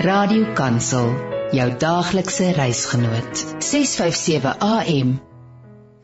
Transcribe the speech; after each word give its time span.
Radio 0.00 0.52
Kansel, 0.56 1.10
jou 1.52 1.66
daaglikse 1.76 2.52
reisgenoot. 2.56 3.42
657 3.58 4.56
AM. 4.58 5.29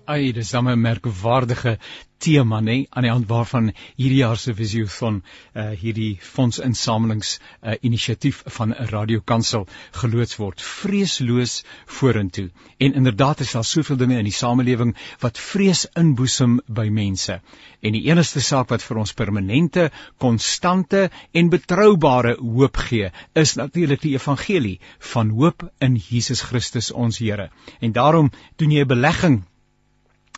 Ai, 0.06 0.32
dis 0.32 0.52
'n 0.54 0.78
merkwaardige 0.78 1.78
tema 2.18 2.60
nê 2.60 2.86
aan 2.90 3.02
die 3.02 3.10
hand 3.10 3.26
waarvan 3.28 3.72
hierdie 3.96 4.20
jaar 4.20 4.38
se 4.38 4.52
visioen 4.54 5.16
uh 5.54 5.64
hierdie 5.80 6.18
fondsinsamelings 6.22 7.30
uh 7.62 7.74
inisiatief 7.88 8.42
van 8.56 8.70
'n 8.70 8.86
radiokansel 8.90 9.66
geloods 10.00 10.36
word. 10.36 10.62
Vreesloos 10.62 11.64
vorentoe. 11.86 12.50
En 12.78 12.94
inderdaad 12.94 13.40
is 13.40 13.52
daar 13.52 13.64
soveel 13.64 13.96
dinge 13.96 14.18
in 14.18 14.28
die 14.30 14.32
samelewing 14.32 14.94
wat 15.24 15.38
vrees 15.38 15.86
inboesem 15.94 16.60
by 16.66 16.86
mense. 16.88 17.40
En 17.82 17.92
die 17.92 18.04
enigste 18.06 18.40
saak 18.40 18.68
wat 18.68 18.82
vir 18.82 18.96
ons 18.96 19.12
permanente 19.12 19.90
konstante 20.18 21.10
en 21.32 21.48
betroubare 21.48 22.36
hoop 22.38 22.76
gee 22.76 23.10
is 23.34 23.54
natuurlik 23.54 24.00
die 24.00 24.14
evangelie 24.14 24.78
van 24.98 25.30
hoop 25.30 25.68
in 25.78 25.96
Jesus 25.96 26.42
Christus 26.42 26.92
ons 26.92 27.18
Here. 27.18 27.50
En 27.80 27.92
daarom 27.92 28.30
doen 28.56 28.70
jy 28.70 28.80
'n 28.84 28.94
belegging 28.94 29.42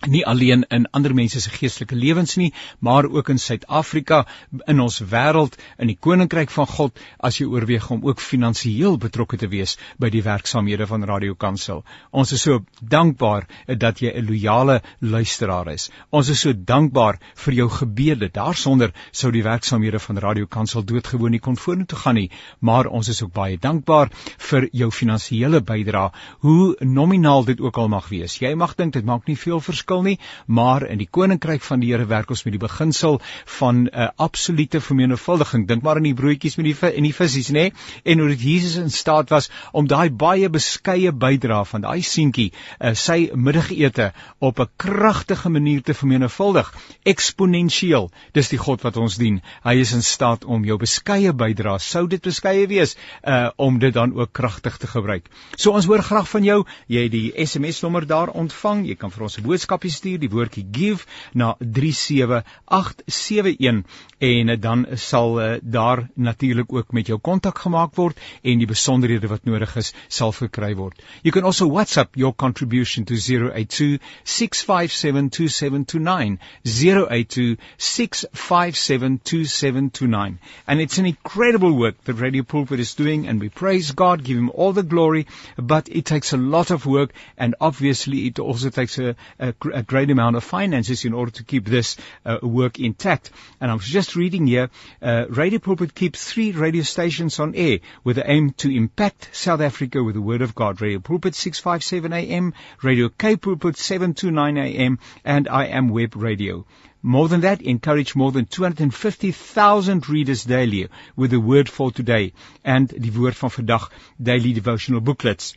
nie 0.06 0.26
alleen 0.26 0.62
in 0.70 0.86
ander 0.94 1.14
mense 1.14 1.40
se 1.40 1.50
geestelike 1.50 1.96
lewens 1.96 2.36
nie, 2.36 2.52
maar 2.78 3.04
ook 3.04 3.28
in 3.28 3.38
Suid-Afrika, 3.38 4.26
in 4.66 4.80
ons 4.80 5.00
wêreld, 5.10 5.56
in 5.78 5.90
die 5.90 5.96
koninkryk 5.98 6.52
van 6.54 6.66
God, 6.70 7.00
as 7.18 7.40
jy 7.40 7.48
oorweeg 7.50 7.88
om 7.90 8.04
ook 8.06 8.22
finansiëel 8.22 8.98
betrokke 9.02 9.36
te 9.36 9.48
wees 9.50 9.76
by 9.98 10.10
die 10.14 10.22
werksamehede 10.22 10.86
van 10.86 11.04
Radio 11.04 11.34
Kansel. 11.34 11.82
Ons 12.10 12.32
is 12.32 12.44
so 12.46 12.60
dankbaar 12.80 13.48
dat 13.66 14.00
jy 14.00 14.12
'n 14.14 14.26
loyale 14.26 14.82
luisteraar 15.00 15.72
is. 15.72 15.90
Ons 16.10 16.28
is 16.28 16.40
so 16.40 16.52
dankbaar 16.52 17.18
vir 17.34 17.54
jou 17.54 17.68
gebede. 17.68 18.30
Daarsonder 18.30 18.92
sou 19.10 19.32
die 19.32 19.42
werksamehede 19.42 19.98
van 19.98 20.18
Radio 20.18 20.46
Kansel 20.46 20.84
doodgewoon 20.84 21.30
nie 21.30 21.40
kon 21.40 21.56
vorentoe 21.56 21.98
gaan 21.98 22.14
nie, 22.14 22.30
maar 22.60 22.86
ons 22.86 23.08
is 23.08 23.22
ook 23.22 23.32
baie 23.32 23.58
dankbaar 23.58 24.10
vir 24.38 24.68
jou 24.72 24.90
finansiële 24.90 25.60
bydrae, 25.60 26.10
hoe 26.40 26.76
nominaal 26.80 27.44
dit 27.44 27.60
ook 27.60 27.76
al 27.76 27.88
mag 27.88 28.08
wees. 28.08 28.38
Jy 28.38 28.54
mag 28.54 28.74
dink 28.74 28.92
dit 28.92 29.04
maak 29.04 29.26
nie 29.26 29.36
veel 29.36 29.60
verskil 29.60 29.87
verskil 29.88 30.02
nie, 30.04 30.18
maar 30.46 30.84
in 30.86 30.98
die 30.98 31.08
koninkryk 31.08 31.62
van 31.64 31.80
die 31.80 31.88
Here 31.92 32.06
werk 32.06 32.30
ons 32.30 32.44
met 32.44 32.52
die 32.52 32.60
beginsel 32.60 33.20
van 33.58 33.86
'n 33.86 33.88
uh, 33.92 34.08
absolute 34.16 34.80
vermenigvuldiging. 34.80 35.66
Dink 35.66 35.82
maar 35.82 35.96
aan 35.96 36.04
die 36.04 36.14
broodjies 36.14 36.56
met 36.56 36.66
die 36.66 36.76
en 36.96 37.02
die 37.02 37.14
visse, 37.14 37.52
nê? 37.52 37.72
En 38.04 38.18
hoe 38.18 38.28
dit 38.28 38.40
Jesus 38.40 38.76
in 38.76 38.90
staat 38.90 39.30
was 39.30 39.50
om 39.72 39.86
daai 39.86 40.10
baie 40.10 40.48
beskeie 40.48 41.12
bydrae 41.12 41.64
van 41.64 41.80
daai 41.80 42.02
seentjie, 42.02 42.52
uh, 42.80 42.94
sy 42.94 43.30
middagete 43.34 44.12
op 44.40 44.60
'n 44.60 44.68
kragtige 44.76 45.48
manier 45.48 45.82
te 45.82 45.94
vermenigvuldig, 45.94 46.72
eksponensieel. 47.04 48.10
Dis 48.32 48.48
die 48.48 48.58
God 48.58 48.82
wat 48.82 48.96
ons 48.96 49.16
dien. 49.16 49.40
Hy 49.64 49.80
is 49.80 49.92
in 49.92 50.02
staat 50.02 50.44
om 50.44 50.64
jou 50.64 50.76
beskeie 50.78 51.32
bydrae, 51.32 51.78
sou 51.78 52.06
dit 52.06 52.22
beskeie 52.22 52.66
wees, 52.66 52.96
uh 53.24 53.48
om 53.56 53.78
dit 53.78 53.94
dan 53.94 54.12
ook 54.14 54.32
kragtig 54.32 54.76
te 54.76 54.86
gebruik. 54.86 55.28
So 55.56 55.72
ons 55.72 55.86
hoor 55.86 56.02
graag 56.02 56.28
van 56.28 56.44
jou. 56.44 56.64
Jy 56.86 57.02
het 57.02 57.12
die 57.12 57.32
SMS 57.46 57.80
nommer 57.80 58.06
daar 58.06 58.28
ontvang. 58.28 58.86
Jy 58.86 58.94
kan 58.94 59.10
vir 59.10 59.22
ons 59.22 59.38
'n 59.38 59.42
boodskap 59.42 59.77
boodskapie 59.78 59.90
stuur, 59.90 60.18
die 60.18 60.30
woordjie 60.30 60.66
give 60.72 61.06
na 61.34 61.56
37871 61.60 63.84
en 64.18 64.60
dan 64.60 64.86
sal 64.98 65.40
uh, 65.40 65.54
daar 65.62 66.08
natuurlik 66.14 66.72
ook 66.72 66.92
met 66.92 67.06
jou 67.06 67.18
kontak 67.18 67.58
gemaak 67.58 67.94
word 67.94 68.18
en 68.42 68.58
die 68.58 68.66
besonderhede 68.66 69.28
wat 69.28 69.44
nodig 69.44 69.76
is 69.76 69.94
sal 70.08 70.32
verkry 70.32 70.74
word. 70.74 71.02
You 71.22 71.32
can 71.32 71.44
also 71.44 71.70
WhatsApp 71.70 72.16
your 72.16 72.34
contribution 72.34 73.04
to 73.04 73.14
082 73.14 73.98
6572729 74.24 76.38
082 76.64 77.56
6572729 77.78 80.38
and 80.66 80.80
it's 80.80 80.98
an 80.98 81.06
incredible 81.06 81.72
work 81.72 82.02
that 82.04 82.14
Radio 82.14 82.42
Pulpit 82.42 82.80
is 82.80 82.94
doing 82.94 83.28
and 83.28 83.40
we 83.40 83.48
praise 83.48 83.92
God, 83.92 84.24
give 84.24 84.36
him 84.36 84.50
all 84.50 84.72
the 84.72 84.82
glory, 84.82 85.28
but 85.56 85.88
it 85.88 86.04
takes 86.04 86.32
a 86.32 86.36
lot 86.36 86.72
of 86.72 86.86
work 86.86 87.12
and 87.36 87.54
obviously 87.60 88.26
it 88.26 88.40
also 88.40 88.70
takes 88.70 88.98
a, 88.98 89.14
a 89.38 89.52
a 89.72 89.82
great 89.82 90.10
amount 90.10 90.36
of 90.36 90.44
finances 90.44 91.04
in 91.04 91.12
order 91.12 91.30
to 91.32 91.44
keep 91.44 91.64
this 91.64 91.96
uh, 92.24 92.38
work 92.42 92.78
intact. 92.78 93.30
And 93.60 93.70
I 93.70 93.74
was 93.74 93.84
just 93.84 94.16
reading 94.16 94.46
here, 94.46 94.70
uh, 95.02 95.26
Radio 95.28 95.58
Pulpit 95.58 95.94
keeps 95.94 96.24
three 96.24 96.52
radio 96.52 96.82
stations 96.82 97.38
on 97.38 97.54
air 97.54 97.78
with 98.04 98.16
the 98.16 98.30
aim 98.30 98.50
to 98.58 98.74
impact 98.74 99.30
South 99.32 99.60
Africa 99.60 100.02
with 100.02 100.14
the 100.14 100.22
Word 100.22 100.42
of 100.42 100.54
God. 100.54 100.80
Radio 100.80 101.00
Pulpit 101.00 101.34
657 101.34 102.12
AM, 102.12 102.54
Radio 102.82 103.08
K 103.08 103.36
Pulpit 103.36 103.76
729 103.76 104.58
AM, 104.58 104.98
and 105.24 105.48
I 105.48 105.66
Am 105.66 105.88
Web 105.88 106.16
Radio. 106.16 106.64
More 107.02 107.28
than 107.28 107.42
that, 107.42 107.62
encourage 107.62 108.16
more 108.16 108.32
than 108.32 108.46
250,000 108.46 110.08
readers 110.08 110.44
daily 110.44 110.88
with 111.14 111.30
the 111.30 111.38
Word 111.38 111.68
for 111.68 111.92
Today 111.92 112.32
and 112.64 112.88
the 112.88 113.10
Word 113.10 113.34
van 113.34 113.50
Vandag 113.50 113.88
daily 114.20 114.52
devotional 114.52 115.00
booklets. 115.00 115.54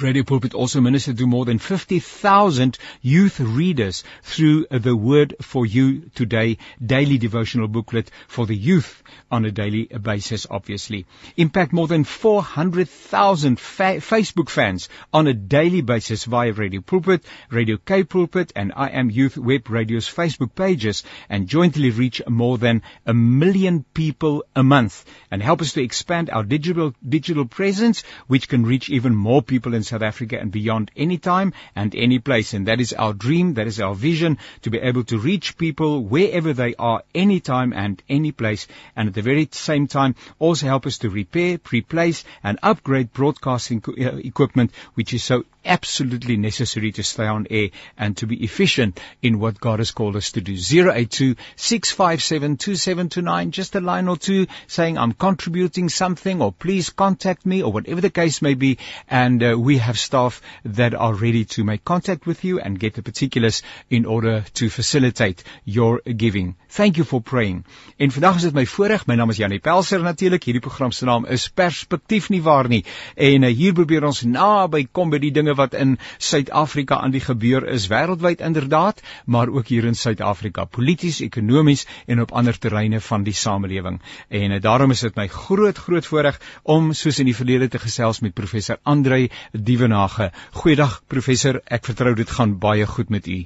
Radio 0.00 0.24
Pulpit 0.24 0.52
also 0.52 0.80
ministered 0.80 1.16
to 1.18 1.26
more 1.26 1.44
than 1.44 1.58
50,000 1.58 2.76
youth 3.02 3.38
readers 3.38 4.02
through 4.22 4.66
the 4.70 4.96
Word 4.96 5.36
for 5.40 5.64
You 5.64 6.10
Today 6.14 6.58
daily 6.84 7.18
devotional 7.18 7.68
booklet 7.68 8.10
for 8.26 8.46
the 8.46 8.56
youth 8.56 9.02
on 9.30 9.44
a 9.44 9.52
daily 9.52 9.84
basis, 9.84 10.46
obviously. 10.50 11.06
Impact 11.36 11.72
more 11.72 11.86
than 11.86 12.02
400,000 12.04 13.60
fa- 13.60 14.00
Facebook 14.00 14.50
fans 14.50 14.88
on 15.12 15.28
a 15.28 15.34
daily 15.34 15.82
basis 15.82 16.24
via 16.24 16.52
Radio 16.52 16.80
Pulpit, 16.80 17.24
Radio 17.50 17.76
K 17.76 18.02
Pulpit, 18.02 18.52
and 18.56 18.72
I 18.74 18.88
Am 18.88 19.08
Youth 19.08 19.38
Web 19.38 19.70
Radio's 19.70 20.08
Facebook 20.12 20.54
pages, 20.54 21.04
and 21.28 21.48
jointly 21.48 21.90
reach 21.90 22.20
more 22.28 22.58
than 22.58 22.82
a 23.06 23.14
million 23.14 23.84
people 23.94 24.44
a 24.54 24.64
month, 24.64 25.04
and 25.30 25.42
help 25.42 25.62
us 25.62 25.72
to 25.74 25.82
expand 25.82 26.28
our 26.28 26.42
digital 26.42 26.92
digital 27.08 27.46
presence, 27.46 28.02
which 28.26 28.48
can 28.48 28.66
reach 28.66 28.90
even 28.90 29.14
more 29.14 29.42
people 29.42 29.74
in 29.76 29.82
South 29.82 30.02
Africa 30.02 30.38
and 30.38 30.50
beyond 30.50 30.90
anytime 30.96 31.52
and 31.74 31.94
any 31.94 32.18
place. 32.18 32.54
And 32.54 32.66
that 32.66 32.80
is 32.80 32.92
our 32.92 33.12
dream, 33.12 33.54
that 33.54 33.66
is 33.66 33.80
our 33.80 33.94
vision, 33.94 34.38
to 34.62 34.70
be 34.70 34.78
able 34.78 35.04
to 35.04 35.18
reach 35.18 35.56
people 35.56 36.02
wherever 36.02 36.52
they 36.52 36.74
are, 36.74 37.02
anytime 37.14 37.72
and 37.72 38.02
any 38.08 38.32
place. 38.32 38.66
And 38.96 39.08
at 39.08 39.14
the 39.14 39.22
very 39.22 39.48
same 39.52 39.86
time, 39.86 40.16
also 40.38 40.66
help 40.66 40.86
us 40.86 40.98
to 40.98 41.10
repair, 41.10 41.60
replace 41.70 42.24
and 42.42 42.58
upgrade 42.62 43.12
broadcasting 43.12 43.82
uh, 43.86 44.16
equipment, 44.16 44.72
which 44.94 45.14
is 45.14 45.22
so 45.22 45.44
absolutely 45.66 46.36
necessary 46.36 46.92
to 46.92 47.02
stay 47.02 47.26
on 47.26 47.46
air 47.50 47.68
and 47.98 48.16
to 48.16 48.26
be 48.26 48.42
efficient 48.44 49.00
in 49.20 49.38
what 49.38 49.60
God 49.60 49.80
has 49.80 49.90
called 49.90 50.16
us 50.16 50.32
to 50.32 50.40
do. 50.40 50.52
082 50.54 51.36
657 51.56 52.56
2729, 52.56 53.50
just 53.50 53.74
a 53.74 53.80
line 53.80 54.08
or 54.08 54.16
two 54.16 54.46
saying 54.66 54.96
I'm 54.96 55.12
contributing 55.12 55.88
something 55.88 56.40
or 56.40 56.52
please 56.52 56.90
contact 56.90 57.44
me 57.44 57.62
or 57.62 57.72
whatever 57.72 58.00
the 58.00 58.10
case 58.10 58.42
may 58.42 58.54
be. 58.54 58.78
And 59.08 59.42
uh, 59.42 59.58
we 59.66 59.78
have 59.78 59.98
staff 59.98 60.40
that 60.64 60.94
are 60.94 61.14
ready 61.14 61.44
to 61.44 61.64
make 61.64 61.84
contact 61.84 62.26
with 62.26 62.44
you 62.44 62.60
and 62.60 62.78
get 62.78 62.94
the 62.94 63.02
particulars 63.02 63.62
in 63.90 64.06
order 64.06 64.44
to 64.54 64.68
facilitate 64.70 65.42
your 65.64 66.00
giving. 66.16 66.54
Thank 66.68 66.96
you 66.96 67.04
for 67.04 67.20
praying. 67.20 67.64
En 67.96 68.10
vandag 68.10 68.36
is 68.36 68.42
dit 68.42 68.54
my 68.54 68.66
voorreg, 68.66 69.06
my 69.06 69.16
naam 69.18 69.32
is 69.32 69.40
Janie 69.40 69.58
Pelser 69.58 70.02
natuurlik. 70.04 70.44
Hierdie 70.44 70.62
program 70.62 70.92
se 70.92 71.04
naam 71.08 71.26
is 71.26 71.48
Perspektief 71.48 72.28
nie 72.30 72.42
waar 72.42 72.68
nie. 72.68 72.84
En 73.14 73.42
uh, 73.42 73.50
hier 73.56 73.72
probeer 73.72 74.04
ons 74.04 74.22
naby 74.22 74.84
kom 74.92 75.10
by 75.10 75.18
die 75.22 75.32
dinge 75.34 75.56
wat 75.58 75.74
in 75.74 75.96
Suid-Afrika 76.18 77.00
aan 77.02 77.14
die 77.14 77.24
gebeur 77.24 77.66
is 77.72 77.88
wêreldwyd 77.90 78.44
inderdaad, 78.44 79.02
maar 79.24 79.48
ook 79.48 79.72
hier 79.72 79.84
in 79.84 79.96
Suid-Afrika, 79.96 80.64
polities, 80.64 81.20
ekonomies 81.24 81.86
en 82.06 82.20
op 82.22 82.32
ander 82.32 82.58
terreine 82.58 83.00
van 83.00 83.24
die 83.26 83.34
samelewing. 83.34 84.00
En 84.28 84.58
uh, 84.58 84.60
daarom 84.60 84.94
is 84.94 85.02
dit 85.08 85.16
my 85.16 85.26
groot 85.32 85.78
groot 85.78 86.06
voorreg 86.06 86.40
om 86.62 86.92
soos 86.92 87.18
in 87.18 87.30
die 87.32 87.36
verlede 87.36 87.68
te 87.72 87.82
gesels 87.82 88.20
met 88.20 88.34
professor 88.36 88.78
Andre 88.84 89.16
Dievenage. 89.62 90.30
Goeiedag 90.52 91.00
professor, 91.06 91.60
ek 91.64 91.84
vertrou 91.88 92.14
dit 92.14 92.30
gaan 92.30 92.58
baie 92.58 92.86
goed 92.86 93.10
met 93.10 93.26
u. 93.26 93.44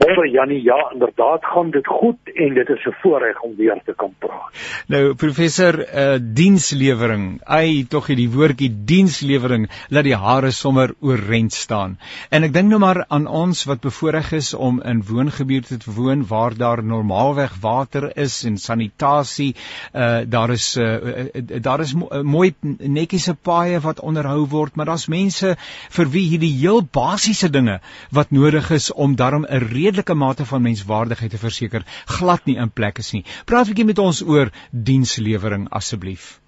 Môre 0.00 0.30
Jannie, 0.32 0.62
ja, 0.64 0.78
inderdaad 0.92 1.44
gaan 1.44 1.70
dit 1.70 1.86
goed 1.86 2.30
en 2.34 2.54
dit 2.54 2.68
is 2.68 2.84
'n 2.86 2.94
voorreg 3.02 3.40
om 3.40 3.56
weer 3.56 3.80
te 3.84 3.92
kan 3.96 4.14
praat. 4.18 4.48
Nou 4.86 5.14
professor, 5.14 5.76
uh 5.78 6.18
dienslewering. 6.20 7.40
Ai, 7.44 7.84
tog 7.88 8.06
hierdie 8.06 8.30
woordjie 8.30 8.70
dienslewering 8.84 9.68
laat 9.88 10.04
die 10.04 10.16
hare 10.16 10.50
sommer 10.50 10.94
oorent 11.00 11.52
staan. 11.52 11.98
En 12.30 12.42
ek 12.42 12.52
dink 12.52 12.68
nou 12.68 12.78
maar 12.80 13.04
aan 13.08 13.26
ons 13.26 13.64
wat 13.64 13.80
bevoorreg 13.80 14.32
is 14.32 14.54
om 14.54 14.80
in 14.82 15.02
woongebiede 15.04 15.76
te 15.76 15.92
woon 15.92 16.26
waar 16.26 16.56
daar 16.56 16.84
normaalweg 16.84 17.60
water 17.60 18.16
is 18.16 18.44
en 18.44 18.56
sanitasie. 18.56 19.54
Uh 19.94 20.20
daar 20.26 20.50
is 20.50 20.76
uh 20.76 21.28
daar 21.60 21.80
is 21.80 21.94
mo 21.94 22.08
mooi 22.22 22.54
netjiese 22.78 23.34
paaie 23.34 23.80
wat 23.80 24.00
onderhou 24.00 24.46
word, 24.48 24.76
maar 24.76 24.86
daar's 24.86 25.08
mense 25.08 25.56
vir 25.90 26.08
wie 26.08 26.28
hierdie 26.28 26.56
heel 26.56 26.82
basiese 26.82 27.50
dinge 27.50 27.80
wat 28.10 28.30
nodig 28.30 28.70
is 28.70 28.92
om 28.92 29.16
daarom 29.16 29.44
'n 29.44 29.68
redelike 29.90 30.14
mate 30.14 30.44
van 30.46 30.62
menswaardigheid 30.62 31.32
te 31.34 31.38
verseker 31.40 31.82
glad 32.06 32.46
nie 32.46 32.56
in 32.62 32.70
plek 32.70 33.00
is 33.02 33.12
nie. 33.12 33.24
Praat 33.46 33.66
'n 33.66 33.70
bietjie 33.72 33.86
met 33.86 33.98
ons 33.98 34.22
oor 34.22 34.50
dienslewering 34.70 35.66
asseblief. 35.70 36.38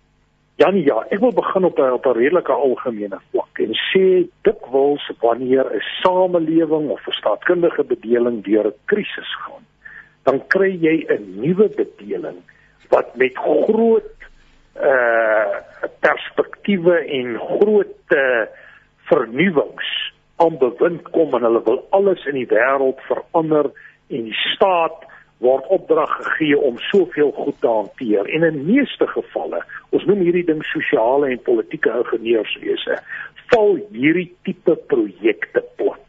Janie, 0.61 0.85
ja, 0.85 1.01
ek 1.11 1.19
wil 1.19 1.33
begin 1.33 1.65
op 1.65 1.79
'n 1.79 1.93
op 1.99 2.07
'n 2.07 2.19
redelike 2.19 2.53
algemene 2.53 3.19
vlak 3.31 3.59
en 3.59 3.75
sê 3.91 4.29
dikwels 4.43 5.11
wanneer 5.21 5.67
'n 5.75 5.83
samelewing 6.03 6.91
of 6.91 7.07
'n 7.07 7.19
staatkundige 7.19 7.85
bedeling 7.85 8.45
deur 8.45 8.67
'n 8.67 8.79
krisis 8.85 9.31
gaan, 9.43 9.65
dan 10.23 10.47
kry 10.47 10.71
jy 10.71 11.07
'n 11.09 11.41
nuwe 11.41 11.69
bedeling 11.69 12.39
wat 12.91 13.17
met 13.17 13.35
groot 13.37 14.15
uh 14.77 15.59
perspektiewe 16.01 16.97
en 17.19 17.39
groot 17.39 18.15
uh, 18.15 18.47
vernuwings 19.11 20.12
aan 20.43 20.59
bewind 20.59 21.09
kom 21.15 21.35
en 21.35 21.47
hulle 21.47 21.63
wil 21.65 21.81
alles 21.97 22.27
in 22.31 22.39
die 22.41 22.49
wêreld 22.51 23.01
verander 23.09 23.71
en 24.13 24.29
die 24.29 24.39
staat 24.53 25.09
word 25.43 25.67
opdrag 25.75 26.11
gegee 26.23 26.59
om 26.59 26.79
soveel 26.79 27.33
goed 27.35 27.59
te 27.61 27.67
hanteer. 27.67 28.29
En 28.31 28.47
in 28.47 28.65
meeste 28.67 29.07
gevalle 29.11 29.63
ons 29.91 30.07
noem 30.07 30.23
hierdie 30.23 30.47
ding 30.47 30.63
sosiale 30.71 31.33
en 31.33 31.43
politieke 31.49 31.91
ingenieurswese 32.03 32.99
val 33.51 33.77
hierdie 33.93 34.31
tipe 34.47 34.77
projekte 34.93 35.65
plat. 35.77 36.01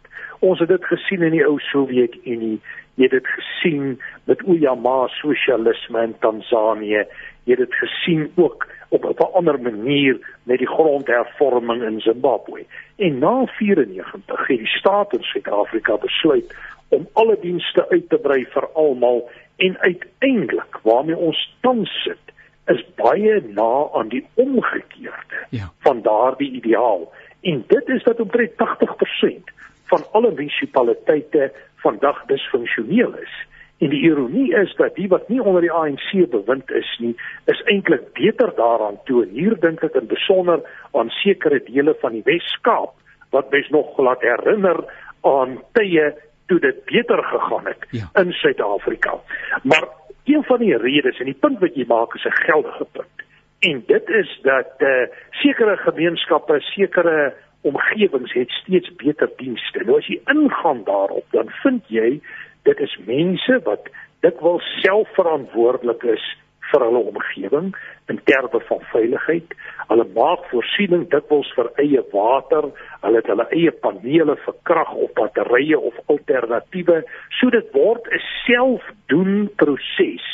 Ons 0.44 0.62
het 0.62 0.70
dit 0.70 0.86
gesien 0.92 1.24
in 1.26 1.36
die 1.38 1.46
ou 1.48 1.58
Sowjetunie 1.72 2.60
jy 2.96 3.04
het 3.04 3.12
dit 3.12 3.28
gesien 3.28 4.02
met 4.30 4.42
Uyama 4.48 5.08
sosialisme 5.08 6.04
in 6.04 6.16
Tansanië 6.20 7.06
jy 7.44 7.56
het 7.56 7.64
dit 7.66 7.76
gesien 7.76 8.32
ook 8.36 8.68
op 8.90 9.04
'n 9.06 9.34
ander 9.34 9.62
manier 9.62 10.38
met 10.44 10.58
die 10.58 10.68
grondhervorming 10.68 11.84
in 11.84 12.00
Zimbabwe. 12.00 12.66
En 12.96 13.18
na 13.18 13.46
94 13.46 14.48
het 14.48 14.58
die 14.58 14.68
staat 14.68 15.14
in 15.14 15.24
Suid-Afrika 15.24 15.98
besluit 15.98 16.56
om 16.88 17.08
alle 17.14 17.38
dienste 17.42 17.90
uit 17.90 18.10
te 18.10 18.18
brei 18.18 18.46
vir 18.46 18.68
almal 18.74 19.30
en 19.56 19.80
uiteindelik 19.80 20.80
waarmee 20.82 21.18
ons 21.18 21.58
tans 21.62 21.90
sit 22.04 22.34
is 22.66 22.86
baie 22.96 23.42
na 23.48 23.88
aan 23.94 24.08
die 24.08 24.28
omgekeerde 24.34 25.40
ja. 25.50 25.72
van 25.80 26.02
daardie 26.02 26.52
ideaal. 26.52 27.12
En 27.42 27.64
dit 27.68 27.88
is 27.88 28.04
dat 28.04 28.20
omtrent 28.20 28.52
80% 28.52 29.54
van 29.84 30.04
alle 30.12 30.32
munisipaliteite 30.32 31.52
vandag 31.84 32.24
disfunksioneel 32.32 33.14
is 33.22 33.36
en 33.84 33.92
die 33.92 34.02
ironie 34.08 34.50
is 34.56 34.74
dat 34.80 34.96
die 34.96 35.08
wat 35.12 35.30
nie 35.30 35.42
onder 35.42 35.62
die 35.66 35.72
ANC 35.72 36.12
bewind 36.32 36.72
is 36.72 36.90
nie 37.04 37.14
is 37.52 37.64
eintlik 37.72 38.12
beter 38.18 38.54
daaraan 38.58 39.00
toe 39.10 39.24
hier 39.32 39.56
dink 39.66 39.84
ek 39.84 39.98
in 40.00 40.08
besonder 40.12 40.64
aan 40.92 41.12
sekere 41.22 41.60
dele 41.68 41.96
van 42.02 42.16
die 42.18 42.26
Wes-Kaap 42.28 42.94
wat 43.36 43.50
mens 43.52 43.70
nog 43.74 43.98
laat 43.98 44.22
herinner 44.22 44.84
aan 45.26 45.58
tye 45.74 46.14
toe 46.52 46.60
dit 46.60 46.86
beter 46.86 47.24
gegaan 47.24 47.66
het 47.66 47.86
ja. 47.90 48.10
in 48.22 48.32
Suid-Afrika. 48.32 49.16
Maar 49.64 49.88
een 50.26 50.44
van 50.44 50.60
die 50.60 50.78
redes 50.78 51.20
en 51.20 51.32
die 51.32 51.40
punt 51.40 51.60
wat 51.60 51.76
jy 51.76 51.86
maak 51.88 52.16
is 52.16 52.26
'n 52.26 52.42
geldige 52.46 52.86
punt. 52.92 53.18
En 53.60 53.84
dit 53.88 54.10
is 54.10 54.40
dat 54.44 54.74
eh 54.78 54.88
uh, 54.88 55.08
sekere 55.30 55.78
gemeenskappe, 55.78 56.60
sekere 56.60 57.34
omgewings 57.64 58.34
het 58.34 58.52
steeds 58.62 58.92
beter 59.02 59.30
dienste. 59.38 59.84
Nou 59.88 59.98
as 59.98 60.08
jy 60.12 60.20
ingaan 60.32 60.84
daarop, 60.88 61.26
dan 61.36 61.52
vind 61.64 61.88
jy 61.88 62.22
dit 62.68 62.80
is 62.80 62.96
mense 63.08 63.60
wat 63.68 63.90
dikwels 64.24 64.66
selfverantwoordelik 64.84 66.04
is 66.16 66.24
vir 66.72 66.86
hulle 66.88 67.02
omgewing 67.12 67.74
in 68.12 68.20
terme 68.30 68.60
van 68.68 68.82
veiligheid. 68.92 69.56
Hulle 69.90 70.06
maak 70.16 70.46
voorsiening 70.52 71.06
dikwels 71.12 71.50
vir 71.58 71.70
eie 71.84 72.04
water, 72.14 72.70
hulle 73.04 73.22
het 73.22 73.30
hulle 73.32 73.48
eie 73.56 73.74
panele 73.84 74.38
vir 74.46 74.56
krag 74.70 74.94
of 75.06 75.14
batterye 75.20 75.80
of 75.80 76.00
alternatiewe. 76.14 77.04
So 77.40 77.52
dit 77.54 77.68
word 77.76 78.08
'n 78.08 78.24
selfdoen 78.46 79.50
proses 79.56 80.26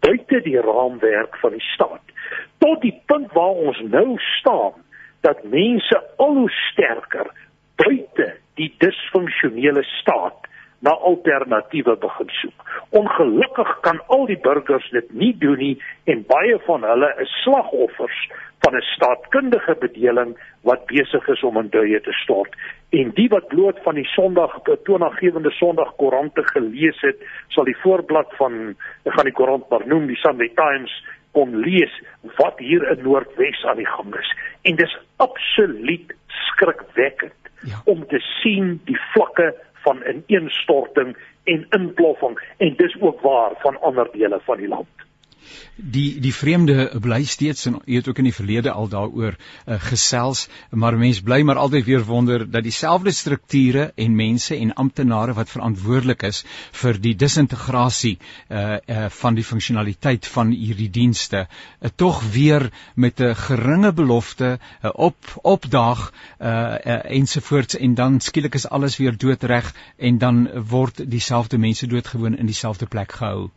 buite 0.00 0.40
die 0.44 0.60
raamwerk 0.60 1.36
van 1.42 1.52
die 1.56 1.66
staat. 1.74 2.04
Tot 2.58 2.80
die 2.82 2.94
punt 3.06 3.32
waar 3.32 3.56
ons 3.68 3.80
nou 3.90 4.18
staan 4.38 4.74
dat 5.26 5.44
mense 5.50 6.02
al 6.16 6.34
hoe 6.34 6.50
sterker 6.50 7.30
buite 7.82 8.28
die 8.54 8.70
disfunksionele 8.78 9.82
staat 9.98 10.46
na 10.86 10.92
alternatiewe 11.10 11.96
begin 11.96 12.30
soek. 12.40 12.64
Ongelukkig 13.00 13.70
kan 13.86 14.00
al 14.06 14.26
die 14.30 14.38
burgers 14.44 14.86
dit 14.94 15.08
nie 15.12 15.32
doen 15.42 15.58
nie 15.58 15.76
en 16.12 16.22
baie 16.28 16.58
van 16.68 16.84
hulle 16.86 17.08
is 17.24 17.32
slagoffers 17.42 18.20
van 18.64 18.76
'n 18.76 18.86
staatkundige 18.94 19.74
bedeling 19.80 20.36
wat 20.68 20.86
besig 20.86 21.28
is 21.28 21.42
om 21.42 21.58
in 21.58 21.68
duie 21.70 22.00
te 22.00 22.12
stort. 22.12 22.54
En 22.90 23.10
die 23.14 23.28
wat 23.28 23.48
bloot 23.48 23.78
van 23.82 23.94
die 23.94 24.08
Sondag 24.14 24.58
toenaggewende 24.84 25.50
Sondag 25.50 25.96
koerante 25.96 26.42
gelees 26.44 27.00
het, 27.00 27.18
sal 27.48 27.64
die 27.64 27.80
voorblad 27.82 28.32
van 28.36 28.76
ek 29.04 29.12
gaan 29.12 29.30
die 29.30 29.38
koerant 29.38 29.68
maar 29.70 29.86
noem 29.86 30.06
die 30.06 30.16
Sunday 30.16 30.50
Times 30.54 31.04
kon 31.36 31.56
lees 31.60 31.92
wat 32.40 32.58
hier 32.58 32.84
in 32.90 33.04
Noordwes 33.04 33.64
aan 33.68 33.80
die 33.82 33.88
gang 33.92 34.14
is. 34.16 34.32
En 34.62 34.76
dis 34.80 34.98
absoluut 35.22 36.14
skrikwekkend 36.26 37.50
ja. 37.60 37.80
om 37.84 38.06
te 38.08 38.20
sien 38.40 38.78
die 38.88 38.98
vlakke 39.12 39.52
van 39.84 40.02
ineenstorting 40.06 41.16
en 41.44 41.66
inploffing 41.78 42.40
en 42.56 42.74
dis 42.80 42.96
ook 43.00 43.20
waar 43.20 43.52
van 43.62 43.80
ander 43.80 44.08
dele 44.12 44.40
van 44.48 44.62
die 44.62 44.68
land. 44.68 44.95
Die 45.76 46.20
die 46.20 46.34
vreemde 46.34 46.88
bly 47.00 47.24
steeds 47.28 47.66
en 47.68 47.78
jy 47.84 48.00
het 48.00 48.08
ook 48.08 48.18
in 48.22 48.28
die 48.28 48.34
verlede 48.34 48.72
al 48.72 48.88
daaroor 48.88 49.34
uh, 49.36 49.76
gesels, 49.88 50.46
maar 50.70 50.96
mense 50.96 51.22
bly 51.22 51.42
maar 51.44 51.60
altyd 51.60 51.84
weer 51.84 52.04
wonder 52.04 52.44
dat 52.50 52.64
dieselfde 52.64 53.12
strukture 53.12 53.92
en 53.94 54.16
mense 54.16 54.56
en 54.56 54.72
amptenare 54.74 55.34
wat 55.36 55.52
verantwoordelik 55.52 56.22
is 56.28 56.44
vir 56.80 57.00
die 57.00 57.14
disintegrasie 57.14 58.16
uh, 58.16 58.78
uh 58.86 59.04
van 59.16 59.34
die 59.34 59.44
funksionaliteit 59.44 60.26
van 60.26 60.50
hierdie 60.50 60.90
dienste, 60.90 61.46
uh, 61.46 61.90
tog 61.96 62.22
weer 62.32 62.70
met 62.94 63.20
'n 63.20 63.34
geringe 63.34 63.92
belofte 63.92 64.58
uh, 64.58 64.90
op 64.94 65.16
opdaag 65.42 66.12
uh, 66.40 66.48
uh 66.48 66.98
ensovoorts 67.20 67.76
en 67.76 67.94
dan 67.94 68.20
skielik 68.20 68.54
is 68.54 68.68
alles 68.68 68.96
weer 68.96 69.16
doodreg 69.16 69.74
en 69.96 70.18
dan 70.18 70.48
word 70.68 71.10
dieselfde 71.10 71.58
mense 71.58 71.86
doodgewoon 71.86 72.36
in 72.36 72.46
dieselfde 72.46 72.86
plek 72.86 73.12
gehou. 73.12 73.50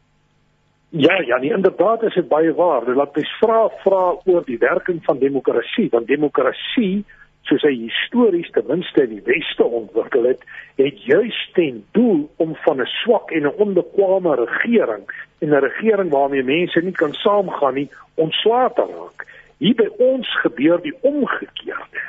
Ja, 0.91 1.21
ja, 1.21 1.37
nee, 1.37 1.53
inderdaad 1.53 2.03
is 2.03 2.13
dit 2.13 2.27
baie 2.27 2.53
waar. 2.53 2.85
Dus 2.85 2.95
laat 2.95 3.17
ons 3.17 3.37
vra 3.37 3.69
vra 3.83 4.03
oor 4.25 4.45
die 4.45 4.57
werking 4.57 5.03
van 5.05 5.19
demokrasie, 5.19 5.87
want 5.91 6.07
demokrasie, 6.07 7.05
soos 7.45 7.61
hy 7.61 7.75
histories 7.75 8.49
ten 8.55 8.65
minste 8.67 9.03
in 9.03 9.13
die 9.19 9.25
weste 9.27 9.63
ontwikkel 9.63 10.25
het, 10.31 10.41
het 10.81 11.03
juis 11.05 11.37
ten 11.53 11.83
doel 11.93 12.25
om 12.41 12.55
van 12.65 12.81
'n 12.81 12.89
swak 13.03 13.31
en 13.31 13.45
'n 13.45 13.57
onbekwame 13.65 14.35
regering 14.35 15.05
en 15.39 15.49
'n 15.49 15.61
regering 15.61 16.09
waarmee 16.09 16.43
mense 16.43 16.81
nie 16.81 16.97
kan 16.97 17.13
saamgaan 17.13 17.73
nie, 17.73 17.89
ontslae 18.15 18.73
te 18.73 18.81
raak. 18.81 19.25
Hier 19.57 19.75
by 19.75 19.89
ons 19.97 20.39
gebeur 20.41 20.81
die 20.81 20.97
omgekeerde. 21.01 22.01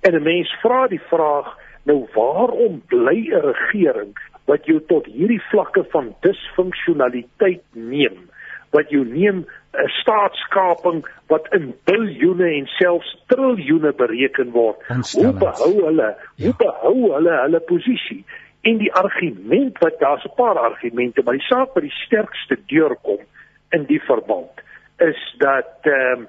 En 0.00 0.14
'n 0.14 0.22
mens 0.22 0.56
vra 0.62 0.86
die 0.86 1.02
vraag, 1.10 1.58
nou 1.82 2.06
waarom 2.14 2.82
bly 2.86 3.18
'n 3.30 3.50
regering 3.50 4.18
wat 4.48 4.66
jou 4.66 4.80
tot 4.90 5.06
hierdie 5.06 5.42
vlakke 5.50 5.84
van 5.92 6.14
disfunksionaliteit 6.24 7.64
neem 7.72 8.26
wat 8.74 8.90
jou 8.92 9.04
neem 9.04 9.44
'n 9.72 9.88
staatskaping 10.00 11.04
wat 11.28 11.46
in 11.52 11.74
biljoene 11.84 12.48
en 12.58 12.66
selfs 12.66 13.16
triljoene 13.26 13.92
bereken 13.92 14.50
word. 14.50 14.76
Hoe 15.12 15.32
behou 15.32 15.74
hulle 15.84 16.16
ja. 16.34 16.44
hoe 16.44 16.54
behou 16.56 17.12
hulle 17.14 17.34
hulle 17.42 17.60
posisie? 17.60 18.24
En 18.60 18.78
die 18.78 18.92
argument 18.92 19.78
wat 19.78 20.00
daar's 20.00 20.24
'n 20.24 20.34
paar 20.36 20.58
argumente 20.58 21.22
maar 21.24 21.38
die 21.38 21.48
saak 21.48 21.74
wat 21.74 21.82
die 21.82 22.00
sterkste 22.04 22.56
deurkom 22.66 23.20
in 23.70 23.84
die 23.84 24.00
verband 24.00 24.64
is 24.98 25.34
dat 25.38 25.78
ehm 25.82 26.20
um, 26.20 26.28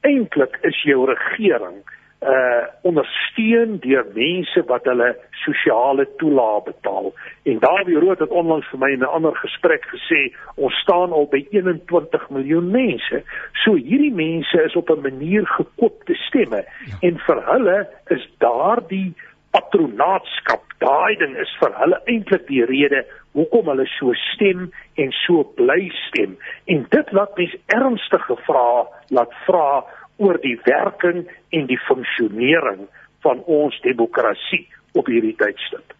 eintlik 0.00 0.58
is 0.62 0.82
jou 0.82 1.06
regering 1.06 1.82
uh 2.22 2.66
ondersteun 2.82 3.76
deur 3.78 4.06
mense 4.14 4.62
wat 4.66 4.86
hulle 4.90 5.12
sosiale 5.44 6.06
toelaag 6.18 6.64
betaal. 6.64 7.12
En 7.42 7.58
Dawie 7.62 7.98
Rood 7.98 8.18
het 8.18 8.34
onlangs 8.34 8.66
vir 8.70 8.78
my 8.78 8.90
in 8.90 9.04
'n 9.06 9.14
ander 9.16 9.36
gesprek 9.36 9.84
gesê, 9.86 10.34
ons 10.56 10.74
staan 10.82 11.12
al 11.12 11.26
by 11.30 11.46
21 11.50 12.30
miljoen 12.30 12.70
mense. 12.70 13.22
So 13.64 13.74
hierdie 13.74 14.14
mense 14.14 14.62
is 14.62 14.76
op 14.76 14.90
'n 14.90 15.00
manier 15.00 15.46
gekoopte 15.46 16.14
stemme 16.14 16.64
ja. 16.64 16.96
en 17.00 17.18
vir 17.18 17.42
hulle 17.52 17.88
is 18.08 18.28
daardie 18.38 19.14
patronaatskap, 19.50 20.62
daai 20.78 21.16
ding 21.16 21.36
is 21.36 21.56
vir 21.60 21.72
hulle 21.80 22.00
eintlik 22.04 22.46
die 22.48 22.64
rede 22.64 23.04
hoekom 23.36 23.70
hulle 23.70 23.86
so 23.86 24.12
stem 24.34 24.68
en 24.94 25.12
so 25.12 25.44
bly 25.58 25.88
stem. 26.08 26.36
En 26.66 26.86
dit 26.90 27.12
laat 27.12 27.36
mens 27.36 27.56
ernstige 27.66 28.36
vrae 28.46 28.84
laat 29.14 29.32
vra 29.46 29.84
oor 30.18 30.38
die 30.42 30.56
werking 30.66 31.24
en 31.54 31.68
die 31.70 31.80
funksionering 31.86 32.86
van 33.26 33.42
ons 33.46 33.78
demokrasie 33.86 34.64
op 34.98 35.06
hierdie 35.10 35.36
tydstip. 35.38 35.94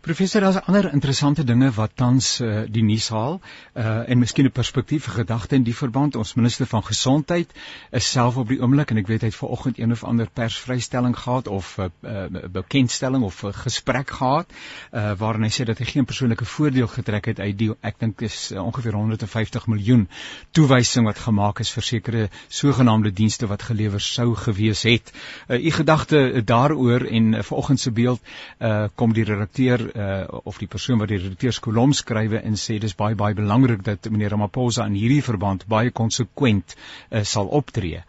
Professor, 0.00 0.40
daar's 0.40 0.60
ander 0.66 0.92
interessante 0.92 1.44
dinge 1.44 1.70
wat 1.70 1.90
tans 1.94 2.40
uh, 2.40 2.62
die 2.68 2.82
nuus 2.82 3.08
haal, 3.08 3.40
uh 3.74 4.08
en 4.10 4.18
miskien 4.18 4.46
'n 4.46 4.50
perspektief 4.50 5.04
vir 5.04 5.14
gedagte 5.14 5.54
in 5.54 5.62
die 5.62 5.74
verband. 5.76 6.16
Ons 6.16 6.34
minister 6.34 6.66
van 6.66 6.84
gesondheid 6.84 7.52
is 7.90 8.10
self 8.10 8.36
op 8.36 8.48
die 8.48 8.60
oomblik 8.60 8.90
en 8.90 8.96
ek 8.96 9.06
weet 9.06 9.20
hy 9.20 9.28
het 9.28 9.36
vanoggend 9.36 9.78
een 9.78 9.92
of 9.92 10.04
ander 10.04 10.28
persvrystelling 10.32 11.16
gehad 11.18 11.48
of 11.48 11.78
'n 11.78 11.90
uh, 12.02 12.24
uh, 12.24 12.48
bekendstelling 12.48 13.22
of 13.22 13.42
'n 13.42 13.46
uh, 13.46 13.52
gesprek 13.54 14.10
gehad 14.10 14.46
uh 14.92 15.12
waarin 15.18 15.42
hy 15.42 15.50
sê 15.50 15.64
dat 15.64 15.78
hy 15.78 15.84
geen 15.84 16.04
persoonlike 16.04 16.44
voordeel 16.44 16.86
getrek 16.86 17.24
het 17.24 17.40
uit 17.40 17.58
die 17.58 17.70
ek 17.80 17.98
dink 17.98 18.20
is 18.20 18.52
uh, 18.52 18.64
ongeveer 18.64 18.92
150 18.92 19.66
miljoen 19.66 20.08
toewysing 20.50 21.04
wat 21.06 21.18
gemaak 21.18 21.60
is 21.60 21.70
vir 21.70 21.82
sekere 21.82 22.28
sogenaamde 22.48 23.12
dienste 23.12 23.46
wat 23.46 23.62
gelewer 23.62 24.00
sou 24.00 24.34
gewees 24.34 24.82
het. 24.82 25.12
Uh 25.48 25.64
u 25.66 25.70
gedagte 25.70 26.42
daaroor 26.44 27.04
en 27.04 27.32
uh, 27.32 27.42
vanoggend 27.42 27.80
se 27.80 27.90
beeld 27.90 28.20
uh 28.58 28.88
kom 28.94 29.12
die 29.12 29.24
redakteur 29.40 29.80
uh, 29.96 30.40
of 30.44 30.58
die 30.60 30.68
persoon 30.68 31.00
wat 31.00 31.08
die 31.08 31.18
redakteurskolom 31.18 31.92
skrywe 31.96 32.42
en 32.44 32.56
sê 32.60 32.78
dis 32.78 32.94
baie 32.96 33.16
baie 33.16 33.34
belangrik 33.34 33.82
dat 33.84 34.10
meneer 34.10 34.34
Ramaphosa 34.36 34.86
in 34.86 34.98
hierdie 34.98 35.24
verband 35.24 35.66
baie 35.68 35.90
konsekwent 35.90 36.76
uh, 36.76 37.22
sal 37.24 37.48
optree. 37.48 38.02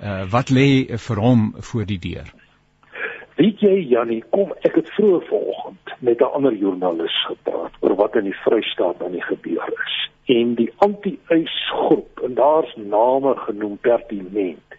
Uh, 0.00 0.24
wat 0.30 0.52
lê 0.52 0.96
vir 1.08 1.20
hom 1.20 1.54
voor 1.58 1.86
die 1.88 1.98
deur? 1.98 2.32
Weet 3.34 3.64
jy 3.64 3.80
Jannie, 3.90 4.22
kom 4.30 4.52
ek 4.62 4.76
het 4.78 4.90
vroeër 4.94 5.24
vanoggend 5.30 5.94
met 5.98 6.20
'n 6.20 6.34
ander 6.38 6.54
joernalis 6.54 7.16
gepraat 7.26 7.72
oor 7.80 7.96
wat 7.96 8.16
in 8.16 8.28
die 8.30 8.40
Vrystaat 8.44 9.02
aan 9.02 9.16
die 9.16 9.24
gebeur 9.24 9.72
is. 9.72 9.96
En 10.26 10.54
die 10.54 10.70
anti-eis 10.76 11.56
groep 11.70 12.20
en 12.24 12.34
daar's 12.34 12.74
name 12.76 13.34
genoem 13.36 13.76
pertinent 13.76 14.78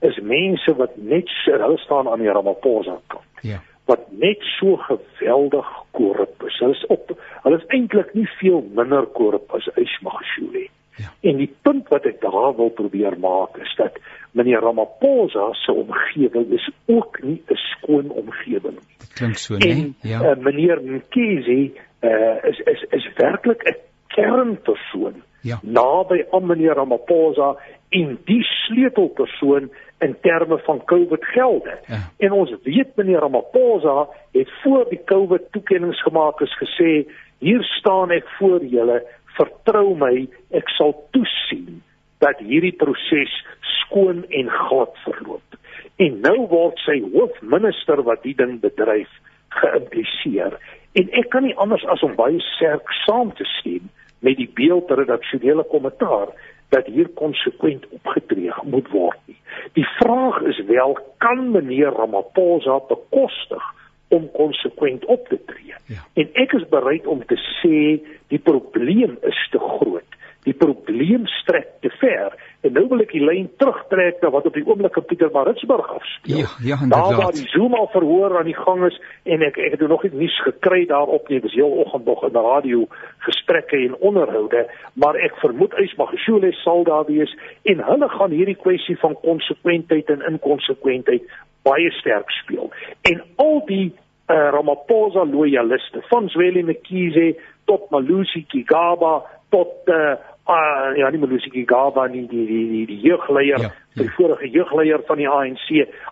is 0.00 0.20
mense 0.20 0.74
wat 0.76 0.96
net 0.96 1.28
hulle 1.44 1.78
staan 1.78 2.08
aan 2.08 2.22
die 2.22 2.30
Ramaphosa 2.30 3.00
kant. 3.06 3.42
Ja. 3.42 3.60
Wat 3.86 4.06
net 4.10 4.42
so 4.58 4.76
geweldig 4.76 5.68
korrup 5.90 6.42
is. 6.46 6.58
Hulle 6.58 6.74
is 6.74 6.86
op 6.86 7.12
hulle 7.42 7.60
is 7.60 7.68
eintlik 7.74 8.14
nie 8.14 8.26
veel 8.40 8.64
minder 8.74 9.06
korrup 9.06 9.52
as 9.54 9.68
Ismagashule. 9.74 10.66
Ja. 10.96 11.12
En 11.28 11.36
die 11.36 11.50
punt 11.62 11.88
wat 11.92 12.06
ek 12.08 12.20
daar 12.22 12.54
wil 12.56 12.72
probeer 12.74 13.18
maak 13.20 13.58
is 13.60 13.74
dat 13.76 13.98
meneer 14.36 14.64
Ramaphosa 14.64 15.52
se 15.52 15.72
omgewing 15.72 16.50
is 16.52 16.70
ook 16.86 17.22
nie 17.22 17.42
'n 17.48 17.56
skoon 17.56 18.10
omgewing 18.10 18.78
nie. 18.80 18.96
Dit 18.98 19.12
klink 19.12 19.36
so, 19.36 19.56
nee. 19.56 19.94
Ja. 20.00 20.20
Uh, 20.20 20.36
meneer 20.36 20.80
Mkhize 20.82 21.72
uh, 22.00 22.36
is 22.50 22.58
is 22.58 22.82
is 22.90 23.10
werklik 23.16 23.62
'n 23.62 23.76
kernpersoon 24.08 25.22
ja. 25.40 25.58
naby 25.62 26.24
aan 26.30 26.46
meneer 26.46 26.74
Ramaphosa 26.74 27.56
en 27.88 28.18
die 28.24 28.42
sleutelpersoon 28.42 29.70
in 29.98 30.16
terme 30.20 30.58
van 30.58 30.84
COVID 30.84 31.24
gelde. 31.24 31.78
Ja. 31.86 31.98
En 32.18 32.32
ons 32.32 32.54
weet 32.62 32.96
meneer 32.96 33.18
Ramaphosa 33.18 34.08
het 34.32 34.50
voor 34.62 34.86
die 34.88 35.00
COVID 35.04 35.42
toekenninge 35.50 35.94
gemaak 35.94 36.40
is 36.40 36.56
gesê 36.60 37.06
hier 37.38 37.62
staan 37.62 38.10
ek 38.10 38.28
voor 38.38 38.64
julle 38.64 39.02
vertrou 39.36 39.96
my 39.96 40.28
ek 40.56 40.68
sal 40.76 40.94
toesien 41.16 41.82
dat 42.24 42.40
hierdie 42.40 42.76
proses 42.76 43.32
skoon 43.60 44.24
en 44.28 44.48
glad 44.50 44.96
verloop. 45.04 45.60
En 45.96 46.20
nou 46.20 46.46
word 46.52 46.80
sy 46.84 47.00
hoofminister 47.12 48.02
wat 48.04 48.22
die 48.24 48.34
ding 48.36 48.58
bedryf 48.60 49.12
geïmpliseer 49.56 50.58
en 50.96 51.12
ek 51.20 51.30
kan 51.32 51.44
nie 51.44 51.56
anders 51.60 51.84
as 51.92 52.04
om 52.04 52.16
baie 52.16 52.40
sterk 52.54 52.92
saam 53.04 53.32
te 53.36 53.44
stem 53.58 53.88
met 54.24 54.36
die 54.40 54.48
beeldredaksionele 54.56 55.64
kommentaar 55.72 56.32
dat 56.68 56.86
hier 56.86 57.08
konsekwent 57.08 57.86
opgetree 57.88 58.52
moet 58.62 58.88
word 58.90 59.18
nie. 59.24 59.38
Die 59.72 59.86
vraag 59.98 60.40
is 60.40 60.60
wel 60.66 60.98
kan 61.18 61.50
meneer 61.50 61.92
Ramaphosa 61.94 62.80
bekostig 62.88 63.62
om 64.08 64.30
konsekwent 64.30 65.04
op 65.04 65.28
te 65.28 65.38
tree? 65.46 65.74
Ja. 65.86 66.02
En 66.14 66.28
ek 66.32 66.52
is 66.52 66.68
bereid 66.68 67.06
om 67.06 67.24
te 67.26 67.38
sê 67.38 68.02
die 68.28 68.42
probleem 68.42 69.18
is 69.22 69.48
te 69.50 69.58
groot. 69.58 70.18
Die 70.46 70.54
probleem 70.54 71.26
strek 71.40 71.80
te 71.82 71.90
ver. 71.98 72.34
En 72.62 72.72
nou 72.74 72.84
wil 72.90 73.02
ek 73.04 73.12
die 73.14 73.22
lyn 73.22 73.48
terugtrek 73.60 74.22
na 74.22 74.30
wat 74.34 74.46
op 74.48 74.54
die 74.54 74.64
oomblik 74.66 74.96
in 74.98 75.06
Pietermaritzburg 75.10 75.88
afspeel. 75.96 76.44
Ja, 76.44 76.52
ja, 76.64 76.78
Daar 76.90 77.18
waar 77.18 77.34
die 77.34 77.48
Zuma 77.50 77.82
verhoor 77.92 78.38
aan 78.38 78.48
die 78.48 78.56
gang 78.56 78.84
is 78.86 78.96
en 79.24 79.42
ek 79.46 79.58
ek 79.58 79.76
het 79.76 79.84
nog 79.90 80.06
nie 80.06 80.12
nuus 80.22 80.38
gekry 80.46 80.84
daarop 80.86 81.28
nie. 81.28 81.40
Dit 81.40 81.48
was 81.50 81.58
heel 81.58 81.74
oggend 81.84 82.06
nog 82.06 82.24
in 82.26 82.34
die 82.34 82.46
radio 82.46 82.86
gesprekke 83.26 83.76
en 83.76 83.98
onderhoude, 83.98 84.66
maar 84.94 85.18
ek 85.18 85.36
vermoed 85.42 85.74
Ismagashule 85.82 86.52
sal 86.62 86.86
daar 86.86 87.06
wees 87.10 87.34
en 87.62 87.84
hulle 87.90 88.08
gaan 88.14 88.34
hierdie 88.34 88.58
kwessie 88.58 88.98
van 89.02 89.18
konsekwentheid 89.22 90.10
en 90.14 90.24
inkonsekwentheid 90.30 91.26
baie 91.66 91.90
sterk 91.98 92.30
speel. 92.30 92.70
En 93.02 93.22
al 93.42 93.62
die 93.66 93.86
uh, 93.90 94.48
Ramaphosa 94.54 95.24
loyaliste 95.24 96.02
van 96.10 96.28
Zweli 96.28 96.62
Mkhize 96.62 97.34
tot 97.64 97.90
Malusi 97.90 98.44
Kigaba 98.46 99.22
tot 99.50 99.90
uh, 99.90 100.14
uh 100.48 100.96
ja 100.98 101.10
nie 101.10 101.18
Malusi 101.18 101.50
Kigaba 101.50 102.06
nie 102.06 102.26
die 102.30 102.46
die 102.46 102.64
die, 102.70 102.86
die 102.86 103.00
jeugleier 103.02 103.58
Ja, 103.58 103.70
ja, 103.94 104.02
die 104.02 104.10
vorige 104.16 104.48
jeugleier 104.48 105.02
van 105.06 105.16
die 105.16 105.28
ANC 105.28 105.68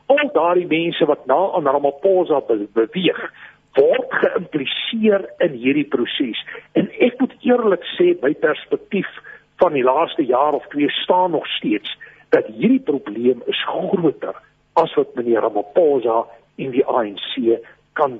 al 0.06 0.30
daardie 0.34 0.66
mense 0.66 1.06
wat 1.06 1.26
na 1.26 1.40
aan 1.56 1.68
Ramaphosa 1.68 2.40
be 2.48 2.66
beweeg 2.74 3.20
word 3.74 4.10
geïmpliseer 4.22 5.24
in 5.42 5.56
hierdie 5.58 5.86
proses. 5.90 6.38
En 6.78 6.90
ek 7.02 7.18
moet 7.18 7.34
eerlik 7.42 7.86
sê 7.96 8.12
my 8.22 8.30
perspektief 8.38 9.08
van 9.62 9.74
die 9.74 9.82
laaste 9.86 10.22
jaar 10.26 10.54
of 10.54 10.66
twee 10.74 10.90
staan 11.02 11.34
nog 11.34 11.46
steeds 11.58 11.90
dat 12.34 12.46
hierdie 12.46 12.82
probleem 12.82 13.42
is 13.50 13.60
groter 13.66 14.34
as 14.78 14.94
wat 14.98 15.14
meneer 15.18 15.42
Ramaphosa 15.46 16.24
en 16.58 16.70
die 16.74 16.86
ANC 16.86 17.58
kan 17.94 18.18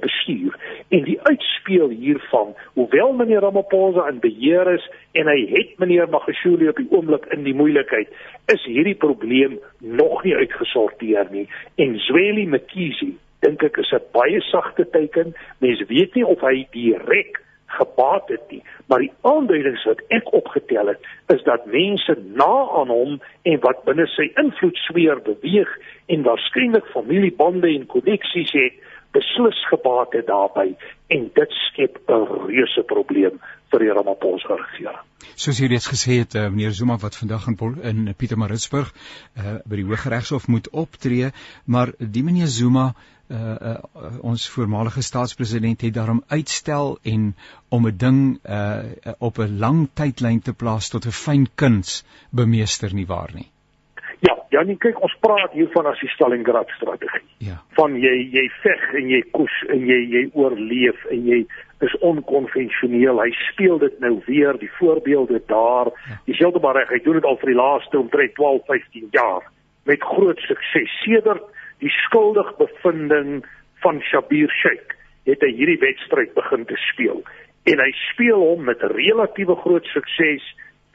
bestuur. 0.00 0.56
En 0.88 1.02
die 1.04 1.18
uitspeel 1.22 1.88
hiervan, 1.88 2.54
hoewel 2.72 3.12
meneer 3.12 3.40
Ramaphosa 3.40 4.08
in 4.08 4.20
beheer 4.20 4.68
is 4.74 4.84
en 5.12 5.30
hy 5.30 5.38
het 5.52 5.78
meneer 5.80 6.08
Magashule 6.12 6.68
op 6.70 6.80
die 6.80 6.90
oomblik 6.92 7.26
in 7.34 7.46
die 7.48 7.56
moeilikheid, 7.56 8.12
is 8.52 8.64
hierdie 8.68 8.96
probleem 9.00 9.58
nog 9.78 10.22
nie 10.24 10.36
uitgesorteer 10.36 11.32
nie. 11.32 11.48
En 11.76 11.98
Zweli 12.04 12.46
Mkhize, 12.46 13.12
dink 13.44 13.62
ek 13.62 13.80
is 13.80 13.92
'n 13.92 14.04
baie 14.12 14.40
sagte 14.40 14.84
teken. 14.90 15.34
Mense 15.58 15.84
weet 15.88 16.14
nie 16.14 16.26
of 16.26 16.40
hy 16.40 16.66
direk 16.70 17.40
gebaat 17.68 18.28
het 18.28 18.50
nie, 18.50 18.62
maar 18.86 18.98
die 18.98 19.12
aanduidings 19.20 19.84
wat 19.84 20.00
ek 20.08 20.32
opgetel 20.32 20.86
het, 20.86 21.00
is 21.34 21.42
dat 21.44 21.66
mense 21.66 22.16
na 22.32 22.54
aan 22.80 22.88
hom 22.88 23.18
en 23.42 23.60
wat 23.60 23.84
binne 23.84 24.06
sy 24.06 24.30
invloedsfeer 24.40 25.20
beweeg 25.26 25.68
en 26.06 26.24
waarskynlik 26.24 26.88
familiebande 26.94 27.68
en 27.68 27.86
koneksies 27.86 28.54
het, 28.56 28.78
beslis 29.16 29.60
gebaat 29.68 30.12
het 30.12 30.26
daarbey 30.26 30.76
en 31.08 31.30
dit 31.34 31.50
skep 31.50 31.98
'n 32.08 32.24
reuse 32.48 32.82
probleem 32.82 33.40
vir 33.70 33.78
die 33.78 33.92
Ramaphosa 33.92 34.56
regering. 34.56 35.04
Soos 35.34 35.58
jy 35.60 35.68
reeds 35.70 35.88
gesê 35.90 36.18
het, 36.18 36.34
uh, 36.34 36.48
meneer 36.48 36.72
Zuma 36.72 36.96
wat 36.96 37.16
vandag 37.16 37.46
in 37.46 37.56
Pol 37.56 37.74
in 37.82 38.14
Pietermaritzburg 38.16 38.92
uh, 38.92 39.58
by 39.66 39.76
die 39.76 39.84
Hooggeregshof 39.84 40.48
moet 40.48 40.70
optree, 40.70 41.30
maar 41.64 41.92
die 41.98 42.22
meneer 42.22 42.46
Zuma 42.46 42.94
uh, 43.28 43.36
uh, 43.36 43.74
ons 44.20 44.48
voormalige 44.48 45.02
staatspresident 45.02 45.80
het 45.80 45.94
daarom 45.94 46.22
uitstel 46.28 46.98
en 47.02 47.34
om 47.68 47.86
'n 47.86 47.96
ding 47.96 48.38
uh, 48.44 48.78
op 49.18 49.38
'n 49.38 49.58
lang 49.58 49.88
tydlyn 49.94 50.40
te 50.40 50.52
plaas 50.52 50.88
tot 50.88 51.06
'n 51.06 51.10
fyn 51.10 51.48
kuns 51.54 52.04
bemeester 52.30 52.94
nie 52.94 53.06
waar 53.06 53.30
nie. 53.34 53.50
Ja, 54.50 54.60
ja, 54.60 54.64
nee, 54.64 54.78
kyk, 54.80 55.00
ons 55.04 55.14
praat 55.20 55.52
hier 55.52 55.68
van 55.74 55.86
as 55.90 56.00
die 56.00 56.08
Stalingrad 56.08 56.70
strategie. 56.76 57.24
Ja. 57.44 57.58
Van 57.76 57.96
jy 58.00 58.14
jy 58.32 58.46
veg 58.62 58.84
en 59.00 59.10
jy 59.12 59.22
koes 59.36 59.54
en 59.68 59.84
jy 59.86 59.98
jy 60.14 60.22
oorleef 60.32 61.04
en 61.12 61.26
jy 61.28 61.42
is 61.84 61.94
onkonvensioneel. 62.06 63.20
Hy 63.20 63.30
speel 63.44 63.78
dit 63.82 64.00
nou 64.00 64.14
weer, 64.26 64.56
die 64.58 64.70
voorbeelde 64.78 65.42
daar. 65.50 65.92
Jy 66.26 66.38
sê 66.38 66.50
dit 66.50 66.62
maar 66.64 66.78
reg, 66.80 66.90
hy 66.90 67.00
doen 67.04 67.20
dit 67.20 67.28
al 67.28 67.38
vir 67.42 67.52
die 67.52 67.60
laaste 67.60 68.00
omtrent 68.00 68.34
12, 68.40 68.64
15 68.72 69.08
jaar 69.16 69.46
met 69.88 70.04
groot 70.04 70.40
sukses. 70.48 70.96
Sedert 71.04 71.44
die 71.84 71.92
skuldig 72.04 72.50
bevinding 72.58 73.44
van 73.84 74.00
Shabir 74.10 74.50
Sheikh 74.62 74.96
het 75.28 75.44
hy 75.44 75.52
hierdie 75.54 75.80
wedstryd 75.82 76.32
begin 76.34 76.64
te 76.68 76.78
speel. 76.88 77.20
En 77.68 77.82
hy 77.84 77.90
speel 78.08 78.40
hom 78.40 78.64
met 78.64 78.82
relatiewe 78.96 79.58
groot 79.60 79.86
sukses 79.92 80.44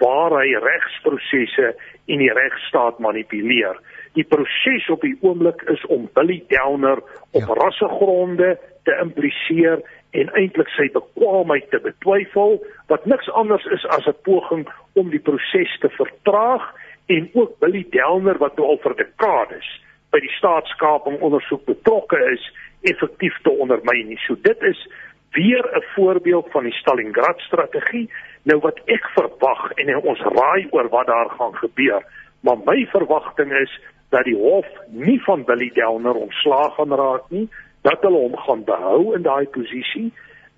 waar 0.01 0.33
hy 0.35 0.55
regsprosesse 0.57 1.73
en 2.05 2.17
die 2.17 2.33
regstaat 2.33 2.99
manipuleer. 2.99 3.79
Die 4.13 4.23
proses 4.23 4.89
op 4.89 5.01
die 5.01 5.17
oomblik 5.21 5.61
is 5.71 5.85
om 5.85 6.09
Billy 6.13 6.43
Downer 6.47 7.01
op 7.31 7.41
Ja. 7.47 7.53
rassegronde 7.53 8.59
te 8.83 8.97
impliseer 9.01 9.81
en 10.11 10.29
eintlik 10.33 10.69
sy 10.69 10.89
bekwaamheid 10.93 11.69
te 11.69 11.79
betwyfel 11.79 12.59
wat 12.87 13.05
niks 13.05 13.29
anders 13.31 13.65
is 13.65 13.85
as 13.85 14.05
'n 14.07 14.21
poging 14.21 14.67
om 14.93 15.09
die 15.09 15.19
proses 15.19 15.77
te 15.79 15.89
vertraag 15.89 16.73
en 17.05 17.29
ook 17.33 17.59
Billy 17.59 17.85
Downer 17.89 18.37
wat 18.37 18.57
nou 18.57 18.67
al 18.67 18.79
vir 18.83 18.95
dekades 18.95 19.81
by 20.11 20.19
die 20.19 20.35
staatskaping 20.37 21.19
ondersoek 21.21 21.65
betrokke 21.65 22.19
is 22.33 22.43
effektief 22.81 23.33
te 23.43 23.49
ondermyn. 23.49 24.17
So 24.27 24.35
dit 24.41 24.61
is 24.61 24.87
weer 25.31 25.65
'n 25.75 25.83
voorbeeld 25.95 26.51
van 26.51 26.63
die 26.63 26.73
Stalingrad 26.73 27.39
strategie. 27.39 28.09
Nou 28.43 28.59
wat 28.63 28.79
ek 28.91 29.05
verwag 29.15 29.71
en 29.79 29.93
ons 30.01 30.21
raai 30.35 30.67
oor 30.75 30.89
wat 30.91 31.07
daar 31.07 31.31
gaan 31.37 31.55
gebeur, 31.55 32.03
maar 32.43 32.59
my 32.65 32.83
verwagting 32.91 33.53
is 33.55 33.71
dat 34.11 34.27
die 34.27 34.35
hof 34.37 34.67
nie 34.91 35.19
van 35.23 35.45
Billy 35.47 35.71
Downer 35.75 36.15
ontslaag 36.15 36.75
gaan 36.75 36.93
raak 36.93 37.29
nie, 37.29 37.47
dat 37.87 38.03
hulle 38.03 38.19
hom 38.27 38.35
gaan 38.45 38.63
behou 38.67 39.15
in 39.15 39.23
daai 39.23 39.47
posisie, 39.55 40.11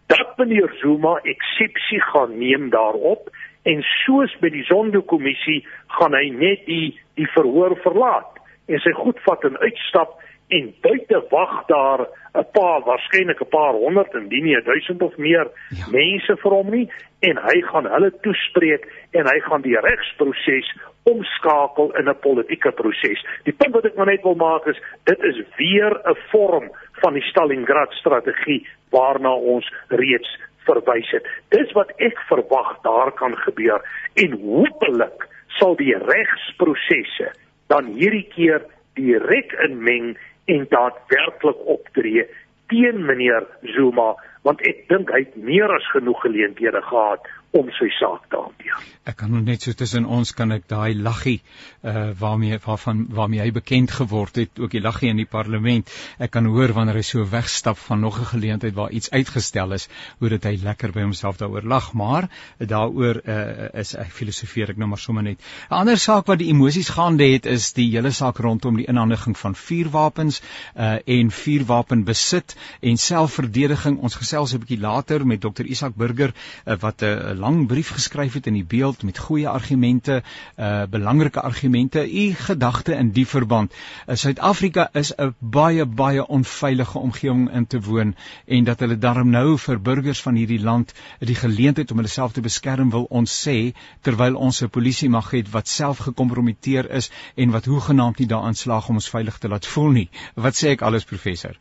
dat 0.10 0.38
meneer 0.38 0.74
Zuma 0.82 1.18
eksepsie 1.24 2.02
gaan 2.12 2.38
neem 2.38 2.70
daarop 2.70 3.30
en 3.66 3.82
soos 4.06 4.34
by 4.42 4.52
die 4.54 4.66
Zondo-kommissie 4.70 5.62
gaan 5.98 6.14
hy 6.18 6.28
net 6.34 6.66
die 6.70 6.94
die 7.18 7.30
verhoor 7.34 7.78
verlaat 7.86 8.42
en 8.70 8.82
sy 8.84 8.92
goed 8.98 9.18
vat 9.26 9.46
en 9.48 9.58
uitstap 9.64 10.18
en 10.48 10.74
buite 10.82 11.26
wag 11.30 11.66
daar 11.66 12.08
'n 12.34 12.46
paar 12.52 12.82
waarskynlik 12.84 13.42
'n 13.42 13.50
paar 13.50 13.74
honderd 13.74 14.14
en 14.14 14.28
nie 14.28 14.56
'n 14.56 14.64
duisend 14.64 15.02
of 15.02 15.18
meer 15.18 15.48
ja. 15.70 15.86
mense 15.92 16.38
vir 16.38 16.52
hom 16.52 16.70
nie 16.70 16.92
en 17.20 17.38
hy 17.38 17.62
gaan 17.62 17.86
hulle 17.86 18.12
toespreek 18.22 18.84
en 19.12 19.26
hy 19.26 19.40
gaan 19.40 19.62
die 19.62 19.80
regsproses 19.80 20.68
omskakel 21.04 21.96
in 21.98 22.10
'n 22.10 22.20
politieke 22.20 22.72
proses. 22.72 23.26
Die 23.44 23.54
punt 23.54 23.74
wat 23.74 23.86
ek 23.86 23.96
maar 23.96 24.06
net 24.06 24.22
wil 24.22 24.36
maak 24.36 24.66
is 24.68 24.82
dit 25.04 25.24
is 25.24 25.42
weer 25.58 25.92
'n 26.06 26.18
vorm 26.32 26.72
van 26.92 27.14
die 27.14 27.24
Stalingrad 27.32 27.94
strategie 27.94 28.68
waarna 28.90 29.34
ons 29.34 29.74
reeds 29.88 30.40
verwys 30.66 31.12
het. 31.12 31.26
Dis 31.50 31.72
wat 31.72 31.92
ek 31.98 32.20
verwag 32.28 32.82
daar 32.82 33.12
kan 33.12 33.38
gebeur 33.38 33.82
en 34.14 34.32
hopelik 34.32 35.28
sal 35.48 35.76
die 35.76 35.96
regsprosesse 35.98 37.32
dan 37.68 37.86
hierdie 37.86 38.28
keer 38.36 38.62
direk 38.94 39.52
inmeng 39.68 40.18
en 40.46 40.66
daadwerklik 40.70 41.62
optree 41.78 42.28
teen 42.72 43.06
meneer 43.06 43.48
Zuma 43.76 44.14
want 44.46 44.62
ek 44.70 44.86
dink 44.90 45.10
hy 45.14 45.24
het 45.26 45.36
meer 45.36 45.72
as 45.74 45.88
genoeg 45.94 46.22
geleenthede 46.26 46.82
gehad 46.90 47.26
om 47.56 47.70
sy 47.78 47.88
saak 47.96 48.28
te 48.30 48.40
hanteer. 48.40 48.84
Ek 49.06 49.20
kan 49.22 49.34
net 49.46 49.64
so 49.64 49.74
tussen 49.78 50.08
ons 50.10 50.32
kan 50.36 50.52
ek 50.52 50.66
daai 50.72 50.98
laggie 50.98 51.38
uh 51.86 52.08
waarmee 52.20 52.58
waarvan 52.64 53.06
waarmee 53.16 53.44
hy 53.44 53.52
bekend 53.54 53.94
geword 53.94 54.40
het, 54.42 54.60
ook 54.60 54.74
die 54.74 54.82
laggie 54.82 55.12
in 55.14 55.22
die 55.22 55.30
parlement. 55.30 55.92
Ek 56.20 56.34
kan 56.34 56.50
hoor 56.50 56.74
wanneer 56.76 57.00
hy 57.00 57.04
so 57.06 57.24
wegstap 57.30 57.78
van 57.78 58.02
nog 58.02 58.20
'n 58.20 58.32
geleentheid 58.32 58.74
waar 58.74 58.92
iets 58.92 59.12
uitgestel 59.12 59.72
is, 59.78 59.88
hoe 60.20 60.30
dit 60.30 60.44
hy 60.44 60.56
lekker 60.64 60.92
by 60.92 61.06
homself 61.06 61.38
daaroor 61.38 61.64
lag, 61.64 61.94
maar 61.94 62.30
daaroor 62.60 63.22
uh 63.24 63.70
is 63.74 63.96
ek 63.96 64.12
filosofeer 64.12 64.74
ek 64.74 64.78
nou 64.78 64.90
maar 64.90 65.04
sommer 65.06 65.24
net. 65.24 65.40
'n 65.70 65.80
Ander 65.80 65.98
saak 65.98 66.28
wat 66.28 66.40
die 66.40 66.50
emosies 66.50 66.90
gaande 66.90 67.30
het 67.32 67.46
is 67.46 67.74
die 67.74 67.92
hele 67.92 68.12
saak 68.12 68.40
rondom 68.40 68.76
die 68.78 68.88
inhandiging 68.88 69.38
van 69.38 69.56
vuurwapens 69.56 70.42
uh 70.76 70.98
en 71.06 71.32
vuurwapen 71.32 72.04
besit 72.04 72.56
en 72.82 72.98
selfverdediging. 72.98 74.00
Ons 74.00 74.16
gesels 74.16 74.54
'n 74.54 74.60
bietjie 74.60 74.82
later 74.82 75.26
met 75.28 75.42
Dr 75.42 75.66
Isak 75.66 75.96
Burger 75.96 76.34
uh, 76.66 76.76
wat 76.80 77.02
'n 77.02 77.06
uh, 77.06 77.45
lang 77.46 77.68
brief 77.70 77.92
geskryf 77.94 78.34
het 78.34 78.48
in 78.50 78.58
die 78.58 78.66
beeld 78.66 79.04
met 79.04 79.20
goeie 79.22 79.48
argumente, 79.50 80.22
uh 80.58 80.84
belangrike 80.90 81.42
argumente, 81.42 82.02
u 82.06 82.26
gedagte 82.34 82.96
in 82.96 83.12
die 83.12 83.26
verband. 83.28 83.74
Uh, 83.74 84.16
Suid-Afrika 84.16 84.90
is 84.94 85.14
'n 85.18 85.36
baie 85.40 85.86
baie 85.86 86.28
onveilige 86.28 87.00
omgewing 87.00 87.52
in 87.54 87.68
te 87.68 87.82
woon 87.82 88.16
en 88.46 88.64
dat 88.64 88.80
hulle 88.80 88.98
daarom 88.98 89.30
nou 89.30 89.58
vir 89.58 89.82
burgers 89.82 90.22
van 90.22 90.36
hierdie 90.36 90.62
land 90.62 90.94
die 91.20 91.36
geleentheid 91.36 91.92
om 91.92 91.98
hulle 91.98 92.14
self 92.14 92.34
te 92.34 92.42
beskerm 92.42 92.90
wil 92.90 93.06
ons 93.10 93.36
sê 93.48 93.74
terwyl 94.02 94.36
ons 94.36 94.62
'n 94.64 94.70
polisie 94.70 95.10
mag 95.10 95.32
het 95.32 95.52
wat 95.52 95.68
self 95.68 95.98
gekompromiteer 96.08 96.90
is 97.02 97.12
en 97.36 97.52
wat 97.52 97.66
hoegenaamd 97.66 98.20
nie 98.20 98.28
daaraan 98.28 98.56
slaag 98.56 98.90
om 98.90 98.96
ons 98.96 99.10
veilig 99.10 99.38
te 99.38 99.48
laat 99.48 99.66
voel 99.66 99.92
nie. 99.92 100.10
Wat 100.36 100.56
sê 100.56 100.74
ek 100.74 100.82
alles 100.82 101.04
professor? 101.04 101.56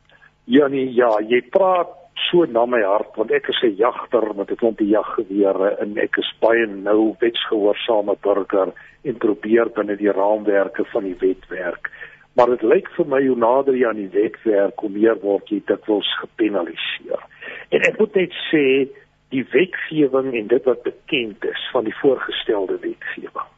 Ja 0.45 0.69
nee, 0.69 0.93
ja, 0.93 1.11
jy 1.29 1.41
praat 1.51 2.04
so 2.31 2.45
na 2.45 2.65
my 2.67 2.81
hart 2.83 3.17
want 3.17 3.33
ek 3.33 3.49
is 3.49 3.63
'n 3.63 3.77
jagter 3.77 4.35
met 4.35 4.51
'n 4.51 4.57
klompie 4.57 4.89
jaggewere 4.89 5.77
en 5.81 5.99
ek 5.99 6.19
is 6.19 6.33
baie 6.41 6.67
nou 6.67 7.17
wetsgehoorsame 7.21 8.17
burger 8.23 8.73
en 9.05 9.17
probeer 9.19 9.69
binne 9.69 9.97
die 9.97 10.13
raamwerke 10.13 10.85
van 10.93 11.05
die 11.05 11.19
wet 11.21 11.49
werk. 11.49 11.91
Maar 12.35 12.47
dit 12.47 12.63
lyk 12.63 12.89
vir 12.97 13.07
my 13.07 13.27
hoe 13.27 13.37
nader 13.37 13.75
jy 13.75 13.89
aan 13.89 14.03
die 14.03 14.15
wet 14.21 14.37
werk, 14.43 14.81
hoe 14.81 14.91
meer 14.91 15.19
word 15.23 15.49
jy 15.49 15.63
dikwels 15.67 16.11
gepenaliseer. 16.21 17.21
En 17.71 17.81
ek 17.81 17.99
moet 17.99 18.15
net 18.15 18.33
sê 18.51 18.89
die 19.31 19.45
wetgewing 19.53 20.35
en 20.35 20.47
dit 20.47 20.65
wat 20.65 20.83
bekend 20.83 21.45
is 21.45 21.63
van 21.73 21.85
die 21.85 21.97
voorgestelde 22.03 22.79
wetgewing. 22.83 23.51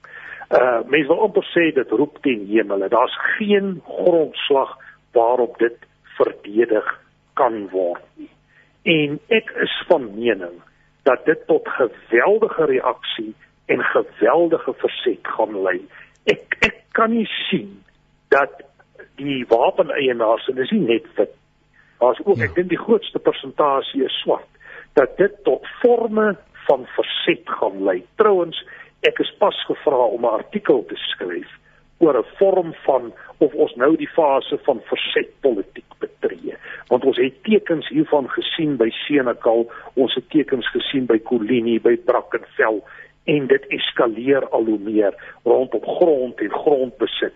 Uh 0.51 0.81
mense 0.87 1.09
wil 1.09 1.25
amper 1.27 1.47
sê 1.55 1.73
dit 1.75 1.91
roep 1.91 2.21
teen 2.23 2.47
hemel. 2.47 2.89
Daar's 2.89 3.17
geen 3.37 3.81
grondslag 3.85 4.77
waarop 5.13 5.59
dit 5.59 5.77
verdedig 6.19 6.87
kan 7.35 7.69
word 7.73 8.05
nie. 8.15 8.31
En 8.87 9.19
ek 9.35 9.51
is 9.67 9.75
van 9.89 10.07
mening 10.15 10.63
dat 11.09 11.25
dit 11.27 11.41
tot 11.47 11.69
geweldige 11.69 12.65
reaksie 12.65 13.35
en 13.67 13.83
geweldige 13.83 14.75
verset 14.83 15.27
gaan 15.37 15.63
lei. 15.63 15.81
Ek 16.25 16.57
ek 16.67 16.79
kan 16.95 17.11
nie 17.11 17.27
sien 17.49 17.83
dat 18.35 18.63
die 19.19 19.43
wapeneienaars 19.51 20.47
en 20.49 20.59
dis 20.61 20.71
nie 20.71 20.87
net 20.87 21.07
wit. 21.19 21.35
Daar's 21.99 22.21
ook 22.25 22.39
ja. 22.39 22.47
ek 22.47 22.55
dink 22.55 22.71
die 22.71 22.85
grootste 22.85 23.19
persentasie 23.19 24.05
is 24.07 24.21
swart 24.23 24.51
dat 24.97 25.17
dit 25.19 25.35
tot 25.45 25.67
forme 25.83 26.37
van 26.67 26.87
verset 26.95 27.43
gaan 27.59 27.83
lei. 27.85 27.99
Trouwens, 28.17 28.59
ek 29.07 29.19
is 29.21 29.35
pas 29.39 29.59
gevra 29.69 30.07
om 30.15 30.25
'n 30.25 30.39
artikel 30.41 30.85
te 30.89 30.97
skryf 31.11 31.51
oor 31.99 32.19
'n 32.19 32.25
vorm 32.39 32.75
van 32.75 33.13
of 33.39 33.55
ons 33.55 33.75
nou 33.75 33.97
die 33.97 34.09
fase 34.09 34.59
van 34.59 34.81
versetpolitiek 34.85 35.93
betree. 35.99 36.55
Want 36.89 37.05
ons 37.05 37.17
het 37.17 37.43
tekens 37.43 37.89
hiervan 37.89 38.29
gesien 38.29 38.77
by 38.77 38.91
Senekal, 38.91 39.71
ons 39.95 40.15
het 40.15 40.31
tekens 40.31 40.69
gesien 40.71 41.07
by 41.07 41.19
Kolini, 41.19 41.81
by 41.81 41.97
Brackenfell 41.97 42.83
en 43.25 43.47
dit 43.47 43.67
eskaleer 43.69 44.49
al 44.49 44.65
hoe 44.65 44.79
meer 44.79 45.15
rondom 45.43 45.83
grond 45.83 46.41
en 46.41 46.51
grondbesit. 46.51 47.35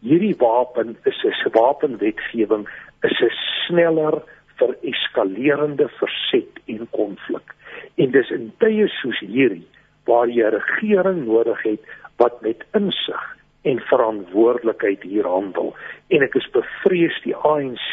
Hierdie 0.00 0.36
wapen 0.38 0.96
is 1.04 1.24
'n 1.24 1.50
wapenwetgewing 1.52 2.68
is 3.02 3.20
'n 3.20 3.34
sneller 3.66 4.22
vir 4.58 4.76
eskalerende 4.82 5.88
verset 5.88 6.52
en 6.66 6.88
konflik. 6.90 7.54
En 7.94 8.10
dis 8.10 8.30
in 8.30 8.52
tye 8.58 8.88
soos 8.88 9.18
hierdie 9.18 9.66
waar 10.04 10.28
jy 10.28 10.44
'n 10.44 10.54
regering 10.54 11.26
nodig 11.26 11.62
het 11.62 11.82
wat 12.16 12.42
met 12.42 12.64
insig 12.72 13.39
en 13.62 13.80
verantwoordelikheid 13.80 15.02
hier 15.02 15.26
handel. 15.28 15.74
En 16.08 16.22
ek 16.22 16.34
is 16.40 16.48
bevrees 16.54 17.16
die 17.24 17.36
ANC 17.36 17.92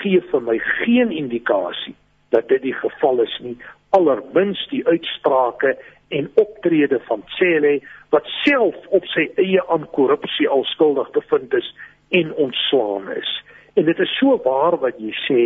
gee 0.00 0.20
vir 0.30 0.42
my 0.42 0.58
geen 0.82 1.10
indikasie 1.14 1.94
dat 2.34 2.48
dit 2.48 2.62
die 2.62 2.74
geval 2.74 3.22
is 3.24 3.34
nie. 3.42 3.56
Allermins 3.96 4.60
die 4.70 4.82
uitsprake 4.86 5.76
en 6.08 6.30
optrede 6.34 7.00
van 7.08 7.22
Cele 7.38 7.80
wat 8.14 8.26
self 8.44 8.76
op 8.94 9.06
sy 9.14 9.26
eie 9.42 9.62
aan 9.72 9.88
korrupsie 9.96 10.48
al 10.48 10.64
skuldig 10.70 11.10
bevind 11.14 11.54
is 11.54 11.72
en 12.14 12.34
ontslaan 12.34 13.10
is. 13.16 13.30
En 13.74 13.84
dit 13.84 13.98
is 13.98 14.18
so 14.18 14.38
waar 14.44 14.78
wat 14.82 15.00
jy 15.02 15.14
sê 15.26 15.40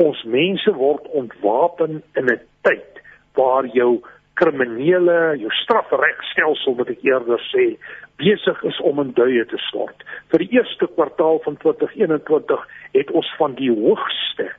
ons 0.00 0.20
mense 0.28 0.72
word 0.76 1.08
ontwapen 1.16 2.02
in 2.18 2.26
'n 2.26 2.40
tyd 2.62 3.00
waar 3.34 3.66
jou 3.66 4.02
kriminele 4.34 5.36
jou 5.38 5.50
strafregstelsel 5.62 6.76
wat 6.78 6.90
ek 6.94 7.04
eerder 7.06 7.42
sê 7.52 7.74
besig 8.20 8.60
is 8.68 8.78
om 8.86 9.00
in 9.02 9.12
duie 9.16 9.44
te 9.50 9.58
stort. 9.68 10.04
Vir 10.30 10.44
die 10.44 10.58
eerste 10.58 10.88
kwartaal 10.94 11.40
van 11.46 11.56
2021 11.62 12.66
het 12.94 13.10
ons 13.10 13.30
van 13.38 13.56
die 13.58 13.70
hoogste 13.72 14.50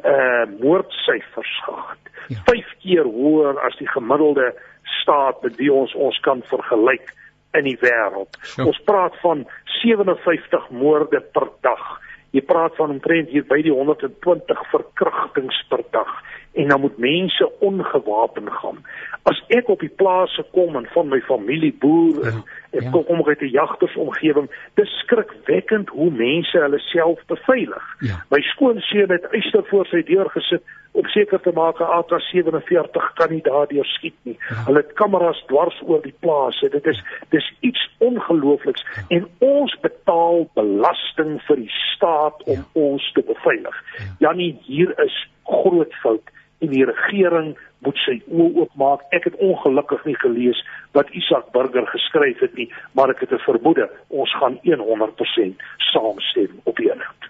uh 0.00 0.46
moordsyfers 0.62 1.54
gehad. 1.66 2.12
Ja. 2.32 2.42
5 2.46 2.68
keer 2.82 3.04
hoër 3.04 3.58
as 3.66 3.76
die 3.78 3.88
gemiddelde 3.90 4.52
staat 5.00 5.42
met 5.42 5.58
wie 5.60 5.72
ons 5.72 5.94
ons 5.94 6.20
kan 6.24 6.42
vergelyk 6.48 7.12
in 7.58 7.66
die 7.66 7.76
wêreld. 7.82 8.38
Ja. 8.56 8.64
Ons 8.70 8.80
praat 8.86 9.16
van 9.20 9.44
57 9.82 10.70
moorde 10.70 11.20
per 11.34 11.50
dag. 11.66 11.84
Jy 12.30 12.44
praat 12.46 12.76
van 12.78 12.94
omtrent 12.94 13.28
hier 13.28 13.44
by 13.44 13.58
die 13.66 13.74
120 13.74 14.64
verkragtings 14.70 15.58
per 15.68 15.82
dag 15.90 16.12
en 16.52 16.68
dan 16.68 16.80
moet 16.80 16.98
mense 16.98 17.50
ongewapen 17.58 18.52
gaan. 18.52 18.84
As 19.22 19.44
ek 19.48 19.68
op 19.68 19.80
die 19.80 19.92
plase 19.96 20.44
kom 20.50 20.76
en 20.76 20.86
van 20.94 21.08
my 21.08 21.20
familie 21.20 21.74
boer 21.78 22.24
en 22.26 22.42
ja 22.42 22.60
Ek 22.70 22.82
ja. 22.82 22.90
kom 22.90 23.26
uit 23.26 23.40
'n 23.40 23.46
jagtersomgewing. 23.46 24.50
Dis 24.74 24.98
skrikwekkend 24.98 25.88
hoe 25.88 26.10
mense 26.10 26.58
hulle 26.58 26.78
self 26.78 27.20
beveilig. 27.26 27.96
Ja. 27.98 28.24
My 28.30 28.40
skoonseun 28.40 29.10
het 29.10 29.26
uister 29.30 29.64
voor 29.66 29.86
sy 29.86 30.02
deur 30.02 30.30
gesit 30.30 30.62
om 30.92 31.06
seker 31.06 31.40
te 31.40 31.50
maak 31.54 31.80
'n 31.80 31.90
AK47 31.98 33.12
kan 33.14 33.30
nie 33.30 33.42
daardeur 33.42 33.84
skiet 33.84 34.14
nie. 34.22 34.36
Ja. 34.48 34.64
Hulle 34.66 34.78
het 34.78 34.92
kameras 34.92 35.44
dwars 35.46 35.82
oor 35.82 36.02
die 36.02 36.14
plase. 36.20 36.68
Dit 36.68 36.86
is 36.86 37.02
dis 37.28 37.54
iets 37.60 37.90
ongeloofliks 37.98 38.84
ja. 38.94 39.02
en 39.08 39.28
ons 39.38 39.78
betaal 39.80 40.50
belasting 40.54 41.42
vir 41.42 41.56
die 41.56 41.74
staat 41.94 42.42
om 42.42 42.54
ja. 42.54 42.66
ons 42.72 43.12
te 43.12 43.22
beveilig. 43.22 43.84
Ja. 43.98 44.04
Janie, 44.18 44.58
hier 44.62 44.98
is 44.98 45.28
groot 45.44 45.94
fout 45.94 46.30
en 46.60 46.72
die 46.72 46.84
regering 46.84 47.54
moet 47.84 48.00
sy 48.04 48.18
oë 48.28 48.64
oopmaak. 48.64 49.04
Ek 49.16 49.28
het 49.28 49.36
ongelukkig 49.40 50.04
nie 50.08 50.16
gelees 50.20 50.60
wat 50.92 51.10
Isak 51.10 51.52
Burger 51.52 51.86
geskryf 51.86 52.38
het 52.38 52.54
nie, 52.54 52.72
maar 52.92 53.10
ek 53.10 53.20
het 53.20 53.32
'n 53.32 53.38
vermoede 53.38 53.90
ons 54.08 54.36
gaan 54.36 54.58
100% 54.62 55.62
saamstem 55.76 56.60
op 56.64 56.76
hierdie. 56.76 57.20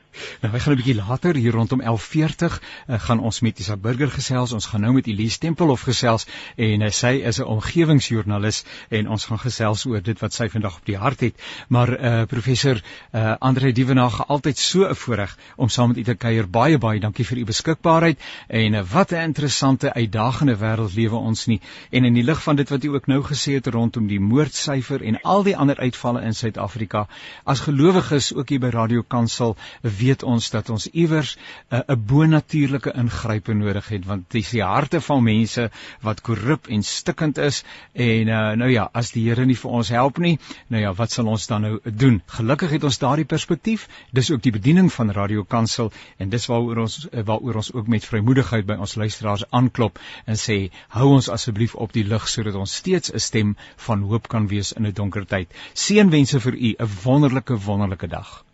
Nou, 0.41 0.53
wij 0.53 0.61
gaan 0.61 0.73
een 0.73 0.83
beetje 0.85 1.03
later, 1.09 1.35
hier 1.35 1.53
rondom 1.53 1.81
11.40, 1.81 1.85
uh, 1.85 3.01
gaan 3.01 3.21
ons 3.21 3.41
met 3.41 3.59
Isaac 3.59 3.81
Burger 3.81 4.11
gesels. 4.11 4.53
Ons 4.53 4.67
gaan 4.67 4.81
nou 4.81 4.93
met 4.93 5.07
Elise 5.07 5.39
Tempelhof 5.39 5.81
gesels. 5.81 6.27
En 6.57 6.81
uh, 6.81 6.89
sy 6.89 7.13
is 7.25 7.37
een 7.39 7.47
omgevingsjournalist. 7.47 8.87
En 8.89 9.09
ons 9.09 9.25
gaan 9.25 9.39
gesels 9.39 9.85
oor 9.87 10.03
dit 10.03 10.19
wat 10.19 10.35
sy 10.35 10.49
vandag 10.49 10.77
op 10.79 10.85
die 10.85 10.97
hart 10.97 11.21
het. 11.21 11.45
Maar 11.69 11.93
uh, 11.93 12.23
professor 12.27 12.81
uh, 12.81 13.35
André 13.39 13.73
Dievenage, 13.73 14.25
altyd 14.25 14.59
so 14.59 14.85
een 14.85 14.97
voorrecht 14.97 15.41
om 15.57 15.69
saam 15.69 15.89
met 15.89 15.97
u 15.97 16.03
te 16.03 16.15
keir. 16.15 16.49
Baie, 16.51 16.79
baie 16.79 17.01
dankie 17.01 17.25
vir 17.25 17.43
uw 17.43 17.51
beskikbaarheid. 17.53 18.21
En 18.49 18.75
uh, 18.75 18.83
wat 18.93 19.11
een 19.11 19.23
interessante, 19.23 19.93
uitdagende 19.93 20.57
wereld 20.57 20.95
leven 20.95 21.19
ons 21.19 21.47
nie. 21.47 21.61
En 21.91 22.05
in 22.05 22.15
die 22.15 22.25
licht 22.25 22.43
van 22.43 22.57
dit 22.57 22.69
wat 22.69 22.85
u 22.85 22.95
ook 22.95 23.07
nou 23.07 23.23
gesê 23.23 23.50
het 23.55 23.67
rondom 23.67 24.07
die 24.07 24.21
moordcijfer 24.21 25.03
en 25.03 25.21
al 25.23 25.43
die 25.43 25.57
ander 25.57 25.79
uitvallen 25.79 26.23
in 26.23 26.35
Suid-Afrika. 26.35 27.07
As 27.45 27.61
gelovig 27.61 28.11
is, 28.13 28.33
ook 28.35 28.49
hier 28.49 28.61
by 28.61 28.71
Radio 28.75 29.03
Kansel, 29.03 29.57
weet 29.83 30.23
ons 30.23 30.51
dat 30.51 30.71
ons 30.71 30.87
iewers 30.87 31.37
'n 31.71 31.83
uh, 31.83 31.97
bonatuurlike 31.97 32.93
ingryping 32.93 33.61
nodig 33.61 33.89
het 33.89 34.07
want 34.07 34.31
dis 34.31 34.51
die 34.51 34.63
harte 34.63 35.01
van 35.01 35.23
mense 35.23 35.71
wat 36.01 36.21
korrup 36.21 36.67
en 36.69 36.83
stikkend 36.83 37.39
is. 37.39 37.65
En 37.93 38.29
uh, 38.29 38.53
nou 38.53 38.71
ja 38.71 38.89
as 38.93 39.11
die 39.11 39.29
Here 39.29 39.45
nie 39.47 39.57
vir 39.57 39.71
ons 39.71 39.89
help 39.89 40.19
nie 40.19 40.39
nou 40.69 40.83
ja 40.83 40.93
wat 40.95 41.11
sal 41.11 41.27
ons 41.27 41.47
dan 41.47 41.63
nou 41.63 41.79
doen? 41.85 42.23
Gelukkig 42.27 42.71
het 42.71 42.85
ons 42.85 42.99
daardie 42.99 43.25
perspektief. 43.25 43.89
Dis 44.13 44.31
ook 44.31 44.43
die 44.43 44.53
bediening 44.53 44.93
van 44.93 45.11
Radio 45.11 45.45
Kansel 45.45 45.93
en 46.19 46.29
dis 46.29 46.47
waaroor 46.47 46.85
ons 46.87 47.09
waaroor 47.11 47.55
ons 47.63 47.73
ook 47.73 47.89
met 47.89 48.05
vrymoedigheid 48.05 48.67
by 48.67 48.77
ons 48.81 48.95
luisteraars 48.95 49.45
aanklop 49.51 49.99
en 50.25 50.39
sê 50.39 50.59
hou 50.97 51.09
ons 51.15 51.29
asseblief 51.29 51.75
op 51.75 51.93
die 51.93 52.05
lig 52.05 52.29
sodat 52.29 52.55
ons 52.55 52.75
steeds 52.83 53.13
'n 53.13 53.19
stem 53.41 53.57
van 53.87 54.03
hoop 54.13 54.29
kan 54.29 54.49
wees 54.49 54.73
in 54.73 54.87
'n 54.87 54.93
donker 54.93 55.25
tyd 55.27 55.49
seënwense 55.75 56.41
vir 56.47 56.55
u 56.55 56.75
'n 56.79 56.91
wonderlike 57.05 57.57
wonderlike 57.67 58.09
dag 58.09 58.45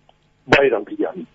Baie 0.46 0.70
dankie 0.70 0.96
Jan. 0.99 1.27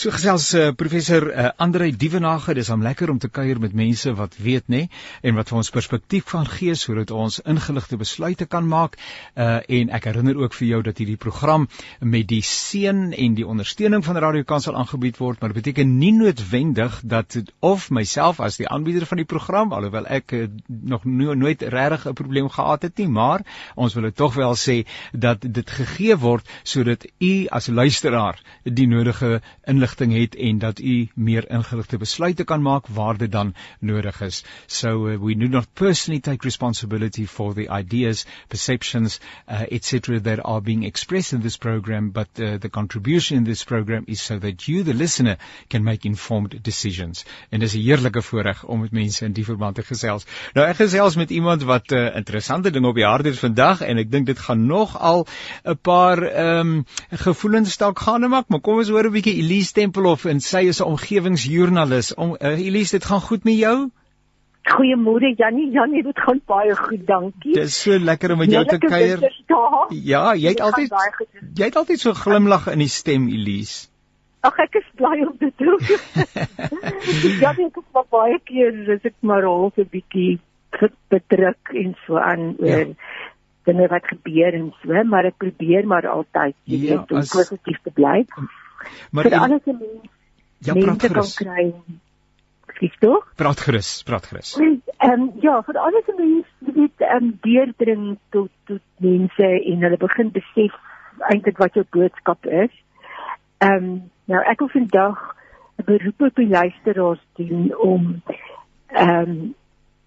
So 0.00 0.08
gesels 0.08 0.54
uh, 0.56 0.70
professor 0.72 1.26
uh, 1.28 1.50
Andre 1.60 1.90
Dievenage, 1.92 2.54
dis 2.56 2.70
hom 2.72 2.80
lekker 2.80 3.10
om 3.12 3.18
te 3.20 3.28
kuier 3.28 3.58
met 3.60 3.74
mense 3.76 4.08
wat 4.16 4.38
weet 4.40 4.70
nê 4.72 4.86
en 5.20 5.34
wat 5.36 5.50
vir 5.52 5.58
ons 5.60 5.68
perspektief 5.74 6.30
kan 6.30 6.46
gee 6.48 6.72
sodat 6.72 7.10
ons 7.12 7.36
ingeligte 7.44 7.98
besluite 8.00 8.46
kan 8.48 8.64
maak. 8.64 8.96
Uh 9.36 9.58
en 9.60 9.92
ek 9.92 10.06
herinner 10.08 10.40
ook 10.40 10.56
vir 10.56 10.66
jou 10.70 10.78
dat 10.86 11.02
hierdie 11.02 11.18
program 11.20 11.66
met 12.00 12.24
die 12.30 12.40
seën 12.40 13.10
en 13.12 13.36
die 13.36 13.44
ondersteuning 13.44 14.00
van 14.06 14.16
Radio 14.24 14.46
Kansel 14.48 14.78
aangebied 14.80 15.20
word, 15.20 15.42
maar 15.42 15.52
dit 15.52 15.60
beteken 15.60 15.92
nie 15.98 16.14
noodwendig 16.16 16.96
dat 17.04 17.36
of 17.60 17.90
myself 17.92 18.40
as 18.40 18.56
die 18.56 18.70
aanbieder 18.72 19.04
van 19.04 19.20
die 19.20 19.28
program 19.28 19.76
alhoewel 19.76 20.08
ek 20.08 20.32
uh, 20.32 20.48
nog 20.94 21.04
no 21.04 21.36
nooit 21.36 21.60
regtig 21.76 22.08
'n 22.08 22.16
probleem 22.22 22.48
gehad 22.48 22.88
het 22.88 22.96
nie, 22.96 23.08
maar 23.20 23.44
ons 23.76 23.94
wil 23.94 24.08
dit 24.08 24.16
tog 24.16 24.34
wel 24.40 24.56
sê 24.56 24.80
dat 25.12 25.44
dit 25.44 25.70
gegee 25.70 26.16
word 26.16 26.48
sodat 26.64 27.04
u 27.20 27.46
as 27.50 27.68
luisteraar 27.68 28.40
die 28.64 28.88
nodige 28.88 29.42
inligting 29.68 29.89
het 29.98 30.34
en 30.34 30.58
dat 30.58 30.78
u 30.78 31.08
meer 31.14 31.50
ingeligte 31.50 31.96
besluite 31.96 32.44
kan 32.44 32.62
maak 32.62 32.86
waar 32.86 33.16
dit 33.16 33.32
dan 33.32 33.54
nodig 33.80 34.20
is. 34.20 34.44
So 34.66 35.08
uh, 35.08 35.18
we 35.18 35.34
do 35.34 35.48
not 35.48 35.66
personally 35.72 36.20
take 36.20 36.44
responsibility 36.44 37.26
for 37.26 37.54
the 37.54 37.68
ideas, 37.68 38.26
perceptions, 38.48 39.20
uh, 39.48 39.62
etc 39.70 40.20
that 40.22 40.44
are 40.44 40.60
being 40.60 40.84
expressed 40.84 41.32
in 41.32 41.40
this 41.40 41.56
program, 41.56 42.10
but 42.10 42.28
uh, 42.38 42.58
the 42.58 42.68
contribution 42.68 43.36
in 43.36 43.44
this 43.44 43.64
program 43.64 44.04
is 44.06 44.20
so 44.20 44.38
that 44.38 44.68
you 44.68 44.82
the 44.82 44.94
listener 44.94 45.36
can 45.68 45.84
make 45.84 46.04
informed 46.04 46.62
decisions. 46.62 47.24
En 47.50 47.60
dis 47.60 47.74
'n 47.74 47.80
heerlike 47.80 48.22
voorreg 48.22 48.64
om 48.64 48.80
met 48.80 48.90
mense 48.90 49.24
in 49.24 49.32
die 49.32 49.44
verband 49.44 49.74
te 49.74 49.82
gesels. 49.82 50.26
Nou 50.54 50.66
ek 50.66 50.76
gesels 50.76 51.16
met 51.16 51.30
iemand 51.30 51.62
wat 51.62 51.90
'n 51.90 51.94
uh, 51.94 52.16
interessante 52.16 52.70
ding 52.70 52.84
op 52.84 52.94
die 52.94 53.04
hart 53.04 53.24
het 53.24 53.38
vandag 53.38 53.80
en 53.80 53.98
ek 53.98 54.10
dink 54.10 54.26
dit 54.26 54.38
gaan 54.38 54.66
nog 54.66 54.98
al 54.98 55.26
'n 55.64 55.78
paar 55.82 56.22
ehm 56.22 56.58
um, 56.60 56.84
gevoelens 57.10 57.76
dalk 57.76 57.98
gaan 57.98 58.28
maak, 58.28 58.48
maar 58.48 58.60
kom 58.60 58.78
ons 58.78 58.88
hoor 58.88 59.06
'n 59.06 59.12
bietjie 59.12 59.34
Elise 59.34 59.69
Stempelhof 59.70 60.26
en 60.30 60.40
sy 60.42 60.66
is 60.72 60.80
'n 60.80 60.88
omgewingsjoernalis. 60.92 62.14
Om 62.14 62.36
uh, 62.38 62.58
Elise, 62.66 62.98
dit 62.98 63.04
gaan 63.04 63.20
goed 63.20 63.44
met 63.44 63.58
jou? 63.58 63.76
Goeiemôre 64.70 65.30
Jannie, 65.36 65.70
Jannie, 65.72 66.02
dit 66.02 66.18
gaan 66.18 66.40
baie 66.46 66.74
goed, 66.76 67.06
dankie. 67.06 67.54
Dit 67.54 67.70
is 67.70 67.78
so 67.82 67.98
lekker 67.98 68.32
om 68.32 68.38
met 68.38 68.50
jou 68.50 68.64
te 68.66 68.78
kuier. 68.78 69.22
Ja, 69.90 70.34
jy 70.34 70.52
het 70.52 70.60
altyd 70.60 70.92
jy 71.54 71.64
het 71.70 71.76
altyd 71.80 72.02
so 72.02 72.12
glimlag 72.14 72.68
in 72.72 72.84
die 72.84 72.90
stem, 72.92 73.28
Elise. 73.28 73.88
Ag 74.46 74.56
ek 74.64 74.78
is 74.80 74.86
bly 74.96 75.16
om 75.26 75.34
dit 75.40 75.56
te 75.56 75.64
doen. 75.64 75.80
ja, 77.42 77.50
ek 77.52 77.76
het 77.80 77.88
maar 77.96 78.06
baie 78.12 78.38
keer 78.48 78.78
as 78.96 79.04
ek 79.04 79.16
maar 79.20 79.44
half 79.44 79.76
'n 79.78 79.88
bietjie 79.90 80.38
bedruk 81.12 81.74
en 81.74 81.94
so 82.06 82.16
aan 82.16 82.54
oor 82.58 82.86
ja. 82.86 82.94
dinge 83.68 83.88
wat 83.90 84.06
gebeur 84.06 84.54
en 84.54 84.72
so, 84.82 85.04
maar 85.04 85.28
ek 85.28 85.36
probeer 85.36 85.86
maar 85.86 86.08
altyd 86.08 86.56
ja, 86.64 87.04
om 87.08 87.20
as... 87.22 87.34
positief 87.34 87.80
te 87.84 87.92
bly. 87.94 88.24
Maar 89.10 89.28
vir 89.28 89.38
alles 89.38 89.62
se 89.64 89.72
mens 89.72 90.08
ja, 90.58 90.74
mense 90.74 91.08
kan 91.08 91.30
kry. 91.36 91.66
Skiet 92.74 92.96
tog? 93.00 93.26
Praat 93.36 93.60
gerus, 93.60 94.02
praat 94.06 94.26
gerus. 94.26 94.54
Ehm 94.58 95.10
um, 95.10 95.32
ja, 95.40 95.62
vir 95.66 95.78
alles 95.80 96.04
se 96.06 96.14
mens 96.18 96.76
weet 96.76 97.06
ehm 97.06 97.24
um, 97.24 97.32
deurdring 97.46 98.06
tot 98.36 98.50
tot 98.70 98.82
mense 98.96 99.50
en 99.72 99.86
hulle 99.86 100.00
begin 100.00 100.32
besef 100.36 100.76
eintlik 101.30 101.58
wat 101.58 101.74
jou 101.74 101.84
boodskap 101.90 102.46
is. 102.46 102.72
Ehm 103.58 103.76
um, 103.76 103.92
nou 104.30 104.42
ek 104.52 104.64
wil 104.64 104.72
vandag 104.76 105.22
'n 105.80 105.84
beroep 105.84 106.20
op 106.28 106.36
die 106.36 106.48
luisteraars 106.48 107.24
doen 107.40 107.76
om 107.76 108.22
ehm 108.86 109.30
um, 109.30 109.54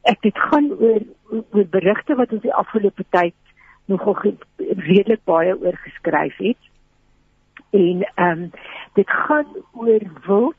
ek 0.01 0.21
dit 0.21 0.37
gaan 0.37 0.71
oor 0.71 1.01
oor 1.31 1.67
berigte 1.69 2.15
wat 2.15 2.31
ons 2.31 2.41
die 2.41 2.53
afgelope 2.53 3.05
tyd 3.09 3.35
nogal 3.85 4.15
redelik 4.57 5.23
baie 5.25 5.55
oor 5.55 5.77
geskryf 5.85 6.37
het 6.37 6.72
en 7.73 8.09
ehm 8.15 8.41
um, 8.41 8.51
dit 8.93 9.09
gaan 9.09 9.47
oor 9.71 10.01
wild. 10.25 10.55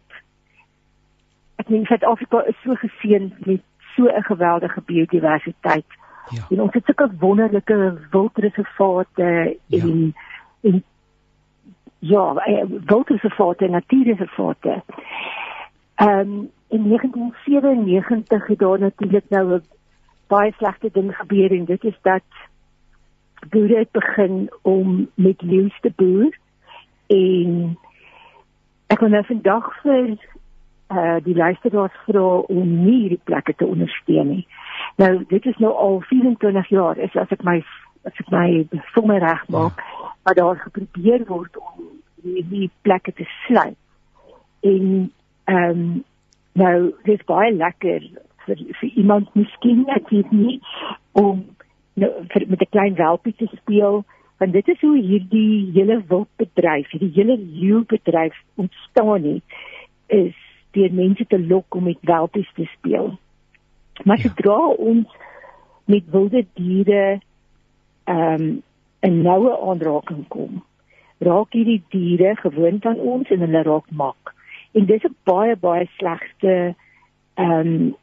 Ek 1.56 1.68
meen 1.68 1.84
Suid-Afrika 1.86 2.42
is 2.50 2.56
so 2.62 2.74
geseën 2.74 3.32
met 3.44 3.62
so 3.94 4.06
'n 4.06 4.22
geweldige 4.22 4.80
biodiversiteit. 4.80 5.86
Ja. 6.28 6.42
En 6.50 6.60
ons 6.60 6.72
het 6.72 6.84
sulke 6.84 7.10
wonderlike 7.18 7.98
wildreservate 8.10 9.58
ja. 9.66 9.82
en 9.82 10.14
en 10.62 10.84
ja, 11.98 12.34
eh, 12.34 12.64
wildreservate 12.86 13.64
en 13.64 13.70
natuurreservate. 13.70 14.82
Ehm 15.94 16.18
um, 16.18 16.50
in 16.68 16.88
1997 16.88 18.46
het 18.46 18.58
daar 18.58 18.78
natuurlik 18.78 19.24
nou 19.28 19.54
'n 19.54 19.62
baie 20.26 20.52
slegte 20.56 20.88
ding 20.92 21.16
gebeur 21.16 21.50
en 21.50 21.64
dit 21.64 21.84
is 21.84 21.98
dat 22.02 22.22
boere 23.48 23.76
het 23.76 23.90
begin 23.90 24.50
om 24.62 25.10
met 25.14 25.42
leeu's 25.42 25.80
te 25.80 25.92
boer 25.96 26.42
en 27.06 27.76
ek 28.86 29.00
wil 29.00 29.08
nou 29.08 29.24
vandag 29.24 29.68
vir 29.82 30.16
uh 30.94 31.16
die 31.24 31.34
luisteraars 31.34 31.96
vra 32.06 32.24
om 32.52 32.68
nie 32.84 33.00
hierdie 33.00 33.24
plekke 33.24 33.54
te 33.56 33.66
ondersteun 33.66 34.28
nie. 34.28 34.46
Nou 35.00 35.24
dit 35.28 35.46
is 35.46 35.58
nou 35.58 35.72
al 35.72 36.00
24 36.10 36.68
jaar 36.68 36.98
is 36.98 37.16
as 37.16 37.32
ek 37.34 37.44
my 37.44 37.58
as 38.04 38.20
ek 38.20 38.30
my 38.30 38.48
somme 38.92 39.18
reg 39.18 39.46
maak, 39.48 39.80
maar 40.24 40.34
daar 40.34 40.60
geprobeer 40.60 41.24
word 41.26 41.56
om 41.56 41.88
hierdie 42.22 42.70
plekke 42.82 43.12
te 43.12 43.26
sluit. 43.46 43.78
En 44.60 45.10
ehm 45.44 45.70
um, 45.70 46.04
nou 46.54 46.92
dis 47.04 47.24
baie 47.26 47.50
lekker 47.52 48.04
vir 48.46 48.60
vir 48.80 48.90
iemand 48.94 49.32
miskien 49.34 49.82
ek 49.96 50.10
weet 50.12 50.30
nie 50.30 50.60
om 51.12 51.42
nou, 51.94 52.10
vir, 52.32 52.44
met 52.48 52.60
'n 52.60 52.70
klein 52.70 52.94
welpie 52.94 53.34
te 53.34 53.48
speel 53.56 54.04
want 54.44 54.52
dit 54.52 54.68
is 54.68 54.80
hoe 54.80 54.98
hierdie 55.00 55.70
hele 55.72 56.02
wildbedryf, 56.08 56.90
hierdie 56.92 57.12
hele 57.14 57.36
leeubedryf 57.40 58.36
ontstaan 58.60 59.24
het 59.24 59.60
is 60.12 60.36
deur 60.76 60.92
mense 60.92 61.24
te 61.26 61.38
lok 61.40 61.74
om 61.74 61.88
met 61.88 62.02
welpies 62.04 62.50
te 62.54 62.66
speel. 62.74 63.14
Maar 64.04 64.20
ja. 64.20 64.28
sodra 64.28 64.58
ons 64.90 65.16
met 65.88 66.04
wilde 66.12 66.44
diere 66.60 67.20
ehm 68.04 68.42
um, 68.42 68.62
'n 69.04 69.22
noue 69.22 69.52
aanraking 69.70 70.28
kom, 70.28 70.62
raak 71.18 71.52
hierdie 71.52 71.82
diere 71.88 72.36
gewoond 72.36 72.86
aan 72.86 73.00
ons 73.00 73.30
en 73.30 73.40
hulle 73.40 73.62
raak 73.62 73.90
mak. 73.90 74.34
En 74.72 74.86
dis 74.86 75.04
'n 75.04 75.16
baie 75.24 75.56
baie 75.56 75.88
slegte 75.96 76.74
ehm 77.34 77.50
um, 77.50 77.96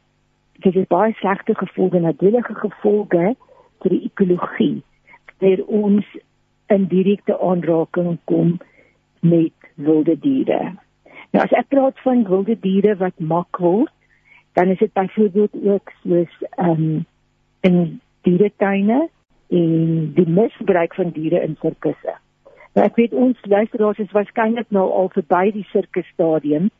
dit 0.58 0.74
is 0.74 0.86
baie 0.86 1.12
slegte 1.12 1.54
gevolge, 1.54 1.98
nadelige 1.98 2.54
gevolge 2.54 3.34
vir 3.82 3.90
die 3.90 4.04
ekologie 4.10 4.82
waar 5.42 5.62
ons 5.66 6.06
in 6.72 6.88
direkte 6.90 7.38
aanraking 7.40 8.18
kom 8.24 8.56
met 9.20 9.72
wilde 9.74 10.16
diere. 10.18 10.60
Nou 11.32 11.44
as 11.44 11.54
ek 11.56 11.70
praat 11.72 12.00
van 12.04 12.24
wilde 12.28 12.56
diere 12.60 12.96
wat 13.00 13.18
mak 13.18 13.60
word, 13.62 13.92
dan 14.58 14.68
is 14.68 14.78
dit 14.78 14.92
byvoorbeeld 14.92 15.54
ook 15.64 15.92
soos 16.02 16.34
ehm 16.50 16.70
um, 16.70 17.04
in 17.62 18.00
dieretuine 18.26 19.08
en 19.48 20.12
die 20.14 20.28
misbruik 20.28 20.94
van 20.94 21.10
diere 21.14 21.42
in 21.46 21.56
sirkusse. 21.60 22.16
Nou 22.74 22.86
ek 22.86 22.96
weet 22.96 23.12
ons 23.12 23.38
luisteraars 23.44 24.00
is 24.02 24.14
waarskynlik 24.16 24.70
nou 24.74 24.88
al 24.90 25.10
verby 25.14 25.50
die 25.54 25.66
sirkus 25.70 26.08
stadium. 26.14 26.70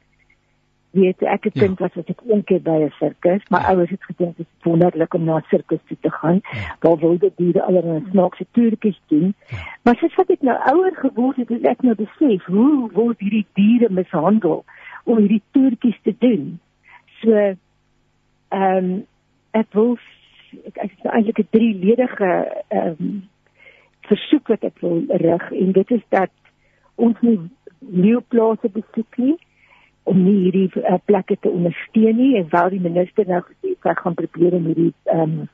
Weet 0.92 1.22
ek 1.22 1.46
'n 1.46 1.58
kind 1.60 1.78
was 1.78 1.94
wat 1.94 2.08
ek 2.08 2.20
een 2.28 2.44
keer 2.44 2.62
by 2.62 2.76
'n 2.84 2.92
sirkus, 2.98 3.42
my 3.50 3.58
ja. 3.58 3.68
ouers 3.70 3.90
het 3.90 4.04
gedink 4.04 4.36
dit 4.36 4.46
is 4.46 4.64
wonderlik 4.64 5.14
om 5.14 5.24
na 5.24 5.36
'n 5.36 5.44
sirkus 5.48 5.80
toe 5.86 5.96
te 6.00 6.10
gaan. 6.10 6.40
Ja. 6.42 6.76
Daar 6.80 6.98
wilde 6.98 7.32
diere 7.36 7.62
allerlei 7.62 8.04
snaakse 8.10 8.46
toertjies 8.50 9.00
doen. 9.06 9.34
Ja. 9.46 9.56
Maar 9.82 9.96
soos 9.96 10.14
wat 10.14 10.30
ek 10.30 10.42
nou 10.42 10.58
ouer 10.72 10.96
geword 10.96 11.36
het, 11.36 11.48
het 11.48 11.64
ek 11.64 11.82
nou 11.82 11.94
besef 11.94 12.44
hoe 12.44 12.90
word 12.92 13.18
hierdie 13.18 13.46
diere 13.52 13.88
mishandel 13.90 14.64
om 15.04 15.18
hierdie 15.18 15.42
toertjies 15.50 16.00
te 16.02 16.14
doen. 16.18 16.60
So 17.20 17.30
ehm 17.32 17.56
um, 18.76 19.06
ek 19.50 19.66
wil 19.72 19.98
ek 20.64 20.76
ek 20.76 20.90
het 20.96 21.12
eintlik 21.12 21.38
'n 21.38 21.48
drieledige 21.50 22.62
ehm 22.68 22.94
um, 23.00 23.28
versoek 24.00 24.48
wat 24.48 24.62
ek 24.62 24.78
wil 24.80 25.04
rig 25.08 25.52
en 25.52 25.72
dit 25.72 25.90
is 25.90 26.04
dat 26.08 26.30
ons 26.94 27.16
nie 27.20 27.38
leeuplase 27.78 28.68
besoek 28.68 29.16
nie 29.16 29.36
om 30.02 30.22
nie 30.24 30.36
hierdie 30.44 30.70
uh, 30.82 30.98
plekke 31.04 31.36
te 31.40 31.50
ondersteun 31.50 32.16
nie 32.16 32.36
en 32.36 32.46
wel 32.50 32.70
die 32.74 32.80
minister 32.80 33.26
nou 33.28 33.40
gesê 33.46 33.74
sy 33.82 33.94
gaan 34.02 34.16
probeer 34.18 34.56
om 34.58 34.70
hierdie 34.70 34.92
ehm 35.04 35.42
um, 35.42 35.50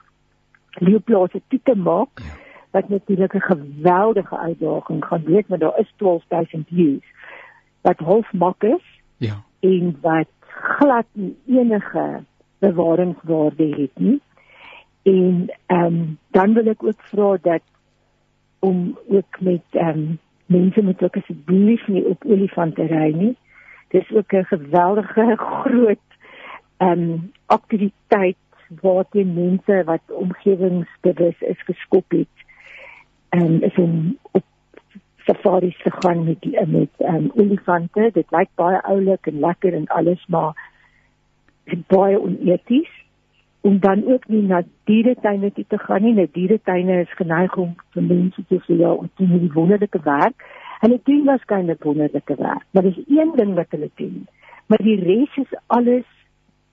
leeuplase 0.78 1.40
toe 1.50 1.58
te 1.66 1.74
maak 1.74 2.20
ja. 2.22 2.34
wat 2.76 2.88
natuurlik 2.88 3.34
'n 3.34 3.48
geweldige 3.50 4.38
uitdaging 4.38 5.04
gaan 5.04 5.24
wees 5.24 5.48
want 5.48 5.60
daar 5.60 5.78
is 5.78 5.92
12000 5.96 6.68
views 6.68 7.06
wat 7.80 7.98
half 7.98 8.32
mak 8.32 8.62
is 8.62 8.86
ja 9.16 9.42
en 9.60 9.96
wat 10.00 10.30
glad 10.48 11.06
nie 11.12 11.36
enige 11.46 12.24
bewaringswaarde 12.58 13.68
het 13.80 13.98
nie 13.98 14.20
en 15.02 15.50
ehm 15.66 15.84
um, 15.84 16.18
dan 16.30 16.54
wil 16.54 16.66
ek 16.66 16.82
ook 16.82 17.02
vra 17.10 17.36
dat 17.42 17.62
om 18.58 18.98
ook 19.08 19.40
met 19.40 19.62
ehm 19.70 19.88
um, 19.98 20.18
mense 20.46 20.82
moet 20.82 21.02
ook 21.02 21.16
asseblief 21.16 21.86
nie 21.86 22.04
op 22.04 22.24
olifante 22.24 22.86
ry 22.86 23.12
nie. 23.12 23.36
Dis 23.88 24.12
ook 24.12 24.32
'n 24.32 24.44
geweldige 24.44 25.36
groot 25.62 26.06
ehm 26.76 26.90
um, 26.90 27.32
aktiwiteit 27.46 28.36
waar 28.80 29.04
die 29.10 29.24
mense 29.24 29.82
wat 29.84 30.00
omgewingsbewus 30.06 31.40
is 31.40 31.62
geskop 31.64 32.04
het. 32.08 32.34
Ehm 33.28 33.44
um, 33.44 33.62
is 33.62 33.74
om 33.74 34.18
op 34.30 34.44
safaris 35.16 35.82
te 35.82 35.90
gaan 35.98 36.24
met 36.24 36.40
die, 36.40 36.66
met 36.66 36.90
ehm 36.96 37.14
um, 37.14 37.30
olifante. 37.34 38.10
Dit 38.12 38.30
lyk 38.30 38.48
baie 38.54 38.82
oulik 38.82 39.26
en 39.26 39.40
lekker 39.40 39.74
en 39.74 39.86
alles, 39.86 40.26
maar 40.26 40.70
dit 41.64 41.86
baie 41.86 42.20
oneties 42.20 43.06
om 43.60 43.78
dan 43.78 44.04
ook 44.06 44.28
nie 44.28 44.42
na 44.42 44.62
dieretuine 44.84 45.52
te 45.52 45.78
gaan 45.78 46.02
nie. 46.02 46.14
Nou 46.14 46.28
dieretuine 46.32 47.00
is 47.00 47.14
geneig 47.14 47.56
om 47.56 47.74
vir 47.92 48.02
mense 48.02 48.44
te 48.48 48.60
sê 48.66 48.78
ja, 48.78 48.94
te 49.16 49.26
doen 49.26 49.44
die 49.44 49.52
wonderlike 49.52 50.00
werk. 50.04 50.44
Hulle 50.78 51.00
doen 51.04 51.24
waarskynlik 51.24 51.82
wonderlike 51.82 52.34
werk, 52.38 52.66
maar 52.70 52.82
dis 52.82 53.00
een 53.06 53.32
ding 53.36 53.54
wat 53.54 53.70
hulle 53.74 53.90
doen. 53.94 54.26
Maar 54.66 54.82
die 54.84 54.98
res 55.00 55.36
is 55.36 55.58
alles 55.66 56.06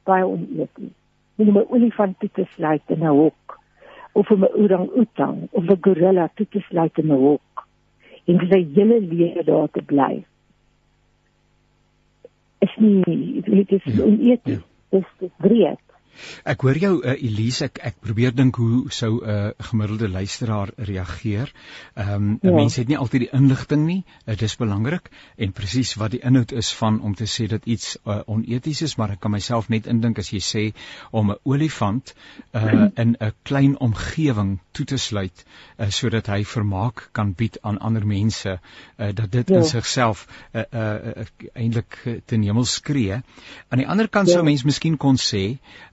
baie 0.05 0.25
oneties. 0.25 0.93
Jy 1.35 1.45
moet 1.45 1.55
'n 1.55 1.73
olifant 1.73 2.19
toe 2.19 2.29
te 2.33 2.45
sluit 2.55 2.81
in 2.87 3.03
'n 3.03 3.15
hok 3.21 3.59
of 4.11 4.29
'n 4.29 4.43
orang-outang 4.43 5.47
of 5.51 5.63
'n 5.63 5.77
gorilla 5.81 6.29
toe 6.35 6.47
te 6.49 6.59
sluit 6.59 6.97
in 6.97 7.11
'n 7.11 7.19
hok 7.27 7.67
en 8.25 8.39
vir 8.39 8.47
sy 8.47 8.61
hele 8.75 8.99
lewe 9.01 9.43
daar 9.43 9.69
te 9.71 9.81
bly. 9.81 10.23
Is 12.59 12.75
nie 12.77 13.41
dit 13.41 13.71
is 13.71 13.83
ja, 13.83 14.03
oneties. 14.03 14.61
Ja. 14.61 14.61
Dis 14.89 15.09
dis 15.19 15.31
breed. 15.37 15.84
Ek 16.43 16.61
hoor 16.61 16.77
jou 16.79 16.93
uh, 17.01 17.15
Elise 17.15 17.65
ek 17.69 17.79
ek 17.89 17.99
probeer 18.03 18.33
dink 18.35 18.55
hoe 18.61 18.85
sou 18.93 19.19
'n 19.21 19.29
uh, 19.29 19.51
gemiddelde 19.69 20.09
luisteraar 20.09 20.71
reageer. 20.77 21.51
Ehm 21.95 22.13
um, 22.13 22.39
ja. 22.41 22.51
mense 22.55 22.79
het 22.79 22.87
nie 22.87 22.97
altyd 22.97 23.25
die 23.25 23.31
inligting 23.33 23.85
nie. 23.85 24.03
Dit 24.25 24.41
is 24.41 24.55
belangrik 24.55 25.09
en 25.37 25.51
presies 25.51 25.95
wat 25.95 26.11
die 26.11 26.21
inhoud 26.21 26.51
is 26.51 26.73
van 26.73 27.01
om 27.01 27.15
te 27.15 27.25
sê 27.25 27.47
dat 27.47 27.65
iets 27.65 27.97
uh, 28.05 28.21
oneties 28.25 28.81
is, 28.81 28.95
maar 28.95 29.15
ek 29.15 29.19
kan 29.19 29.31
myself 29.31 29.69
net 29.69 29.87
indink 29.87 30.19
as 30.19 30.31
jy 30.31 30.39
sê 30.39 30.63
om 31.11 31.31
'n 31.31 31.39
olifant 31.43 32.13
uh, 32.53 32.87
in 32.95 33.15
'n 33.19 33.33
klein 33.43 33.77
omgewing 33.79 34.59
toe 34.71 34.85
te 34.85 34.97
sluit 34.97 35.45
uh, 35.77 35.89
sodat 35.89 36.27
hy 36.27 36.43
vermaak 36.43 37.09
kan 37.11 37.33
bied 37.33 37.57
aan 37.61 37.77
ander 37.77 38.05
mense, 38.05 38.59
uh, 38.97 39.11
dat 39.13 39.31
dit 39.31 39.49
ja. 39.49 39.55
in 39.55 39.65
sigself 39.65 40.27
uh, 40.53 40.61
uh, 40.71 40.95
uh, 41.15 41.25
eintlik 41.53 42.21
ten 42.25 42.43
hemel 42.43 42.65
skree. 42.65 43.21
Aan 43.69 43.81
die 43.81 43.87
ander 43.87 44.07
kant 44.07 44.27
ja. 44.27 44.33
sou 44.37 44.43
mens 44.43 44.63
miskien 44.63 44.97
kon 44.97 45.17
sê 45.17 45.43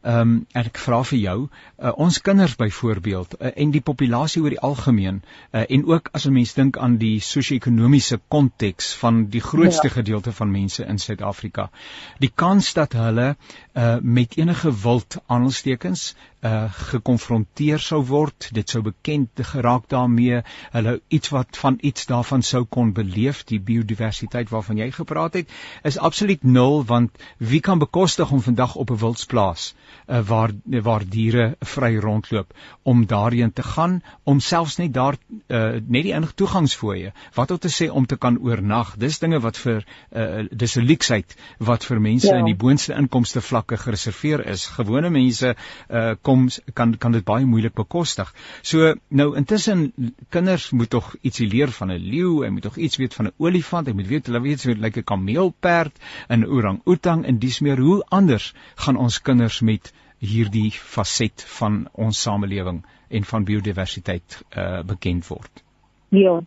uh, 0.02 0.11
Ehm 0.12 0.20
um, 0.20 0.32
en 0.52 0.66
ek 0.68 0.78
vra 0.82 0.98
vir 1.08 1.18
jou, 1.18 1.36
uh, 1.48 1.92
ons 2.04 2.18
kinders 2.26 2.54
byvoorbeeld 2.60 3.36
uh, 3.38 3.50
en 3.64 3.70
die 3.72 3.80
populasie 3.80 4.42
oor 4.42 4.52
die 4.52 4.60
algemeen 4.68 5.20
uh, 5.24 5.62
en 5.62 5.84
ook 5.88 6.10
as 6.18 6.26
'n 6.28 6.34
mens 6.36 6.52
dink 6.58 6.76
aan 6.76 6.98
die 7.00 7.20
sosio-ekonomiese 7.28 8.18
konteks 8.34 8.90
van 9.04 9.22
die 9.36 9.40
grootste 9.40 9.88
ja. 9.88 9.94
gedeelte 9.94 10.32
van 10.32 10.50
mense 10.50 10.84
in 10.84 10.98
Suid-Afrika. 10.98 11.70
Die 12.18 12.32
kans 12.34 12.72
dat 12.72 12.92
hulle 12.92 13.28
uh, 13.36 13.96
met 14.02 14.36
enige 14.36 14.74
wild 14.82 15.16
aanstekens 15.26 16.14
uh 16.42 16.66
gekonfronteer 16.90 17.78
sou 17.78 18.00
word, 18.06 18.48
dit 18.50 18.68
sou 18.68 18.82
bekend 18.82 19.42
geraak 19.52 19.84
daarmee, 19.92 20.40
hulle 20.74 20.94
iets 21.08 21.30
wat 21.30 21.58
van 21.60 21.78
iets 21.80 22.08
daarvan 22.10 22.42
sou 22.42 22.64
kon 22.64 22.90
beleef, 22.92 23.44
die 23.46 23.60
biodiversiteit 23.62 24.50
waarvan 24.50 24.80
jy 24.82 24.90
gepraat 24.90 25.38
het, 25.38 25.52
is 25.86 25.98
absoluut 25.98 26.42
nul 26.42 26.82
want 26.88 27.22
wie 27.38 27.60
kan 27.60 27.78
bekostig 27.78 28.32
om 28.32 28.42
vandag 28.42 28.74
op 28.74 28.90
'n 28.90 28.98
wildsplaas 29.04 29.74
uh 30.08 30.20
waar 30.26 30.50
waar 30.66 31.04
diere 31.08 31.56
vry 31.60 31.96
rondloop 31.96 32.54
om 32.82 33.06
daarheen 33.06 33.52
te 33.52 33.62
gaan 33.62 34.02
om 34.24 34.40
selfs 34.40 34.76
net 34.76 34.92
daar 34.94 35.16
uh 35.48 35.78
net 35.86 36.02
die 36.02 36.14
enige 36.14 36.34
toegangsfooie, 36.34 37.12
wat 37.34 37.50
om 37.50 37.58
te 37.58 37.68
sê 37.68 37.90
om 37.90 38.06
te 38.06 38.16
kan 38.16 38.38
oornag. 38.38 38.96
Dis 38.96 39.18
dinge 39.18 39.40
wat 39.40 39.56
vir 39.56 39.84
uh 40.10 40.46
dis 40.50 40.76
'n 40.76 40.86
luksheid 40.90 41.36
wat 41.58 41.84
vir 41.84 42.00
mense 42.00 42.26
ja. 42.26 42.38
in 42.38 42.44
die 42.44 42.58
boonste 42.64 42.94
inkomste 42.94 43.40
vlakke 43.40 43.76
gereserveer 43.76 44.46
is. 44.46 44.66
Gewone 44.66 45.10
mense 45.10 45.54
uh 45.88 46.14
kom 46.22 46.31
kan 46.78 46.94
kan 46.98 47.12
dit 47.16 47.24
baie 47.24 47.46
moeilik 47.46 47.74
bekostig. 47.78 48.32
So 48.62 48.94
nou 49.08 49.28
intussen 49.38 49.92
kinders 50.34 50.70
moet 50.70 50.90
tog 50.90 51.14
ietsie 51.22 51.48
leer 51.48 51.72
van 51.78 51.92
'n 51.92 51.98
leeu, 51.98 52.44
hy 52.44 52.50
moet 52.50 52.62
tog 52.68 52.76
iets 52.76 52.96
weet 52.96 53.14
van 53.14 53.26
'n 53.26 53.34
olifant, 53.38 53.86
hy 53.86 53.94
moet 53.94 54.08
weet 54.08 54.26
hulle 54.26 54.40
weet 54.40 54.60
so 54.60 54.74
lyk 54.74 54.96
'n 54.96 55.04
kameelperd 55.04 55.98
en 56.28 56.46
orang-outang 56.46 57.26
en 57.26 57.38
dis 57.38 57.60
meer 57.60 57.78
hoe 57.78 58.04
anders 58.08 58.54
gaan 58.76 58.96
ons 58.96 59.20
kinders 59.22 59.60
met 59.60 59.92
hierdie 60.22 60.70
faset 60.70 61.44
van 61.58 61.88
ons 61.92 62.22
samelewing 62.22 62.84
en 63.08 63.24
van 63.24 63.44
biodiversiteit 63.44 64.42
uh 64.56 64.82
bekend 64.86 65.26
word. 65.28 65.64
Ja. 66.08 66.40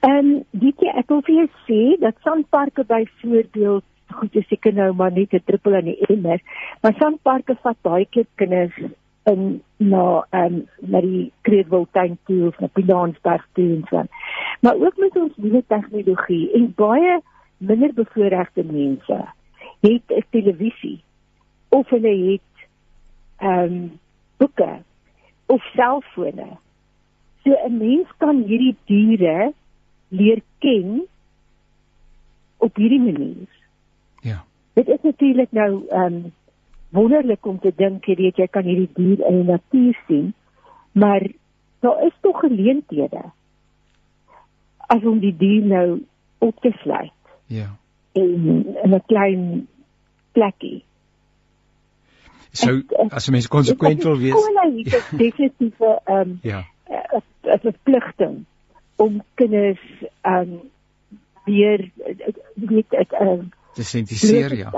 Ehm 0.00 0.18
um, 0.18 0.44
dit 0.50 0.82
ek 0.92 1.08
wil 1.08 1.22
vir 1.26 1.34
jou 1.34 1.48
sê 1.66 1.82
dat 2.00 2.14
sandparke 2.22 2.84
byvoorbeeld 2.84 3.84
goed 4.18 4.36
is 4.38 4.46
seker 4.48 4.74
nou 4.74 4.92
maar 4.94 5.12
net 5.12 5.32
'n 5.34 5.42
druppel 5.46 5.74
aan 5.74 5.88
die 5.90 6.06
emmer, 6.08 6.40
maar 6.82 6.94
sandparke 6.98 7.56
vat 7.62 7.76
baie 7.82 8.06
keer 8.10 8.26
kinders 8.34 8.76
in 9.26 9.62
na 9.76 10.26
ehm 10.30 10.54
um, 10.54 10.58
na 10.80 11.00
die 11.00 11.32
Kreetwiltuin 11.46 12.18
toe 12.24 12.46
of 12.46 12.58
na 12.62 12.66
Pilansberg 12.66 13.46
toe 13.52 13.66
en 13.76 13.84
so. 13.90 14.04
Maar 14.60 14.74
ook 14.74 14.96
met 14.96 15.16
ons 15.16 15.32
nuwe 15.36 15.64
tegnologie 15.66 16.52
en 16.52 16.72
baie 16.74 17.20
minder 17.58 17.94
bevoorregte 17.94 18.64
mense 18.64 19.18
het 19.80 20.02
'n 20.08 20.24
televisie 20.30 21.02
of 21.68 21.88
hulle 21.88 22.14
het 22.30 22.52
ehm 23.36 23.72
um, 23.72 23.98
boeke 24.36 24.78
of 25.46 25.62
selfone. 25.74 26.48
So 27.42 27.50
'n 27.50 27.76
mens 27.78 28.08
kan 28.16 28.42
hierdie 28.46 28.76
diere 28.84 29.52
leer 30.08 30.40
ken 30.58 31.06
op 32.56 32.76
hierdie 32.76 33.00
manier. 33.00 33.48
Ja. 34.20 34.44
Dit 34.72 34.88
is 34.88 35.02
natuurlik 35.02 35.52
nou 35.52 35.86
ehm 35.88 36.14
um, 36.14 36.32
wonderlik 36.90 37.46
om 37.46 37.58
te 37.58 37.72
dink 37.76 38.06
jy 38.06 38.14
weet 38.14 38.38
jy 38.38 38.46
kan 38.46 38.64
hierdie 38.64 38.90
dier 38.94 39.26
in 39.26 39.42
die 39.42 39.50
natuur 39.52 39.98
sien 40.06 40.34
maar 40.92 41.26
daar 41.84 42.06
is 42.06 42.14
tog 42.20 42.40
geleenthede 42.40 43.22
as 44.86 45.02
om 45.04 45.18
die 45.20 45.34
dier 45.36 45.64
nou 45.66 45.86
op 46.38 46.60
te 46.60 46.72
sluit 46.82 47.12
ja. 47.46 47.76
in 48.12 48.74
'n 48.84 49.02
klein 49.06 49.68
plekkie. 50.32 50.84
So 52.52 52.80
as 53.10 53.28
mense 53.28 53.48
konsekwent 53.48 54.02
wil 54.02 54.18
wees 54.18 54.46
dit 54.84 54.94
is 54.94 55.10
definitief 55.10 55.80
'n 55.80 56.12
um, 56.12 56.38
ja. 56.52 56.64
'n 56.88 57.60
verpligting 57.60 58.44
om 58.96 59.22
kinders 59.34 59.82
um 60.22 60.60
weer 61.44 61.90
weet 62.54 62.92
ek 62.92 63.12
um 63.20 63.52
te 63.74 63.84
sentiseer 63.84 64.54
ja 64.56 64.70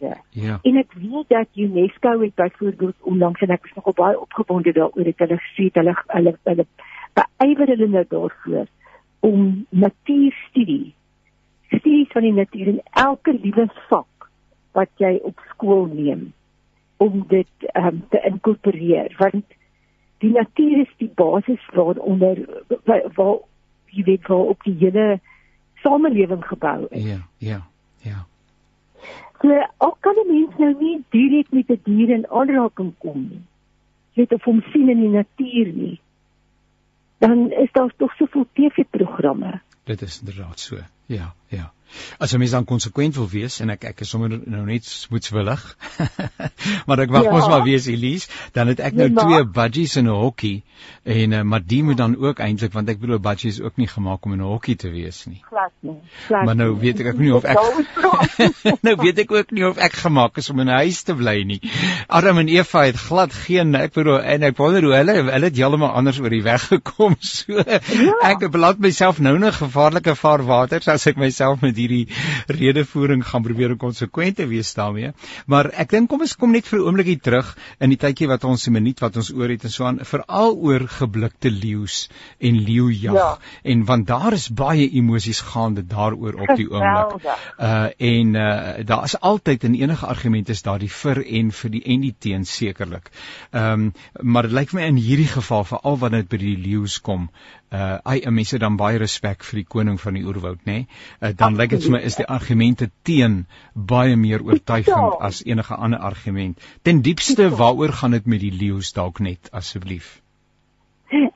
mense. 0.00 0.20
Ja. 0.30 0.58
En 0.62 0.76
ek 0.76 0.92
weet 0.92 1.28
dat 1.28 1.46
UNESCO 1.54 2.20
het 2.20 2.34
byvoorbeeld 2.34 2.94
onlangs 3.00 3.40
en 3.40 3.50
ek 3.50 3.64
is 3.64 3.74
nogal 3.74 3.92
baie 3.92 4.20
opgewonde 4.20 4.72
daaroor 4.72 5.04
dat 5.04 5.18
hulle 5.18 5.40
sê 5.54 5.68
hulle 5.72 5.94
hulle 6.06 6.36
hulle 6.44 6.66
beywer 7.12 7.66
hulle 7.66 7.88
nou 7.88 8.04
daarvoor 8.08 8.66
om 9.20 9.66
natuurstudie 9.68 10.94
studies 11.66 12.08
van 12.12 12.22
die 12.22 12.32
natuur 12.32 12.66
in 12.66 12.80
elke 12.92 13.38
liewe 13.42 13.68
vak 13.88 14.30
wat 14.72 14.90
jy 14.96 15.18
op 15.22 15.40
skool 15.50 15.86
neem 15.86 16.32
om 16.96 17.24
dit 17.28 17.70
um, 17.74 18.04
te 18.10 18.20
inkorporeer 18.24 19.14
want 19.18 19.44
die 20.18 20.32
natuur 20.32 20.80
is 20.80 20.92
die 20.96 21.12
basis 21.14 21.62
waaronder 21.72 22.64
waar, 22.84 23.08
waar 23.14 23.38
jy 23.92 24.04
weet 24.04 24.28
waar 24.28 24.52
op 24.52 24.62
die 24.64 24.76
hele 24.78 25.20
samelewing 25.84 26.44
gebou 26.44 26.86
is. 26.90 27.04
Ja, 27.04 27.18
ja. 27.38 27.60
So 29.40 29.66
al 29.76 29.96
kan 30.00 30.14
'n 30.14 30.32
mens 30.32 30.56
nou 30.58 30.72
nie 30.80 31.04
direk 31.10 31.50
met 31.50 31.70
'n 31.70 31.80
dier 31.84 32.10
in 32.10 32.26
aanraking 32.28 32.94
kom 32.98 33.28
nie. 33.30 33.44
Jy 34.14 34.26
of 34.30 34.44
hom 34.44 34.62
sien 34.72 34.88
in 34.88 35.00
die 35.00 35.08
natuur 35.08 35.72
nie. 35.72 36.00
Dan 37.18 37.50
is 37.52 37.72
daar 37.72 37.92
tog 37.96 38.12
soveel 38.16 38.46
TV-programme. 38.52 39.60
Dit 39.84 40.02
is 40.02 40.20
inderdaad 40.20 40.60
so. 40.60 40.76
Ja, 41.06 41.34
ja. 41.48 41.72
As 42.18 42.32
'n 42.32 42.38
mens 42.38 42.50
dan 42.50 42.64
konsekwent 42.64 43.14
wil 43.14 43.28
wees 43.28 43.60
en 43.60 43.70
ek 43.70 43.84
ek 43.84 44.00
is 44.00 44.08
sommer 44.08 44.28
nou 44.28 44.64
net 44.64 44.84
smoetswillig. 44.84 45.76
maar 46.86 46.98
ek 46.98 47.10
wag 47.10 47.24
ja. 47.24 47.30
mos 47.30 47.48
maar 47.48 47.64
wees 47.64 47.86
Elise, 47.86 48.28
dan 48.52 48.66
het 48.72 48.80
ek 48.80 48.94
nou 48.94 49.08
nee, 49.08 49.24
twee 49.24 49.44
budgies 49.44 49.96
in 49.96 50.06
'n 50.06 50.20
hokkie 50.20 50.62
en 51.02 51.32
uh, 51.32 51.42
maar 51.42 51.62
die 51.64 51.82
moet 51.82 51.96
dan 51.96 52.16
ook 52.18 52.40
eintlik 52.42 52.72
want 52.74 52.88
ek 52.90 52.98
bedoel 53.00 53.20
budgie 53.22 53.50
is 53.50 53.60
ook 53.62 53.76
nie 53.76 53.86
gemaak 53.86 54.24
om 54.26 54.32
in 54.32 54.40
'n 54.42 54.50
hokkie 54.50 54.76
te 54.76 54.90
wees 54.90 55.24
nie. 55.26 55.40
Glad 55.48 55.72
nie. 55.80 55.96
Glad 56.26 56.44
maar 56.44 56.56
nou 56.56 56.78
weet 56.78 57.00
ek 57.00 57.12
ek 57.12 57.18
nie 57.18 57.32
of 57.34 57.44
ek 57.44 57.58
Nou 58.86 58.96
weet 58.98 59.18
ek 59.22 59.32
ook 59.32 59.50
nie 59.50 59.66
of 59.66 59.78
ek 59.78 59.92
gemaak 60.02 60.36
is 60.42 60.50
om 60.50 60.60
in 60.60 60.68
'n 60.68 60.80
huis 60.82 61.02
te 61.02 61.14
bly 61.14 61.42
nie. 61.42 61.60
Adam 62.08 62.38
en 62.38 62.48
Eva 62.48 62.84
het 62.84 62.96
glad 62.96 63.32
geen 63.32 63.74
ek 63.74 63.92
bedoel 63.94 64.20
en 64.20 64.42
ek 64.42 64.56
wonder 64.56 64.82
hoe 64.82 64.94
hulle 64.94 65.14
hulle 65.30 65.50
het 65.50 65.56
heeltemal 65.56 65.94
anders 65.94 66.18
oor 66.20 66.30
die 66.30 66.42
weg 66.42 66.68
gekom. 66.68 67.16
So 67.36 67.52
ja. 67.52 68.14
ek 68.22 68.50
beland 68.50 68.78
myself 68.78 69.18
nou 69.20 69.34
in 69.36 69.52
gevaarlike 69.52 70.14
vaarwater 70.16 70.82
as 70.90 71.06
ek 71.06 71.16
myself 71.16 71.60
met 71.60 71.75
hierdie 71.76 72.08
redevoering 72.46 73.24
gaan 73.26 73.42
probeer 73.42 73.74
om 73.74 73.78
konsekwent 73.78 74.36
te 74.36 74.46
wees 74.46 74.74
daarmee. 74.74 75.12
Maar 75.46 75.70
ek 75.74 75.90
dink 75.90 76.10
kom 76.10 76.20
ons 76.20 76.36
kom 76.36 76.52
net 76.52 76.66
vir 76.66 76.80
'n 76.80 76.86
oombliekie 76.88 77.18
terug 77.20 77.56
in 77.80 77.90
die 77.90 78.00
tydjie 78.00 78.28
wat 78.28 78.44
ons 78.44 78.66
'n 78.66 78.72
minuut 78.72 79.00
wat 79.00 79.16
ons 79.16 79.32
oor 79.32 79.48
het 79.48 79.64
en 79.64 79.70
so 79.70 79.84
aan 79.84 80.00
veral 80.04 80.56
oor 80.56 80.86
geblikte 80.88 81.50
leeu's 81.50 82.08
en 82.40 82.58
leeujag 82.64 83.14
ja. 83.14 83.38
en 83.62 83.84
want 83.84 84.06
daar 84.06 84.32
is 84.32 84.48
baie 84.48 84.88
emosies 84.90 85.40
gaande 85.40 85.86
daaroor 85.86 86.34
op 86.34 86.56
die 86.56 86.68
oomblik. 86.70 87.26
Uh 87.58 87.88
en 87.98 88.34
uh 88.34 88.84
daar 88.86 89.04
is 89.04 89.20
altyd 89.20 89.64
in 89.64 89.74
enige 89.74 90.06
argument 90.06 90.48
is 90.48 90.62
daar 90.62 90.78
die 90.78 90.90
vir 90.90 91.22
en 91.26 91.52
vir 91.52 91.70
die 91.70 91.82
en 91.84 92.00
die 92.00 92.14
teen 92.18 92.44
sekerlik. 92.44 93.10
Ehm 93.50 93.72
um, 93.72 93.92
maar 94.22 94.42
dit 94.42 94.52
lyk 94.52 94.72
my 94.72 94.82
in 94.82 94.96
hierdie 94.96 95.30
geval 95.30 95.64
veral 95.64 95.98
wanneer 95.98 96.24
dit 96.26 96.32
by 96.34 96.38
die 96.42 96.56
leeu's 96.56 97.00
kom, 97.00 97.28
uh 97.72 97.98
ai 98.04 98.30
mense 98.30 98.58
dan 98.58 98.76
baie 98.76 98.98
respek 98.98 99.44
vir 99.44 99.62
die 99.62 99.68
koning 99.76 100.00
van 100.00 100.14
die 100.14 100.24
oerwoud 100.24 100.60
nê 100.66 100.72
nee? 100.72 100.86
uh, 101.20 101.32
dan 101.36 101.56
lyk 101.56 101.70
dit 101.70 101.86
vir 101.86 101.96
my 101.96 102.02
is 102.10 102.16
die 102.16 102.28
argumente 102.38 102.90
teen 103.02 103.46
baie 103.74 104.16
meer 104.16 104.44
oortuigend 104.44 104.94
ja. 104.94 105.16
as 105.30 105.42
enige 105.46 105.74
ander 105.74 105.98
argument 105.98 106.62
ten 106.82 107.02
diepste 107.02 107.50
waaroor 107.62 107.92
gaan 108.02 108.10
dit 108.18 108.26
met 108.26 108.40
die 108.40 108.52
leeu's 108.52 108.92
dalk 108.92 109.20
net 109.20 109.50
asseblief 109.52 110.20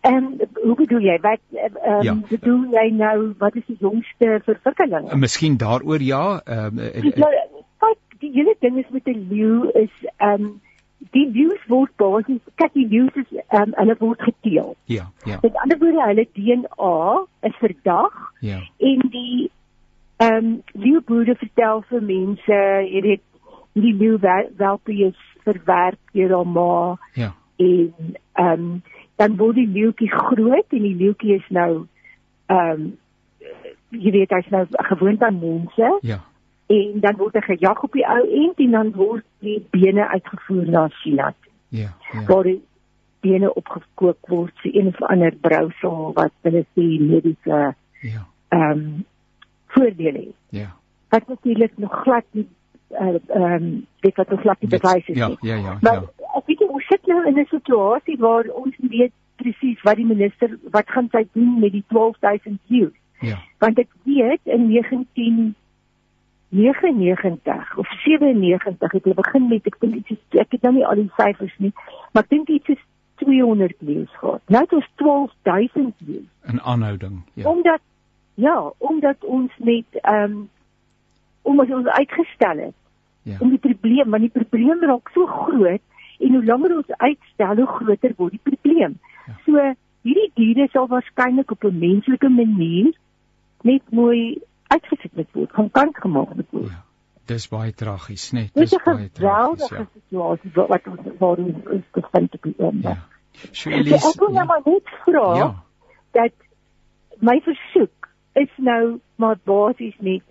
En 0.00 0.14
um, 0.14 0.38
hoe 0.62 0.74
bedoel 0.76 1.00
jy? 1.00 1.18
Wat 1.22 1.40
ehm 1.54 1.74
um, 1.90 2.02
ja. 2.02 2.14
bedoel 2.28 2.64
jy 2.74 2.86
nou 2.90 3.34
wat 3.38 3.54
is 3.54 3.66
die 3.66 3.76
jongste 3.78 4.40
verwikkeling? 4.44 5.06
Uh, 5.06 5.14
Miskien 5.14 5.56
daaroor 5.56 6.02
ja. 6.02 6.40
Ehm 6.44 6.78
uh, 6.78 6.88
uh, 6.96 7.12
uh, 7.14 7.60
kyk, 7.84 8.00
die 8.24 8.32
hele 8.34 8.56
ding 8.58 8.78
is 8.82 8.90
met 8.90 9.06
'n 9.06 9.26
leeu 9.30 9.70
is 9.82 9.94
ehm 10.16 10.32
um, 10.32 10.60
die 11.10 11.26
leeu's 11.34 11.62
word 11.70 11.90
basies 11.98 12.42
kyk 12.60 12.74
die 12.76 12.86
leeu's 12.90 13.16
is 13.18 13.32
um, 13.56 13.72
hulle 13.78 13.96
word 13.98 14.22
geteel. 14.22 14.74
Ja, 14.90 15.08
ja. 15.28 15.38
Met 15.42 15.56
ander 15.62 15.78
woorde 15.80 16.04
hulle 16.06 16.26
DNA 16.36 17.00
is 17.48 17.56
verdag. 17.62 18.20
Ja. 18.40 18.60
En 18.78 19.02
die 19.14 19.50
ehm 20.20 20.36
um, 20.36 20.62
leeuboere 20.72 21.34
vertel 21.40 21.82
vir 21.88 22.02
mense, 22.04 22.60
weet, 23.06 23.22
die 23.72 23.94
leeu 23.96 24.18
welpe 24.56 24.96
is 25.08 25.20
verwerk 25.46 26.00
deur 26.12 26.36
hom 26.36 26.56
ma. 26.56 26.96
Ja. 27.14 27.34
En 27.56 27.92
ehm 28.32 28.52
um, 28.52 28.82
dan 29.20 29.36
word 29.36 29.58
die 29.60 29.68
leeuetjie 29.68 30.10
groot 30.10 30.76
en 30.76 30.82
die 30.88 30.96
leeuetjie 30.96 31.36
is 31.40 31.48
nou 31.48 31.86
ehm 32.46 32.72
um, 32.72 32.90
jy 33.90 34.12
weet 34.14 34.30
hy's 34.30 34.50
nou 34.54 34.66
gewoond 34.70 35.22
aan 35.26 35.40
mense. 35.42 35.96
Ja 36.06 36.20
en 36.70 37.00
dan 37.02 37.16
word 37.18 37.34
hy 37.34 37.40
gejag 37.40 37.82
op 37.82 37.92
die 37.98 38.06
ou 38.06 38.22
end 38.42 38.60
en 38.62 38.74
dan 38.76 38.90
word 38.94 39.24
die 39.44 39.58
bene 39.74 40.06
uitgevoer 40.08 40.68
na 40.70 40.88
China. 41.02 41.32
Ja. 41.68 41.90
ja. 42.12 42.24
Waar 42.28 42.46
die 42.46 42.60
bene 43.20 43.50
opgekook 43.54 44.30
word 44.32 44.62
vir 44.62 44.76
een 44.76 44.90
of 44.92 45.02
ander 45.02 45.34
brousel 45.46 46.12
wat 46.16 46.32
hulle 46.46 46.62
sê 46.74 46.86
mediese 46.98 47.60
ja. 48.00 48.26
Ehm 48.48 48.70
um, 48.70 49.04
voordele 49.74 50.18
het. 50.18 50.38
Ja. 50.60 50.70
Wat 51.08 51.28
natuurlik 51.28 51.72
nog 51.78 52.00
glad 52.02 52.24
nie 52.30 52.48
eh, 52.88 53.06
ehm 53.06 53.42
uh, 53.42 53.52
um, 53.52 53.68
dit 54.00 54.16
wat 54.16 54.32
ons 54.32 54.40
glad 54.40 54.60
nie 54.60 54.70
bewys 54.70 55.06
is 55.06 55.16
ja, 55.16 55.28
nie. 55.28 55.38
Ja, 55.40 55.54
ja, 55.54 55.76
maar, 55.80 56.02
ja. 56.02 56.30
Ek 56.38 56.46
weet 56.46 56.62
ons 56.68 56.86
sit 56.86 57.06
nou 57.06 57.26
in 57.26 57.38
'n 57.38 57.46
situasie 57.50 58.16
waar 58.18 58.46
ons 58.62 58.76
weet 58.78 59.12
presies 59.36 59.82
wat 59.82 59.96
die 59.96 60.06
minister 60.06 60.58
wat 60.70 60.90
gaan 60.90 61.08
sy 61.10 61.26
doen 61.32 61.58
met 61.58 61.72
die 61.72 61.84
12000 61.88 62.60
views. 62.66 62.96
Ja. 63.20 63.38
Want 63.58 63.78
ek 63.78 63.88
weet 64.02 64.40
in 64.44 64.68
19 64.68 65.54
99 66.50 67.76
of 67.78 67.88
97 68.04 68.92
het 68.92 69.04
hulle 69.04 69.14
begin 69.14 69.48
met 69.48 69.66
ek 69.66 69.76
dink 69.80 69.94
iets 69.94 70.38
ek 70.42 70.56
het 70.56 70.62
nou 70.62 70.74
nie 70.74 70.86
al 70.86 70.98
die 70.98 71.10
syfers 71.16 71.54
nie 71.58 71.72
maar 72.12 72.22
ek 72.26 72.32
dink 72.34 72.48
iets 72.48 72.74
is 72.76 72.82
200 73.20 73.74
leeu's 73.78 74.16
gehad. 74.16 74.40
Nou 74.46 74.62
het 74.62 74.72
ons 74.72 74.88
12000 74.94 75.94
leeu's. 76.06 76.28
In 76.42 76.60
aanhouding, 76.60 77.22
ja. 77.34 77.48
Omdat 77.50 77.80
ja, 78.34 78.72
omdat 78.78 79.24
ons 79.24 79.52
met 79.56 79.84
ehm 79.92 80.22
um, 80.22 80.48
omdat 81.42 81.70
ons 81.70 81.86
uitgestel 81.86 82.56
het. 82.56 82.74
Ja. 83.22 83.36
Om 83.38 83.48
die 83.48 83.58
probleem, 83.58 84.10
want 84.10 84.22
die 84.22 84.42
probleem 84.42 84.84
raak 84.84 85.08
so 85.08 85.26
groot 85.26 85.80
en 86.18 86.34
hoe 86.34 86.44
langer 86.44 86.76
ons 86.76 86.96
uitstel, 86.96 87.56
hoe 87.56 87.66
groter 87.66 88.12
word 88.16 88.30
die 88.30 88.40
probleem. 88.42 88.98
Ja. 89.26 89.36
So 89.44 89.74
hierdie 90.02 90.30
diere 90.34 90.68
sal 90.72 90.88
waarskynlik 90.88 91.50
op 91.50 91.64
'n 91.64 91.78
menslike 91.78 92.28
manier 92.28 92.92
net 93.62 93.82
mooi 93.90 94.40
uitgesit 94.74 95.16
moet 95.18 95.32
word, 95.36 95.50
van 95.58 95.70
kant 95.70 95.96
gemaak 96.04 96.34
moet 96.34 96.50
word. 96.56 96.70
Ja. 96.70 96.84
Dis 97.30 97.46
baie 97.50 97.72
tragies, 97.76 98.30
net. 98.34 98.50
Dis 98.58 98.74
baie 98.84 99.08
tragies. 99.14 99.70
Ja. 99.70 99.86
situasie 99.94 100.50
wat 100.54 100.86
ons 100.90 101.16
waar 101.18 101.42
ons 101.44 101.72
is 101.76 101.86
gevind 101.96 102.38
op 102.38 102.48
die 102.48 102.54
oomblik. 102.58 102.98
Ja. 102.98 103.50
Sjoelie. 103.54 103.98
So, 103.98 104.10
ek 104.10 104.22
wil 104.22 104.32
nou 104.34 104.42
ja. 104.42 104.46
maar 104.50 104.64
net 104.66 104.94
vra 105.04 105.26
ja. 105.38 105.48
dat 106.18 106.34
my 107.30 107.36
versoek 107.46 108.10
is 108.40 108.50
nou 108.56 108.98
maar 109.20 109.38
basies 109.44 109.96
net 109.98 110.26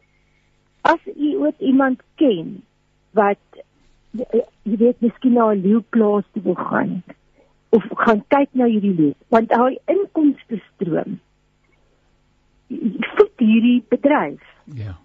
as 0.82 1.00
u 1.16 1.36
ook 1.46 1.60
iemand 1.72 2.04
ken 2.16 2.60
wat 3.18 3.62
jy 4.12 4.78
weet 4.84 5.02
miskien 5.06 5.34
na 5.38 5.52
'n 5.54 5.62
leeuplaas 5.62 6.26
toe 6.34 6.44
wil 6.44 6.56
gaan 6.56 7.04
of 7.70 7.84
gaan 8.04 8.24
kyk 8.28 8.50
na 8.52 8.66
hierdie 8.66 8.96
leeu 8.96 9.16
want 9.30 9.52
hy 9.54 9.78
inkomste 9.86 10.62
stroom 10.68 11.20
voed 13.40 13.48
hierdie 13.48 13.84
bedryf. 13.90 14.42
Ja. 14.66 14.98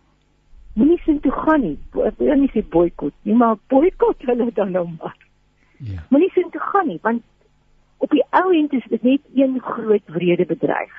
Moenie 0.75 0.99
sin 1.05 1.21
toe 1.21 1.33
gaan 1.33 1.61
nie. 1.61 1.79
Ek 2.05 2.19
wil 2.19 2.35
nie 2.37 2.51
sê 2.51 2.63
boikot 2.63 3.15
nie, 3.23 3.35
maar 3.35 3.57
boikot 3.69 4.19
hulle 4.27 4.51
dan 4.55 4.73
nou 4.73 4.89
maar. 4.99 5.17
Ja. 5.79 6.03
Moenie 6.11 6.31
sin 6.35 6.51
toe 6.51 6.61
gaan 6.61 6.89
nie, 6.89 6.99
want 7.03 7.23
op 7.99 8.11
die 8.11 8.25
ou 8.31 8.53
end 8.53 8.73
is 8.73 8.85
dit 8.91 9.03
net 9.03 9.21
een 9.35 9.61
groot 9.61 10.03
wrede 10.07 10.47
bedryf. 10.47 10.95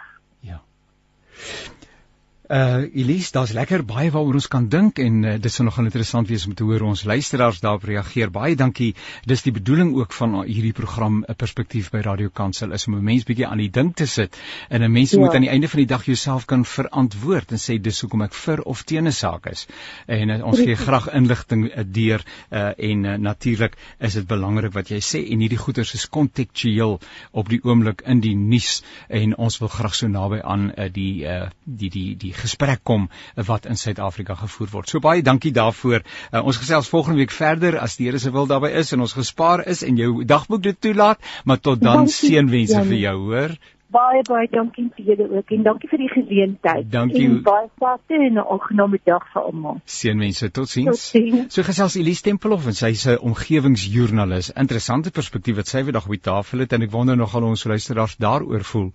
Uh 2.49 2.86
Elise, 2.93 3.31
daar's 3.34 3.55
lekker 3.58 3.81
baie 3.89 4.12
waaroor 4.13 4.36
ons 4.38 4.47
kan 4.51 4.67
dink 4.69 4.99
en 5.01 5.23
uh, 5.25 5.31
dit 5.41 5.51
sal 5.51 5.65
nogal 5.65 5.88
interessant 5.88 6.27
wees 6.29 6.43
om 6.45 6.53
te 6.53 6.65
hoor 6.67 6.84
ons 6.86 7.01
luisteraars 7.10 7.58
daarop 7.63 7.88
reageer. 7.89 8.29
Baie 8.29 8.53
dankie. 8.55 8.91
Dis 9.25 9.41
die 9.41 9.53
bedoeling 9.55 9.95
ook 9.97 10.13
van 10.13 10.36
hierdie 10.45 10.73
program 10.77 11.23
'n 11.25 11.36
perspektief 11.36 11.89
by 11.89 12.03
Radio 12.05 12.29
Kansel 12.29 12.71
is 12.77 12.86
om 12.88 12.95
'n 12.99 13.03
mens 13.03 13.23
bietjie 13.25 13.47
aan 13.47 13.58
die 13.58 13.69
dink 13.69 13.95
te 13.95 14.05
sit 14.05 14.38
en 14.69 14.84
'n 14.84 14.91
mens 14.91 15.12
ja. 15.12 15.19
moet 15.19 15.34
aan 15.34 15.41
die 15.41 15.49
einde 15.49 15.67
van 15.67 15.79
die 15.79 15.88
dag 15.88 16.05
jouself 16.05 16.45
kan 16.45 16.65
verantwoord 16.65 17.51
en 17.51 17.58
sê 17.58 17.79
dis 17.81 18.01
hoekom 18.01 18.21
ek 18.21 18.34
vir 18.34 18.62
of 18.62 18.84
teen 18.84 19.08
'n 19.08 19.12
saak 19.12 19.47
is. 19.47 19.65
En 20.05 20.29
uh, 20.29 20.45
ons 20.45 20.60
gee 20.60 20.75
graag 20.75 21.10
inligting 21.13 21.65
uh, 21.65 21.84
deur 21.84 22.21
uh, 22.51 22.71
en 22.77 23.05
uh, 23.05 23.17
natuurlik 23.17 23.73
is 23.99 24.13
dit 24.13 24.27
belangrik 24.27 24.73
wat 24.73 24.89
jy 24.89 25.01
sê 25.01 25.25
en 25.31 25.39
hierdie 25.39 25.58
goeters 25.58 25.93
is 25.93 26.10
kontekstueel 26.10 26.99
op 27.31 27.49
die 27.49 27.62
oomblik 27.63 28.01
in 28.05 28.19
die 28.19 28.36
nuus 28.36 28.84
en 29.10 29.36
ons 29.36 29.58
wil 29.58 29.67
graag 29.67 29.95
so 29.95 30.08
naby 30.08 30.41
aan 30.43 30.71
uh, 30.77 30.89
die 30.93 31.25
uh, 31.25 31.49
die 31.65 31.89
die 31.89 32.15
die 32.15 32.35
gesprek 32.41 32.84
kom 32.84 33.10
wat 33.36 33.65
in 33.65 33.78
Suid-Afrika 33.78 34.36
gevoer 34.39 34.71
word. 34.71 34.89
So 34.89 35.00
baie 35.04 35.24
dankie 35.26 35.54
daarvoor. 35.56 36.04
Uh, 36.32 36.43
ons 36.43 36.60
gesels 36.62 36.89
volgende 36.91 37.24
week 37.24 37.36
verder 37.36 37.80
as 37.80 37.98
die 38.00 38.10
Here 38.10 38.19
se 38.19 38.32
wil 38.32 38.48
daarby 38.48 38.74
is 38.78 38.93
en 38.93 39.02
ons 39.06 39.15
gespaar 39.17 39.65
is 39.67 39.84
en 39.84 39.98
jou 39.98 40.24
dagboek 40.26 40.63
dit 40.63 40.82
toelaat, 40.82 41.21
maar 41.45 41.60
tot 41.60 41.82
dan 41.82 42.08
seënwense 42.12 42.84
vir 42.86 43.02
jou, 43.08 43.17
hoor 43.30 43.58
baie 43.95 44.21
baie 44.27 44.47
dankie 44.51 44.86
vir 44.95 45.05
julle 45.10 45.27
ook 45.38 45.51
en 45.55 45.63
dankie 45.65 45.89
vir 45.91 46.01
die 46.03 46.10
geleentheid. 46.12 46.88
Dankie. 46.91 47.23
En 47.27 47.38
baie 47.45 47.67
sterkte 47.75 48.19
en 48.27 48.34
'n 48.34 48.43
aangename 48.43 48.99
dag 49.05 49.23
vir 49.34 49.41
almal. 49.41 49.79
Seënwense, 49.86 50.51
totsiens. 50.51 51.12
Tot 51.12 51.53
so 51.53 51.63
gesels 51.63 51.95
Elise 51.95 52.23
Tempelhof 52.27 52.67
en 52.67 52.75
sy's 52.75 53.05
'n 53.08 53.17
omgewingsjoernalis. 53.19 54.51
Interessante 54.55 55.12
perspektief 55.12 55.55
wat 55.55 55.67
sy 55.67 55.84
weer 55.84 55.93
dag 55.93 56.05
op 56.05 56.12
die 56.12 56.19
tafel 56.19 56.60
het 56.60 56.73
en 56.73 56.81
ek 56.81 56.91
wonder 56.91 57.17
nogal 57.17 57.43
ons 57.43 57.63
luisteraars 57.63 58.17
daaroor 58.17 58.63
voel. 58.63 58.91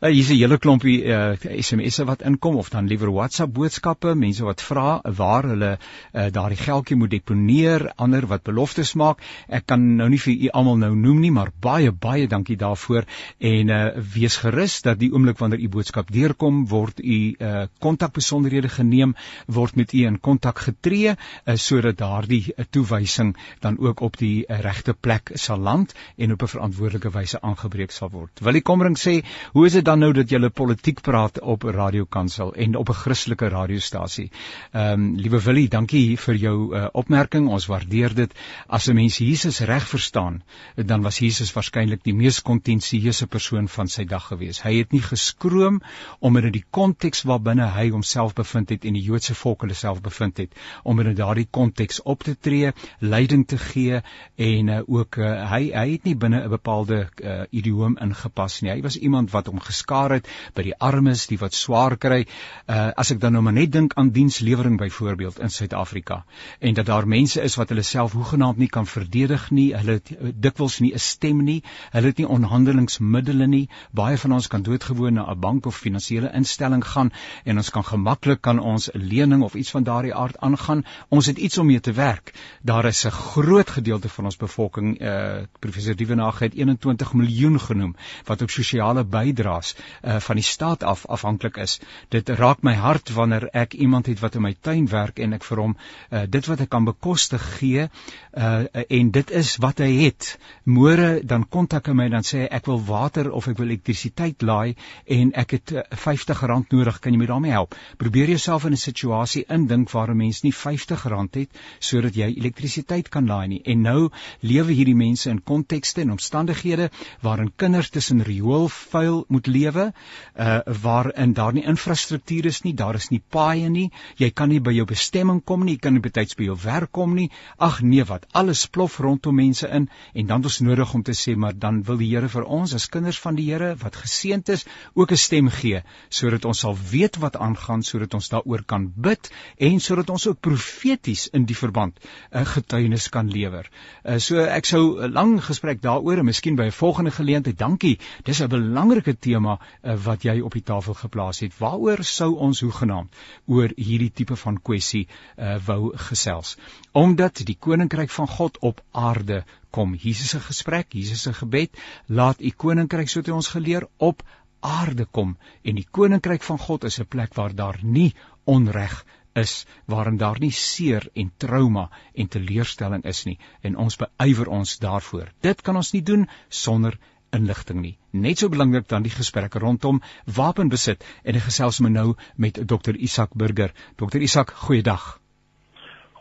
Uh, 0.00 0.10
Hier's 0.10 0.30
'n 0.30 0.38
hele 0.38 0.58
klompie 0.58 1.04
uh, 1.04 1.34
SMS'e 1.60 2.04
wat 2.04 2.22
inkom 2.22 2.56
of 2.56 2.70
dan 2.70 2.86
liewer 2.86 3.12
WhatsApp 3.12 3.52
boodskappe, 3.52 4.14
mense 4.14 4.44
wat 4.44 4.60
vra 4.60 5.00
waar 5.02 5.44
hulle 5.44 5.78
uh, 6.12 6.30
daardie 6.30 6.58
geldjie 6.58 6.96
moet 6.96 7.10
deponeer, 7.10 7.92
ander 7.96 8.26
wat 8.26 8.42
beloftes 8.42 8.94
maak. 8.94 9.18
Ek 9.48 9.66
kan 9.66 9.96
nou 9.96 10.08
nie 10.08 10.20
vir 10.20 10.34
u 10.34 10.48
almal 10.48 10.76
nou 10.76 10.94
noem 10.94 11.20
nie, 11.20 11.30
maar 11.30 11.50
baie 11.60 11.92
baie 11.92 12.26
dankie 12.28 12.56
daarvoor 12.56 13.04
en 13.38 13.68
uh, 13.68 13.90
wees 14.14 14.36
gerus 14.44 14.80
dat 14.84 14.98
die 15.00 15.10
oomblik 15.12 15.38
wanneer 15.40 15.60
u 15.64 15.68
boodskap 15.68 16.12
deurkom 16.12 16.66
word 16.68 17.00
u 17.00 17.18
uh 17.38 17.64
kontakbesonderhede 17.80 18.68
geneem 18.68 19.14
word 19.46 19.76
met 19.76 19.92
u 19.92 20.04
in 20.06 20.20
kontak 20.20 20.58
getree 20.66 21.14
uh, 21.14 21.54
sodat 21.56 21.98
daardie 21.98 22.42
uh, 22.48 22.64
toewysing 22.70 23.34
dan 23.60 23.78
ook 23.78 24.00
op 24.00 24.16
die 24.20 24.44
uh, 24.46 24.60
regte 24.60 24.94
plek 24.94 25.30
sal 25.34 25.58
land 25.58 25.94
en 26.16 26.32
op 26.32 26.42
'n 26.42 26.52
verantwoordelike 26.54 27.10
wyse 27.10 27.40
aangebreek 27.40 27.90
sal 27.90 28.10
word. 28.10 28.40
Wil 28.40 28.52
die 28.52 28.62
kommering 28.62 28.98
sê, 28.98 29.24
hoe 29.52 29.66
is 29.66 29.72
dit 29.72 29.84
dan 29.84 29.98
nou 29.98 30.12
dat 30.12 30.30
jy 30.30 30.48
politiek 30.48 31.00
praat 31.00 31.40
op 31.40 31.64
'n 31.64 31.74
radiokansel 31.76 32.54
en 32.54 32.76
op 32.76 32.88
'n 32.88 33.00
Christelike 33.04 33.48
radiostasie? 33.48 34.30
Ehm 34.72 34.92
um, 34.92 35.16
liewe 35.16 35.40
Willie, 35.40 35.68
dankie 35.68 36.18
vir 36.18 36.34
jou 36.34 36.76
uh, 36.76 36.86
opmerking. 36.92 37.48
Ons 37.48 37.66
waardeer 37.66 38.14
dit. 38.14 38.34
As 38.66 38.88
'n 38.88 38.94
mens 38.94 39.18
Jesus 39.18 39.60
reg 39.60 39.88
verstaan, 39.88 40.42
dan 40.76 41.02
was 41.02 41.18
Jesus 41.18 41.52
waarskynlik 41.52 42.02
die 42.02 42.14
mees 42.14 42.42
kontensieuse 42.42 43.26
persoon 43.26 43.68
van 43.68 43.88
sy 43.88 44.04
dag 44.04 44.28
gewees. 44.34 44.62
Hy 44.64 44.76
het 44.82 44.92
nie 44.92 45.02
geskroom 45.02 45.80
om 46.20 46.36
in 46.36 46.50
die 46.52 46.64
konteks 46.74 47.24
waarbinne 47.28 47.70
hy 47.74 47.88
homself 47.94 48.34
bevind 48.34 48.70
het 48.74 48.84
en 48.84 48.98
die 48.98 49.04
Joodse 49.04 49.34
volk 49.38 49.64
hulle 49.64 49.76
self 49.78 50.02
bevind 50.04 50.38
het, 50.42 50.54
om 50.84 51.00
in 51.00 51.14
daardie 51.14 51.46
konteks 51.50 52.02
op 52.02 52.24
te 52.24 52.34
tree, 52.34 52.72
leiding 53.00 53.46
te 53.48 53.58
gee 53.58 54.00
en 54.36 54.68
uh, 54.68 54.80
ook 54.86 55.18
uh, 55.18 55.32
hy 55.50 55.62
hy 55.74 55.86
het 55.92 56.04
nie 56.04 56.16
binne 56.16 56.42
'n 56.44 56.50
bepaalde 56.50 57.08
uh, 57.22 57.44
idioom 57.50 57.96
ingepas 58.00 58.60
nie. 58.62 58.70
Hy 58.70 58.82
was 58.82 58.96
iemand 58.96 59.30
wat 59.30 59.46
hom 59.46 59.60
geskaar 59.60 60.16
het 60.18 60.28
by 60.54 60.62
die 60.62 60.76
armes, 60.78 61.26
die 61.26 61.38
wat 61.38 61.54
swaar 61.54 61.96
kry. 61.96 62.24
Uh, 62.68 62.90
as 62.96 63.10
ek 63.10 63.20
dan 63.20 63.32
nou 63.32 63.42
maar 63.42 63.56
net 63.56 63.72
dink 63.72 63.94
aan 63.94 64.10
dienslewering 64.10 64.78
byvoorbeeld 64.78 65.40
in 65.40 65.50
Suid-Afrika 65.50 66.24
en 66.60 66.74
dat 66.74 66.86
daar 66.86 67.06
mense 67.08 67.42
is 67.42 67.56
wat 67.56 67.68
hulle 67.68 67.82
self 67.82 68.12
hoegenaamd 68.12 68.58
nie 68.58 68.68
kan 68.68 68.86
verdedig 68.86 69.50
nie, 69.50 69.74
hulle 69.74 69.98
het 70.00 70.12
dikwels 70.42 70.80
nie 70.80 70.92
'n 70.94 70.98
stem 70.98 71.44
nie, 71.44 71.62
hulle 71.90 72.06
het 72.06 72.18
nie 72.18 72.28
onderhandelingsmiddele 72.28 73.46
nie. 73.46 73.68
Baie 73.92 74.13
van 74.18 74.32
ons 74.32 74.46
kan 74.46 74.62
doodgewoon 74.62 75.14
na 75.14 75.30
'n 75.30 75.40
bank 75.40 75.66
of 75.66 75.76
finansiële 75.76 76.30
instelling 76.32 76.84
gaan 76.86 77.12
en 77.44 77.56
ons 77.56 77.70
kan 77.70 77.84
gemaklik 77.84 78.40
kan 78.40 78.58
ons 78.58 78.90
'n 78.90 78.98
lening 78.98 79.42
of 79.42 79.54
iets 79.54 79.70
van 79.70 79.82
daardie 79.82 80.14
aard 80.14 80.38
aangaan. 80.38 80.84
Ons 81.08 81.26
het 81.26 81.38
iets 81.38 81.58
om 81.58 81.66
mee 81.66 81.80
te 81.80 81.92
werk. 81.92 82.32
Daar 82.62 82.84
is 82.84 83.04
'n 83.06 83.10
groot 83.10 83.70
gedeelte 83.70 84.08
van 84.08 84.24
ons 84.24 84.36
bevolking, 84.36 85.00
uh 85.00 85.42
professor 85.58 85.96
Dievenage 85.96 86.44
het 86.44 86.54
21 86.54 87.12
miljoen 87.12 87.60
genoem 87.60 87.96
wat 88.24 88.42
op 88.42 88.50
sosiale 88.50 89.04
bydraes 89.04 89.74
uh 90.02 90.16
van 90.16 90.34
die 90.34 90.44
staat 90.44 90.82
af 90.82 91.06
afhanklik 91.06 91.56
is. 91.56 91.80
Dit 92.08 92.28
raak 92.28 92.62
my 92.62 92.74
hart 92.74 93.12
wanneer 93.12 93.48
ek 93.52 93.72
iemand 93.72 94.06
het 94.06 94.20
wat 94.20 94.34
in 94.34 94.42
my 94.42 94.56
tuin 94.60 94.88
werk 94.88 95.18
en 95.18 95.32
ek 95.32 95.44
vir 95.44 95.58
hom 95.58 95.76
uh 96.10 96.22
dit 96.28 96.46
wat 96.46 96.58
hy 96.58 96.66
kan 96.66 96.84
bekostig 96.84 97.58
gee 97.58 97.88
uh 98.36 98.64
en 98.88 99.10
dit 99.10 99.30
is 99.30 99.56
wat 99.56 99.78
hy 99.78 99.92
het. 100.04 100.38
Môre 100.64 101.20
dan 101.24 101.48
kontak 101.48 101.86
hy 101.86 101.92
my 101.92 102.08
dan 102.08 102.22
sê 102.22 102.46
ek 102.50 102.66
wil 102.66 102.80
water 102.84 103.30
of 103.30 103.48
ek 103.48 103.58
wil 103.58 103.70
elektrisiteit 104.04 104.42
laai 104.42 104.74
en 105.06 105.32
ek 105.34 105.54
het 105.56 105.72
R50 105.72 106.70
nodig, 106.70 107.00
kan 107.00 107.12
jy 107.12 107.18
my 107.18 107.26
daarmee 107.26 107.52
help? 107.52 107.74
Probeer 107.98 108.28
jouself 108.28 108.64
in 108.64 108.72
'n 108.72 108.76
situasie 108.76 109.44
indink 109.48 109.90
waar 109.90 110.10
'n 110.10 110.16
mens 110.16 110.42
nie 110.42 110.52
R50 110.52 111.34
het 111.34 111.50
sodat 111.80 112.14
jy 112.14 112.34
elektrisiteit 112.36 113.08
kan 113.08 113.26
laai 113.26 113.48
nie. 113.48 113.62
En 113.64 113.82
nou 113.82 114.10
lewe 114.40 114.72
hierdie 114.72 114.94
mense 114.94 115.30
in 115.30 115.42
kontekste 115.42 116.00
en 116.00 116.10
omstandighede 116.10 116.90
waarin 117.22 117.52
kinders 117.56 117.90
tussen 117.90 118.22
rioolvuil 118.22 119.24
moet 119.28 119.46
lewe, 119.46 119.92
uh 120.36 120.60
waarin 120.82 121.32
daar 121.32 121.52
nie 121.52 121.64
infrastruktuur 121.64 122.46
is 122.46 122.62
nie, 122.62 122.74
daar 122.74 122.94
is 122.94 123.10
nie 123.10 123.22
paaie 123.30 123.68
nie, 123.68 123.90
jy 124.16 124.30
kan 124.30 124.48
nie 124.48 124.60
by 124.60 124.72
jou 124.72 124.84
bestemming 124.84 125.44
kom 125.44 125.64
nie, 125.64 125.72
jy 125.72 125.78
kan 125.78 125.92
nie 125.92 126.00
betyds 126.00 126.34
by 126.34 126.44
jou 126.44 126.56
werk 126.64 126.92
kom 126.92 127.14
nie. 127.14 127.30
Ag 127.58 127.82
nee, 127.82 128.04
wat 128.04 128.26
alles 128.32 128.66
plof 128.66 128.98
rondom 128.98 129.34
mense 129.34 129.68
in 129.68 129.88
en 130.14 130.26
dan 130.26 130.44
is 130.44 130.60
nodig 130.60 130.94
om 130.94 131.02
te 131.02 131.12
sê 131.12 131.36
maar 131.36 131.58
dan 131.58 131.82
wil 131.82 131.96
die 131.96 132.14
Here 132.14 132.28
vir 132.28 132.44
ons 132.44 132.74
as 132.74 132.88
kinders 132.88 133.18
van 133.18 133.34
die 133.34 133.50
Here 133.50 133.74
wat 133.76 133.93
geseënd 133.94 134.48
is 134.48 134.64
ook 134.94 135.10
'n 135.10 135.16
stem 135.16 135.48
gee 135.48 135.82
sodat 136.08 136.44
ons 136.44 136.58
sal 136.58 136.76
weet 136.90 137.16
wat 137.16 137.36
aangaan 137.36 137.82
sodat 137.82 138.14
ons 138.14 138.28
daaroor 138.28 138.62
kan 138.66 138.92
bid 138.96 139.30
en 139.58 139.80
sodat 139.80 140.10
ons 140.10 140.26
ook 140.26 140.40
profeties 140.40 141.28
in 141.28 141.44
die 141.44 141.56
verband 141.56 141.98
'n 141.98 142.38
uh, 142.38 142.46
getuienis 142.46 143.08
kan 143.08 143.30
lewer. 143.30 143.70
Uh, 144.04 144.18
so 144.18 144.38
ek 144.38 144.64
sou 144.64 145.00
'n 145.02 145.12
lang 145.12 145.44
gesprek 145.44 145.82
daaroor 145.82 146.18
en 146.18 146.24
miskien 146.24 146.56
by 146.56 146.66
'n 146.66 146.72
volgende 146.72 147.10
geleentheid. 147.10 147.58
Dankie. 147.58 147.98
Dis 148.24 148.40
'n 148.42 148.48
belangrike 148.48 149.18
tema 149.18 149.58
uh, 149.58 149.96
wat 150.04 150.22
jy 150.22 150.40
op 150.40 150.52
die 150.52 150.62
tafel 150.62 150.94
geplaas 150.94 151.40
het. 151.40 151.58
Waaroor 151.58 152.04
sou 152.04 152.34
ons 152.36 152.60
hoegenaamd 152.60 153.14
oor 153.46 153.70
hierdie 153.76 154.12
tipe 154.12 154.36
van 154.36 154.62
kwessie 154.62 155.06
uh, 155.38 155.56
wou 155.66 155.96
gesels? 155.96 156.56
Omdat 156.92 157.44
die 157.44 157.56
koninkryk 157.58 158.10
van 158.10 158.28
God 158.28 158.58
op 158.58 158.82
aarde 158.92 159.44
kom. 159.76 159.96
Jesus 160.06 160.30
se 160.34 160.40
gesprek, 160.40 160.94
Jesus 160.94 161.26
se 161.26 161.34
gebed, 161.40 161.74
laat 162.06 162.40
u 162.40 162.50
koninkryk 162.64 163.10
soos 163.10 163.26
hy 163.26 163.34
ons 163.34 163.52
geleer 163.56 163.88
op 163.98 164.22
aarde 164.64 165.04
kom 165.04 165.34
en 165.62 165.76
die 165.76 165.88
koninkryk 165.98 166.42
van 166.46 166.58
God 166.58 166.84
is 166.88 167.00
'n 167.00 167.10
plek 167.14 167.34
waar 167.34 167.54
daar 167.54 167.78
nie 167.82 168.14
onreg 168.44 169.04
is 169.34 169.66
waarin 169.86 170.16
daar 170.16 170.38
nie 170.40 170.52
seer 170.52 171.08
en 171.14 171.32
trauma 171.36 171.88
en 172.14 172.28
teleurstelling 172.28 173.04
is 173.04 173.24
nie 173.26 173.38
en 173.62 173.76
ons 173.76 173.96
beywer 173.96 174.48
ons 174.48 174.78
daarvoor. 174.78 175.32
Dit 175.42 175.62
kan 175.62 175.76
ons 175.76 175.92
nie 175.92 176.02
doen 176.02 176.28
sonder 176.48 176.98
inligting 177.32 177.80
nie. 177.82 177.96
Net 178.12 178.38
so 178.38 178.48
belangrik 178.48 178.88
dan 178.88 179.02
die 179.02 179.10
gesprekke 179.10 179.58
rondom 179.58 180.00
wapenbesit 180.36 181.04
en 181.24 181.34
ek 181.34 181.48
gesels 181.50 181.80
me 181.80 181.90
nou 181.90 182.14
met 182.36 182.54
Dr 182.54 182.94
Isak 182.94 183.34
Burger. 183.34 183.74
Dr 183.96 184.22
Isak, 184.22 184.50
goeiedag. 184.50 185.18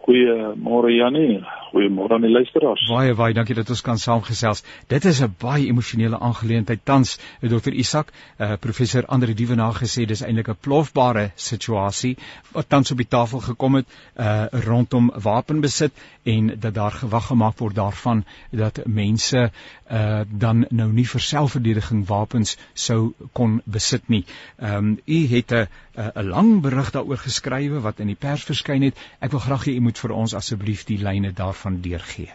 Goeiemôre 0.04 0.91
Janie, 0.91 1.43
goeiemôre 1.74 2.13
aan 2.13 2.26
die 2.26 2.32
luisteraars. 2.32 2.86
Baie 2.89 3.15
baie 3.17 3.34
dankie 3.34 3.55
dat 3.57 3.69
ons 3.74 3.82
kan 3.86 3.99
saamgesels. 3.99 4.63
Dit 4.88 5.05
is 5.09 5.21
'n 5.21 5.36
baie 5.39 5.67
emosionele 5.67 6.19
aangeleentheid 6.19 6.86
tans. 6.86 7.17
Dr 7.41 7.74
Isak, 7.74 8.11
uh, 8.38 8.53
professor 8.59 9.05
Andre 9.05 9.34
Dievenaar 9.34 9.74
gesê 9.74 10.05
dis 10.05 10.21
eintlik 10.21 10.49
'n 10.49 10.57
plofbare 10.61 11.32
situasie 11.36 12.17
wat 12.51 12.69
tans 12.69 12.91
op 12.91 12.97
die 12.97 13.07
tafel 13.07 13.39
gekom 13.39 13.76
het 13.76 13.88
uh, 14.15 14.45
rondom 14.51 15.11
wapenbesit 15.15 15.91
en 16.24 16.59
dat 16.59 16.74
daar 16.74 16.91
gewag 16.91 17.28
gemaak 17.28 17.57
word 17.57 17.76
daarvan 17.76 18.26
dat 18.51 18.86
mense 18.86 19.51
uh, 19.91 20.21
dan 20.30 20.65
nou 20.69 20.91
nie 20.91 21.07
vir 21.07 21.21
selfverdediging 21.21 22.07
wapens 22.07 22.57
sou 22.74 23.13
kon 23.32 23.61
besit 23.65 24.07
nie. 24.07 24.26
Ehm 24.57 24.78
um, 24.78 24.99
u 25.05 25.28
het 25.28 25.51
'n 25.51 25.67
'n 25.95 26.28
lang 26.28 26.61
berig 26.61 26.91
daaroor 26.91 27.17
geskrywe 27.17 27.80
wat 27.80 27.99
in 27.99 28.07
die 28.07 28.15
pers 28.15 28.43
verskyn 28.43 28.82
het. 28.82 28.97
Ek 29.19 29.32
wil 29.32 29.39
graag 29.39 29.65
hê 29.65 29.76
u 29.76 29.80
moet 29.80 29.99
vir 29.99 30.11
ons 30.11 30.34
asseblief 30.34 30.86
die 30.86 30.97
lyne 30.97 31.32
daarvan 31.34 31.62
deurgee. 31.82 32.32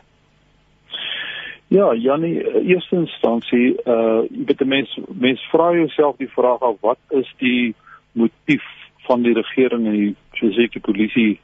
Ja, 1.68 1.94
Janie, 1.94 2.64
eerste 2.64 2.96
instansie, 2.96 3.74
uh 3.84 4.24
jy 4.32 4.44
weet 4.48 4.64
mense 4.64 5.02
mense 5.12 5.48
vra 5.52 5.72
jouself 5.76 6.16
die 6.16 6.30
vraag 6.32 6.62
af 6.64 6.78
wat 6.80 6.98
is 7.12 7.28
die 7.42 7.74
motief 8.12 8.64
van 9.04 9.22
die 9.22 9.34
regering 9.36 9.84
en 9.86 9.92
die 9.92 10.14
fisieke 10.38 10.80
polisie 10.80 11.40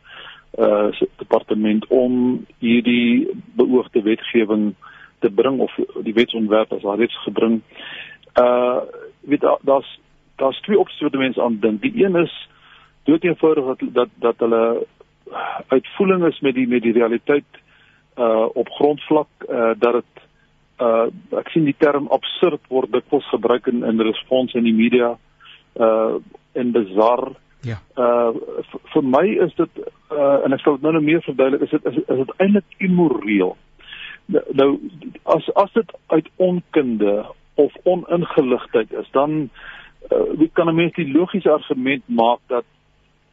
uh 0.57 0.89
departement 1.21 1.85
om 1.93 2.47
hierdie 2.59 3.29
beoogde 3.61 4.03
wetgewing 4.03 4.73
te 5.21 5.31
bring 5.31 5.61
of 5.61 5.77
die 6.07 6.17
wetsontwerp 6.17 6.73
as 6.73 6.83
daar 6.83 6.99
reeds 6.99 7.21
gebring. 7.27 7.61
Uh 8.41 8.81
weet 9.29 9.45
daar's 9.61 9.91
daar's 10.41 10.61
twee 10.61 10.79
opsies 10.79 11.05
wat 11.05 11.21
mense 11.21 11.43
aan 11.43 11.61
dink. 11.61 11.83
Die 11.83 12.05
een 12.05 12.17
is 12.17 12.33
dood 13.05 13.25
eenvoudig 13.25 13.65
dat 13.65 13.93
dat 13.93 14.09
dat 14.25 14.39
hulle 14.39 14.87
uitvoering 15.69 16.25
is 16.25 16.41
met 16.41 16.55
die 16.55 16.67
met 16.69 16.83
die 16.83 16.97
realiteit 16.97 17.61
uh 18.17 18.47
op 18.55 18.69
grondvlak 18.69 19.29
uh 19.49 19.73
dat 19.79 19.93
dit 19.93 20.23
uh 20.81 21.39
ek 21.39 21.49
sien 21.55 21.65
die 21.65 21.77
term 21.79 22.07
absurd 22.15 22.61
word 22.69 22.93
dikwels 22.93 23.29
gebruik 23.31 23.67
in 23.67 23.85
in 23.85 24.01
respons 24.01 24.55
in 24.55 24.65
die 24.65 24.75
media 24.75 25.17
uh 25.81 26.15
en 26.53 26.73
bizar. 26.73 27.33
Ja. 27.61 27.81
Uh 27.97 28.31
vir 28.93 29.03
my 29.03 29.27
is 29.47 29.55
dit 29.55 29.79
uh 30.11 30.45
en 30.45 30.53
ek 30.53 30.61
sal 30.61 30.79
dit 30.79 30.87
nou 30.87 30.93
nog 30.95 31.07
meer 31.07 31.23
verduidelik 31.23 31.67
is 31.67 31.71
dit 31.71 31.87
is, 31.93 32.03
is 32.03 32.21
dit 32.23 32.35
eintlik 32.37 32.79
immoreel. 32.79 33.57
Nou 34.53 34.69
as 35.23 35.49
as 35.55 35.73
dit 35.73 35.97
uit 36.07 36.29
onkunde 36.37 37.25
of 37.55 37.75
oningeligtheid 37.85 38.93
is 38.93 39.11
dan 39.11 39.49
uh, 40.13 40.49
kan 40.53 40.69
'n 40.69 40.75
mens 40.75 40.95
die 40.95 41.13
logiese 41.13 41.51
argument 41.51 42.03
maak 42.07 42.41
dat 42.47 42.65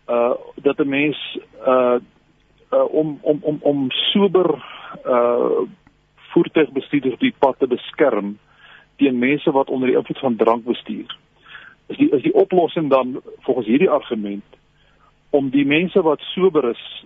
uh 0.07 0.33
dat 0.61 0.77
'n 0.77 0.89
mens 0.89 1.39
uh, 1.67 1.95
uh 2.71 2.93
om 2.93 3.19
om 3.21 3.39
om 3.41 3.57
om 3.61 3.91
sober 3.91 4.49
uh 5.05 5.67
voertuigbestuurders 6.31 7.19
die 7.19 7.33
pad 7.39 7.59
te 7.59 7.67
beskerm 7.67 8.37
teen 8.95 9.19
mense 9.19 9.51
wat 9.51 9.69
onder 9.69 9.87
die 9.87 9.97
invloed 9.97 10.19
van 10.19 10.35
drank 10.35 10.63
bestuur. 10.65 11.17
Is 11.85 11.97
die 11.97 12.09
is 12.09 12.21
die 12.21 12.33
oplossing 12.33 12.89
dan 12.89 13.21
volgens 13.39 13.67
hierdie 13.67 13.89
argument 13.89 14.59
om 15.29 15.49
die 15.49 15.65
mense 15.65 16.01
wat 16.01 16.19
sober 16.19 16.69
is 16.69 17.05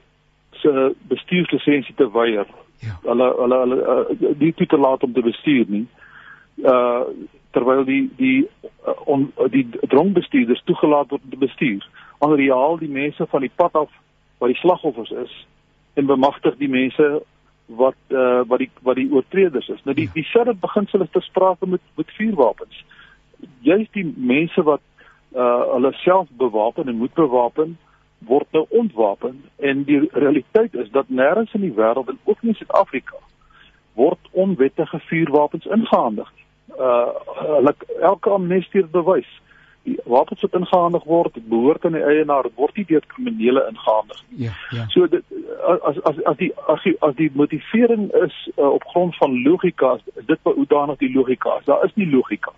se 0.51 0.95
bestuurslisensie 1.07 1.95
te 1.95 2.11
weier. 2.11 2.45
Ja. 2.79 2.99
Hulle 3.01 3.33
hulle 3.37 3.57
hulle 3.63 3.81
uh, 3.81 4.29
nie 4.37 4.53
toe 4.53 4.67
te 4.67 4.77
laat 4.77 5.03
om 5.03 5.13
te 5.13 5.21
bestuur 5.21 5.65
nie. 5.67 5.87
Uh 6.61 7.01
terwyl 7.55 7.85
die 7.87 8.09
die 8.17 8.47
uh, 8.87 8.93
on, 9.05 9.29
die 9.49 9.63
dronkbestuurders 9.87 10.61
toegelaat 10.67 11.09
word 11.09 11.23
om 11.23 11.29
te 11.29 11.45
bestuur 11.47 11.85
aanreaal 12.17 12.77
die 12.77 12.91
mense 12.91 13.25
van 13.31 13.45
die 13.45 13.51
pad 13.55 13.75
af 13.79 13.91
wat 14.37 14.51
die 14.51 14.59
slagoffers 14.59 15.13
is 15.23 15.35
en 15.95 16.05
bemagtig 16.05 16.57
die 16.59 16.69
mense 16.69 17.23
wat 17.65 17.97
uh, 18.09 18.41
wat 18.47 18.61
die 18.61 18.69
wat 18.81 18.95
die 18.95 19.09
oortreders 19.11 19.67
is. 19.67 19.81
Nou 19.83 19.95
die 19.95 20.05
ja. 20.05 20.13
dieselfde 20.13 20.53
beginsel 20.53 21.01
is 21.01 21.11
te 21.11 21.21
sprake 21.21 21.67
met 21.67 21.81
met 21.95 22.11
vuurwapens. 22.17 22.85
juist 23.61 23.93
die 23.93 24.13
mense 24.15 24.63
wat 24.63 24.81
uh 25.33 25.61
hulle 25.73 25.91
self 25.91 26.27
bewapen 26.37 26.87
en 26.87 26.97
moet 26.97 27.13
bewapen 27.13 27.77
word 28.19 28.47
nou 28.51 28.65
ontwapen 28.69 29.43
en 29.59 29.83
die 29.83 29.99
realiteit 30.11 30.73
is 30.73 30.89
dat 30.91 31.09
nêrens 31.09 31.53
in 31.53 31.61
die 31.61 31.73
wêreld 31.75 32.09
en 32.09 32.19
ook 32.23 32.41
nie 32.41 32.51
in 32.51 32.55
Suid-Afrika 32.55 33.17
word 33.93 34.19
onwettige 34.31 34.99
vuurwapens 34.99 35.65
ingehandig. 35.65 36.31
Uh 36.79 37.07
hulle 37.41 37.75
elke 38.01 38.29
amnestie 38.29 38.85
bewys 38.85 39.27
die 39.27 39.44
wapens 40.05 40.41
wat 40.41 40.53
ingehandig 40.53 41.03
word 41.03 41.37
behoort 41.49 41.85
aan 41.85 41.97
die 41.97 42.03
eienaar 42.03 42.47
word 42.55 42.75
nie 42.75 42.85
deur 42.89 43.03
kriminele 43.07 43.65
ingehandig 43.69 44.21
nie. 44.29 44.45
Ja, 44.47 44.53
ja. 44.69 44.85
So 44.93 45.07
dit 45.07 45.23
as 45.85 45.99
as 46.09 46.21
as 46.31 46.37
die 46.37 46.51
as 46.67 46.83
die 46.83 46.95
as 47.07 47.15
die 47.15 47.31
motivering 47.33 48.07
is 48.21 48.35
uh, 48.55 48.69
op 48.69 48.85
grond 48.93 49.17
van 49.17 49.41
logika 49.43 49.95
is 49.95 50.25
dit 50.25 50.39
hoe 50.43 50.65
daarna 50.67 50.95
die 50.97 51.11
logika 51.13 51.57
is. 51.59 51.65
Daar 51.65 51.85
is 51.85 51.95
nie 51.95 52.09
logika. 52.09 52.53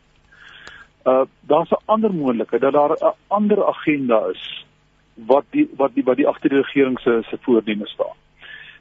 Uh 1.04 1.26
daar's 1.42 1.72
'n 1.72 1.84
ander 1.86 2.14
moontlikheid 2.14 2.62
dat 2.62 2.74
daar 2.74 2.92
'n 2.92 3.16
ander 3.28 3.66
agenda 3.66 4.26
is 4.32 4.66
wat 5.14 5.46
die 5.50 5.70
wat 5.76 5.94
die 5.94 6.04
wat 6.04 6.18
die 6.18 6.28
agter 6.28 6.50
die 6.50 6.62
regering 6.62 7.00
se 7.00 7.22
se 7.30 7.38
voorneme 7.42 7.88
staan. 7.88 8.16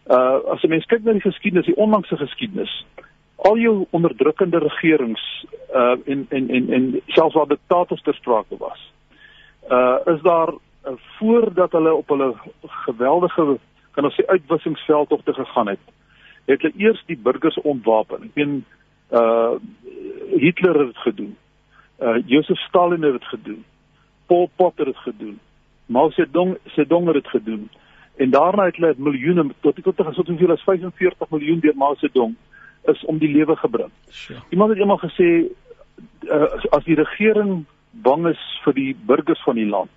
Uh 0.06 0.52
as 0.52 0.62
'n 0.62 0.68
mens 0.68 0.86
kyk 0.86 1.02
na 1.04 1.12
die 1.12 1.20
geskiedenis, 1.30 1.66
die 1.66 1.76
onlangse 1.76 2.16
geskiedenis, 2.16 2.86
al 3.36 3.58
jou 3.58 3.86
onderdrukkende 3.90 4.58
regerings 4.58 5.46
uh 5.74 5.96
en 6.04 6.26
en 6.28 6.48
en 6.48 6.72
en 6.72 7.00
selfs 7.06 7.34
waar 7.34 7.46
diktators 7.46 8.02
ter 8.02 8.14
sprake 8.14 8.56
was. 8.58 8.92
Uh 9.70 9.96
is 10.14 10.20
daar 10.22 10.48
uh, 10.48 10.92
voordat 11.18 11.72
hulle 11.72 11.94
op 11.94 12.08
hulle 12.08 12.34
geweldige 12.66 13.58
kan 13.90 14.04
ons 14.04 14.14
sê 14.14 14.26
uitwissingsveldtogte 14.26 15.32
gegaan 15.32 15.68
het, 15.68 15.84
het 16.44 16.62
hulle 16.62 16.74
eers 16.76 17.02
die 17.06 17.18
burgers 17.18 17.60
ontwapen. 17.60 18.28
Ek 18.28 18.34
meen 18.34 18.64
uh 19.12 19.56
Hitler 20.36 20.86
het 20.86 20.96
gedoen. 20.96 21.36
Uh 22.00 22.16
Josef 22.26 22.58
Stalin 22.58 23.02
het 23.02 23.24
gedoen. 23.24 23.64
Pol 24.26 24.50
Pot 24.56 24.78
het 24.78 24.96
gedoen. 24.96 25.38
Mao 25.86 26.10
Zedong 26.10 26.56
Zedong 26.64 27.12
het 27.14 27.28
gedoen. 27.28 27.70
En 28.16 28.30
daarna 28.30 28.64
het 28.64 28.76
hulle 28.76 28.94
miljoene 28.96 29.50
tot 29.60 29.82
tot 29.82 29.96
tot 29.96 30.14
soveel 30.14 30.50
as 30.50 30.62
45 30.62 31.30
miljoen 31.30 31.60
deur 31.60 31.76
Mao 31.76 31.94
Zedong 31.94 32.36
is 32.92 33.04
om 33.04 33.18
die 33.18 33.32
lewe 33.32 33.56
gebring. 33.56 33.90
Sure. 34.10 34.40
Iemand 34.50 34.70
het 34.70 34.78
eendag 34.78 35.00
gesê 35.00 35.28
uh, 36.30 36.48
as 36.70 36.84
die 36.84 36.98
regering 36.98 37.64
bang 37.90 38.26
is 38.26 38.42
vir 38.64 38.74
die 38.74 38.96
burgers 39.06 39.42
van 39.44 39.54
die 39.54 39.68
land, 39.68 39.92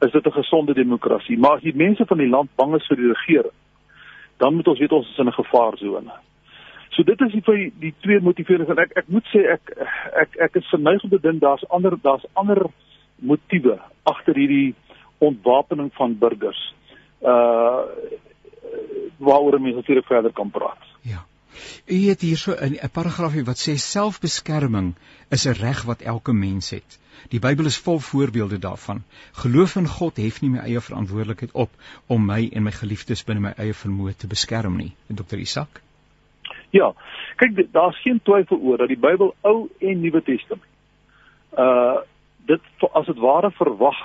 is 0.00 0.12
dit 0.12 0.26
'n 0.26 0.32
gesonde 0.32 0.74
demokrasie, 0.74 1.38
maar 1.38 1.56
as 1.56 1.62
die 1.62 1.76
mense 1.76 2.06
van 2.06 2.18
die 2.18 2.28
land 2.28 2.50
bang 2.56 2.74
is 2.74 2.86
vir 2.86 2.96
die 2.96 3.12
regering, 3.12 3.56
dan 4.36 4.54
moet 4.54 4.68
ons 4.68 4.78
weet 4.78 4.92
ons 4.92 5.08
is 5.10 5.18
in 5.18 5.26
'n 5.26 5.32
gevaarsone. 5.32 6.12
So 6.90 7.02
dit 7.02 7.20
is 7.20 7.32
die 7.32 7.72
die 7.78 7.94
twee 8.00 8.20
motiverings 8.20 8.70
en 8.70 8.78
ek 8.78 8.92
ek 8.96 9.08
moet 9.08 9.26
sê 9.32 9.44
ek 9.52 9.70
ek 10.22 10.36
ek 10.46 10.56
is 10.56 10.70
verneig 10.72 11.04
om 11.04 11.10
te 11.10 11.20
dink 11.22 11.40
daar's 11.40 11.64
ander 11.70 11.96
daar's 12.02 12.26
ander 12.34 12.66
motiewe 13.16 13.78
agter 14.02 14.34
hierdie 14.34 14.74
ontwapening 15.18 15.92
van 15.94 16.18
burgers. 16.18 16.74
Uh 17.22 17.84
waaroor 19.20 19.60
mense 19.60 19.76
natuurlik 19.76 20.06
verder 20.06 20.32
kan 20.32 20.50
praat. 20.50 20.82
Ja. 21.02 21.24
U 21.86 21.98
het 22.08 22.20
hierso 22.20 22.52
'n 22.52 22.78
paragraafie 22.92 23.44
wat 23.44 23.58
sê 23.58 23.74
selfbeskerming 23.74 24.94
is 25.28 25.46
'n 25.46 25.58
reg 25.60 25.82
wat 25.82 26.00
elke 26.00 26.32
mens 26.32 26.70
het. 26.70 26.98
Die 27.28 27.40
Bybel 27.40 27.66
is 27.66 27.78
vol 27.78 27.98
voorbeelde 27.98 28.58
daarvan. 28.58 29.02
Geloof 29.32 29.76
in 29.76 29.86
God 29.86 30.16
hef 30.16 30.40
nie 30.40 30.50
my 30.50 30.58
eie 30.58 30.80
verantwoordelikheid 30.80 31.52
op 31.52 31.70
om 32.06 32.24
my 32.24 32.48
en 32.52 32.62
my 32.62 32.72
geliefdes 32.72 33.24
binne 33.24 33.40
my 33.40 33.52
eie 33.56 33.74
vermoë 33.74 34.16
te 34.16 34.26
beskerm 34.26 34.76
nie. 34.76 34.94
Dr. 35.06 35.36
Isak. 35.36 35.80
Ja. 36.70 36.94
Kyk, 37.36 37.72
daar's 37.72 38.00
geen 38.02 38.20
twyfel 38.22 38.56
oor 38.56 38.78
dat 38.78 38.88
die 38.88 38.98
Bybel 38.98 39.34
Ou 39.40 39.68
en 39.78 40.00
Nuwe 40.00 40.22
Testament 40.22 40.68
uh 41.58 42.00
dit 42.46 42.60
as 42.92 43.06
dit 43.06 43.18
ware 43.18 43.50
verwag 43.50 43.98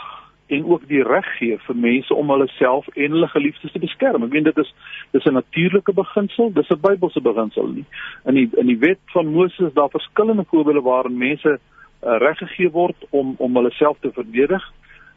en 0.48 0.66
ook 0.66 0.88
die 0.88 1.04
reg 1.04 1.26
gee 1.38 1.58
vir 1.58 1.76
mense 1.76 2.14
om 2.14 2.30
hulle 2.30 2.48
self 2.58 2.88
en 2.94 3.12
hulle 3.12 3.28
geliefdes 3.28 3.72
te 3.72 3.82
beskerm. 3.82 4.24
Ek 4.24 4.34
meen 4.34 4.46
dit 4.46 4.58
is 4.62 4.74
dis 5.12 5.26
'n 5.26 5.34
natuurlike 5.34 5.94
beginsel, 5.94 6.54
dis 6.54 6.70
'n 6.70 6.82
Bybelse 6.82 7.22
beginsel 7.22 7.68
nie. 7.68 7.86
In 8.26 8.34
die 8.34 8.50
in 8.58 8.68
die 8.68 8.80
wet 8.80 9.00
van 9.14 9.28
Moses 9.28 9.74
daar 9.74 9.90
verskillende 9.90 10.46
voorbeelde 10.48 10.82
waarin 10.82 11.18
mense 11.18 11.60
uh, 12.04 12.18
reg 12.18 12.38
gegee 12.38 12.70
word 12.70 12.96
om 13.10 13.36
om 13.38 13.56
hulle 13.56 13.72
self 13.72 13.98
te 14.00 14.12
verdedig. 14.12 14.64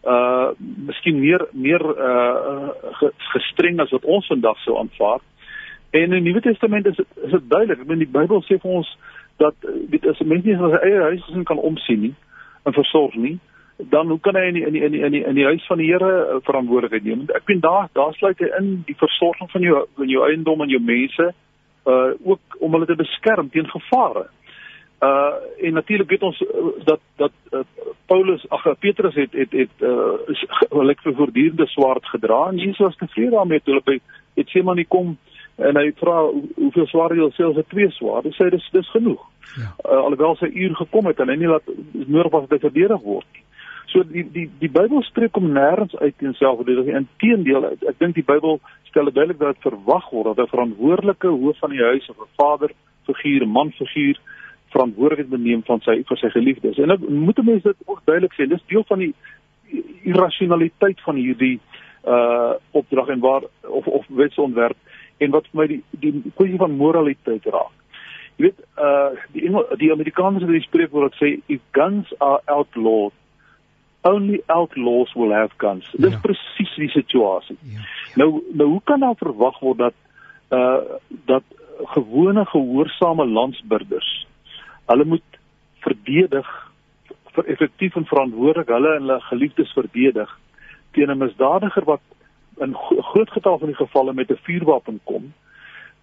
Uh 0.04 0.48
miskien 0.86 1.20
meer 1.20 1.46
meer 1.52 1.82
uh 1.82 2.68
gestreng 3.18 3.80
as 3.80 3.90
wat 3.90 4.04
ons 4.04 4.26
vandag 4.26 4.58
sou 4.58 4.78
aanvaar. 4.78 5.20
En 5.90 6.00
in 6.00 6.10
die 6.10 6.20
Nuwe 6.20 6.40
Testament 6.40 6.86
is 6.86 6.96
dit 6.96 7.06
is 7.24 7.30
dit 7.30 7.50
duidelik. 7.50 7.80
Ek 7.80 7.86
meen 7.86 7.98
die 7.98 8.16
Bybel 8.18 8.42
sê 8.42 8.60
vir 8.60 8.70
ons 8.70 8.98
dat 9.36 9.54
dit 9.90 10.06
as 10.06 10.20
'n 10.20 10.28
mens 10.28 10.44
nie 10.44 10.56
sy 10.56 10.80
eie 10.82 11.02
huis 11.02 11.44
kan 11.44 11.58
omsien 11.58 12.00
nie 12.00 12.14
en 12.64 12.72
versorg 12.72 13.14
nie, 13.14 13.38
dan 13.78 14.08
hoe 14.08 14.20
kan 14.20 14.34
hy 14.34 14.48
in 14.48 14.54
die, 14.54 14.64
in 14.66 14.72
die, 14.72 14.82
in 14.82 14.92
die, 14.92 15.02
in 15.04 15.12
die, 15.12 15.24
in 15.24 15.34
die 15.34 15.44
huis 15.44 15.66
van 15.66 15.78
die 15.78 15.86
Here 15.86 16.14
eh, 16.24 16.38
verantwoordelikheid 16.42 17.04
neem? 17.04 17.26
Ek 17.34 17.46
vind 17.46 17.62
daar 17.62 17.86
daar 17.94 18.14
sluit 18.18 18.40
hy 18.42 18.50
in 18.58 18.72
die 18.88 18.96
versorging 18.98 19.50
van 19.52 19.62
jou 19.62 19.84
van 20.00 20.10
jou 20.10 20.24
eiendom 20.26 20.64
en 20.64 20.72
jou 20.72 20.82
mense 20.82 21.30
uh 21.88 22.10
ook 22.26 22.58
om 22.58 22.74
hulle 22.74 22.88
te 22.90 22.98
beskerm 22.98 23.50
teen 23.54 23.70
gevare. 23.70 24.26
Uh 24.98 25.38
en 25.68 25.78
natuurlik 25.78 26.10
weet 26.10 26.26
ons 26.26 26.42
dat 26.84 27.00
dat 27.22 27.32
uh, 27.54 27.62
Paulus 28.10 28.44
ag 28.50 28.66
Petrus 28.82 29.14
het 29.14 29.32
het 29.32 29.54
het 29.54 29.86
uh 29.86 30.36
gelyk 30.74 31.06
vir 31.06 31.14
voortdurende 31.14 31.66
swaard 31.66 32.06
gedra 32.10 32.48
en 32.48 32.58
Jesus 32.58 32.86
was 32.86 32.96
tevrede 32.96 33.36
daarmee 33.36 33.62
toe 33.62 33.74
hulle 33.74 33.86
by 33.86 34.00
het 34.40 34.50
sê 34.50 34.62
maar 34.62 34.74
nie 34.74 34.90
kom 34.90 35.16
en 35.56 35.78
hy 35.78 35.90
vra 35.98 36.20
hoeveel 36.56 36.86
swaard 36.86 37.18
jy 37.18 37.30
selfs 37.34 37.58
het 37.58 37.68
twee 37.70 37.90
swaard. 37.94 38.26
Hy 38.26 38.34
sê 38.34 38.50
dis 38.50 38.70
dis 38.74 38.90
genoeg. 38.94 39.22
Ja. 39.58 39.70
Uh, 39.82 40.02
alhoewel 40.04 40.36
sy 40.38 40.50
uur 40.50 40.74
gekom 40.82 41.06
het 41.10 41.20
en 41.22 41.30
hy 41.32 41.38
nie 41.40 41.50
laat 41.50 41.66
nodig 41.94 42.32
was 42.34 42.46
dat 42.46 42.58
hy 42.58 42.66
verdedig 42.66 43.06
word 43.06 43.26
nie. 43.34 43.46
So 43.88 44.02
die 44.04 44.24
die 44.32 44.48
die 44.60 44.68
Bybel 44.68 45.02
spreek 45.02 45.36
om 45.36 45.52
nêrens 45.52 45.94
uit 45.96 46.16
teen 46.18 46.34
selfverdediging. 46.34 46.96
Inteendeel, 46.96 47.70
ek 47.88 47.98
dink 47.98 48.14
die 48.18 48.26
Bybel 48.26 48.60
stel 48.90 49.08
duidelik 49.12 49.38
dat 49.38 49.56
dit 49.56 49.70
verwag 49.70 50.10
word 50.10 50.36
dat 50.36 50.46
'n 50.46 50.54
verantwoordelike 50.54 51.28
hoof 51.28 51.58
van 51.58 51.70
die 51.70 51.82
huis 51.82 52.08
of 52.08 52.18
'n 52.20 52.34
vader 52.36 52.70
figuur, 53.06 53.48
man 53.48 53.72
figuur 53.72 54.18
verantwoordelikheid 54.72 55.40
neem 55.40 55.62
van 55.64 55.80
sy 55.80 56.02
vir 56.08 56.18
sy 56.20 56.30
geliefdes. 56.34 56.78
En 56.78 56.90
ek 56.90 57.08
moet 57.08 57.44
mense 57.44 57.68
dit 57.68 57.82
ook 57.86 58.00
duidelik 58.04 58.34
sê, 58.36 58.48
dis 58.48 58.66
deel 58.68 58.84
van 58.88 58.98
die 58.98 59.14
irrasionaliteit 60.04 61.00
van 61.00 61.16
hierdie 61.16 61.58
uh 62.06 62.54
opdrag 62.70 63.08
en 63.08 63.20
waar 63.20 63.42
of 63.62 63.86
of 63.86 64.06
wetsontwerp 64.08 64.76
en 65.18 65.30
wat 65.30 65.48
vir 65.50 65.60
my 65.60 65.66
die 65.66 65.82
die 65.90 66.32
kwessie 66.34 66.60
van 66.60 66.76
moraliteit 66.76 67.44
raak. 67.44 67.74
Jy 68.36 68.48
weet 68.48 68.60
uh 68.76 69.10
die 69.32 69.50
die 69.82 69.92
Amerikaners 69.92 70.44
het 70.44 70.50
'n 70.50 70.68
spreekwoord 70.68 71.10
wat 71.10 71.20
sê 71.20 71.40
if 71.46 71.60
guns 71.72 72.12
are 72.18 72.40
outlawed 72.46 73.17
only 74.00 74.42
outlaws 74.46 75.12
will 75.14 75.32
have 75.32 75.50
guns. 75.56 75.90
Dis 75.92 76.12
ja. 76.12 76.18
presies 76.22 76.74
die 76.76 76.90
situasie. 76.90 77.56
Ja, 77.62 77.78
ja. 77.78 77.86
Nou 78.14 78.42
nou 78.52 78.68
hoe 78.68 78.82
kan 78.84 78.98
nou 78.98 79.14
verwag 79.18 79.58
word 79.60 79.78
dat 79.78 79.94
uh 80.50 80.98
dat 81.26 81.44
gewone 81.94 82.44
gehoorsame 82.44 83.26
landsburgers 83.26 84.26
hulle 84.86 85.04
moet 85.04 85.38
verdedig 85.80 86.48
vir 87.34 87.44
effektief 87.54 87.96
en 87.96 88.06
verantwoordelik 88.06 88.68
hulle 88.68 88.94
en 88.94 89.06
hulle 89.06 89.20
geliefdes 89.20 89.72
verdedig 89.72 90.38
teen 90.92 91.10
'n 91.10 91.18
misdadiger 91.18 91.84
wat 91.84 92.00
in 92.60 92.74
groot 93.10 93.30
getal 93.30 93.58
van 93.58 93.68
die 93.68 93.82
gevalle 93.82 94.12
met 94.12 94.30
'n 94.30 94.40
vuurwapen 94.42 95.00
kom. 95.04 95.32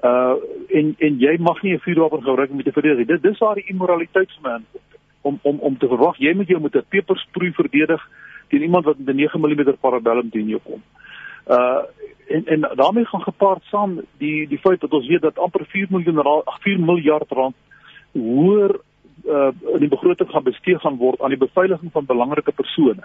Uh 0.04 0.36
en 0.70 0.96
en 0.98 1.20
jy 1.20 1.38
mag 1.40 1.62
nie 1.62 1.74
'n 1.74 1.86
vuurwapen 1.88 2.24
gebruik 2.24 2.52
om 2.52 2.64
te 2.64 2.72
verdedig. 2.72 3.08
Dit 3.08 3.22
dis 3.24 3.38
waar 3.38 3.56
die 3.56 3.68
immoraliteit 3.68 4.32
vir 4.32 4.42
my 4.42 4.56
inkom 4.56 4.95
om 5.26 5.40
om 5.42 5.60
om 5.60 5.78
te 5.78 5.88
verwag 5.88 6.18
jy 6.22 6.34
moet 6.38 6.48
jou 6.54 6.62
met 6.62 6.76
'n 6.76 6.90
pepersproei 6.90 7.52
verdedig 7.52 8.02
teen 8.50 8.62
iemand 8.62 8.86
wat 8.86 8.98
met 8.98 9.16
'n 9.16 9.18
9 9.18 9.40
mm 9.40 9.78
parabellum 9.80 10.30
teen 10.30 10.48
jou 10.48 10.62
kom. 10.64 10.82
Uh 11.48 11.82
en 12.28 12.46
en 12.46 12.62
daarmee 12.76 13.06
gaan 13.06 13.22
gepaard 13.22 13.64
saam 13.64 14.02
die 14.18 14.48
die 14.48 14.58
feit 14.58 14.82
dat 14.82 14.94
ons 14.94 15.08
weet 15.08 15.22
dat 15.22 15.38
amper 15.38 15.66
4 15.66 15.88
miljoen 15.90 16.22
rand 16.22 16.44
4 16.60 16.80
miljard 16.80 17.32
rand 17.32 17.56
hoër 18.12 18.80
uh 19.26 19.52
in 19.74 19.80
die 19.80 19.94
begroting 19.96 20.30
gaan 20.30 20.44
bestee 20.44 20.80
gaan 20.80 20.98
word 20.98 21.22
aan 21.22 21.30
die 21.30 21.46
beveiliging 21.48 21.92
van 21.92 22.06
belangrike 22.06 22.52
persone. 22.52 23.04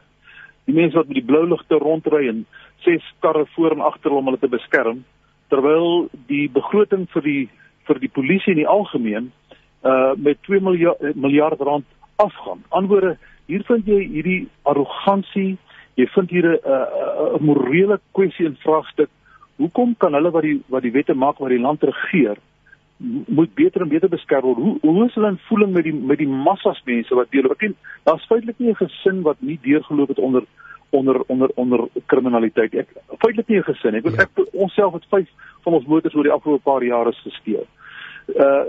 Die 0.64 0.74
mense 0.74 0.96
wat 0.96 1.06
met 1.06 1.14
die 1.14 1.24
blou 1.24 1.48
ligte 1.48 1.74
rondry 1.74 2.28
en 2.28 2.46
ses 2.78 3.14
karre 3.18 3.46
voor 3.54 3.70
en 3.70 3.80
agter 3.80 4.10
om 4.10 4.24
hulle 4.24 4.38
te 4.38 4.48
beskerm 4.48 5.04
terwyl 5.48 6.08
die 6.26 6.48
begroting 6.48 7.08
vir 7.10 7.22
die 7.22 7.48
vir 7.86 7.98
die 7.98 8.12
polisie 8.12 8.52
in 8.52 8.62
die 8.62 8.72
algemeen 8.78 9.32
uh 9.84 10.12
met 10.16 10.42
2 10.42 10.60
miljard 10.60 11.16
miljard 11.16 11.60
rand 11.60 11.86
afgaan. 12.24 12.62
Antwoorde, 12.68 13.16
hier 13.46 13.64
vind 13.68 13.88
jy 13.90 14.00
hierdie 14.12 14.48
arrogansie, 14.68 15.56
jy 15.98 16.06
vind 16.14 16.30
hier 16.30 16.46
'n 16.52 16.58
'n 17.38 17.44
morele 17.44 18.00
kwessie 18.12 18.46
in 18.46 18.56
vraagstuk. 18.64 19.10
Hoekom 19.56 19.96
kan 19.98 20.14
hulle 20.14 20.30
wat 20.30 20.42
die 20.42 20.62
wat 20.68 20.82
die 20.82 20.92
wette 20.92 21.14
maak 21.14 21.38
wat 21.38 21.50
die 21.50 21.64
land 21.66 21.82
regeer 21.82 22.36
moet 23.26 23.54
beter 23.54 23.80
en 23.80 23.88
beter 23.88 24.08
beskerm 24.08 24.42
word. 24.42 24.58
Hoe 24.58 24.78
hoe 24.80 25.06
is 25.06 25.14
hulle 25.14 25.28
in 25.28 25.38
voeling 25.48 25.72
met 25.72 25.84
die 25.84 25.94
met 25.94 26.18
die 26.18 26.28
massas 26.28 26.82
mense 26.84 27.14
wat 27.14 27.30
deel? 27.30 27.50
Ek 27.50 27.72
daar's 28.04 28.26
feitelik 28.28 28.58
nie 28.58 28.70
'n 28.70 28.82
gesin 28.82 29.22
wat 29.22 29.36
nie 29.40 29.58
deurgeloop 29.62 30.08
het 30.08 30.18
onder 30.18 30.44
onder 30.90 31.22
onder 31.26 31.50
onder 31.54 31.88
kriminaliteit. 32.06 32.74
Ek 32.74 32.88
feitelik 33.18 33.48
nie 33.48 33.58
'n 33.58 33.72
gesin. 33.72 33.94
Ek 33.94 34.04
ja. 34.04 34.22
ek 34.22 34.30
onsself 34.52 34.92
het 34.92 35.06
vyf 35.10 35.28
van 35.62 35.72
ons 35.72 35.86
motors 35.86 36.14
oor 36.14 36.22
die 36.22 36.32
afgelope 36.32 36.62
paar 36.62 36.84
jare 36.84 37.12
gesteel. 37.12 37.66
Uh 38.28 38.64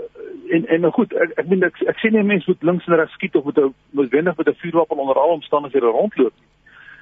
en 0.52 0.66
en 0.66 0.80
nou 0.80 0.92
goed, 0.92 1.12
ek 1.12 1.30
ek 1.40 1.46
bedoel 1.48 1.68
ek, 1.68 1.78
ek 1.88 2.00
sien 2.02 2.12
nie 2.12 2.22
mense 2.26 2.50
moet 2.50 2.64
links 2.68 2.86
en 2.86 2.96
regs 2.98 3.14
skiet 3.16 3.36
of 3.38 3.44
met 3.44 3.58
'n 3.58 3.74
noodwendig 3.90 4.36
met 4.36 4.48
'n 4.48 4.60
vuurwapen 4.62 4.98
onder 4.98 5.18
al 5.18 5.36
omstandighede 5.38 5.86
rondloop 5.86 6.32
nie. 6.40 6.50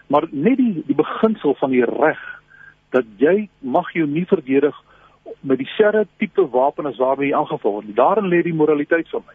Maar 0.07 0.27
net 0.31 0.57
die 0.57 0.83
die 0.87 0.95
beginsel 0.95 1.55
van 1.55 1.71
die 1.71 1.85
reg 1.85 2.21
dat 2.91 3.05
jy 3.17 3.49
mag 3.59 3.93
jou 3.93 4.07
nie 4.07 4.27
verdedig 4.27 4.77
met 5.41 5.59
dieselfde 5.59 6.07
tipe 6.17 6.49
wapen 6.51 6.87
as 6.87 6.97
waarmee 6.97 7.29
jy 7.29 7.37
aangeval 7.37 7.73
word. 7.73 7.97
Daarin 7.97 8.29
lê 8.29 8.43
die 8.43 8.55
moraliteit 8.55 9.09
van 9.09 9.23
my. 9.27 9.35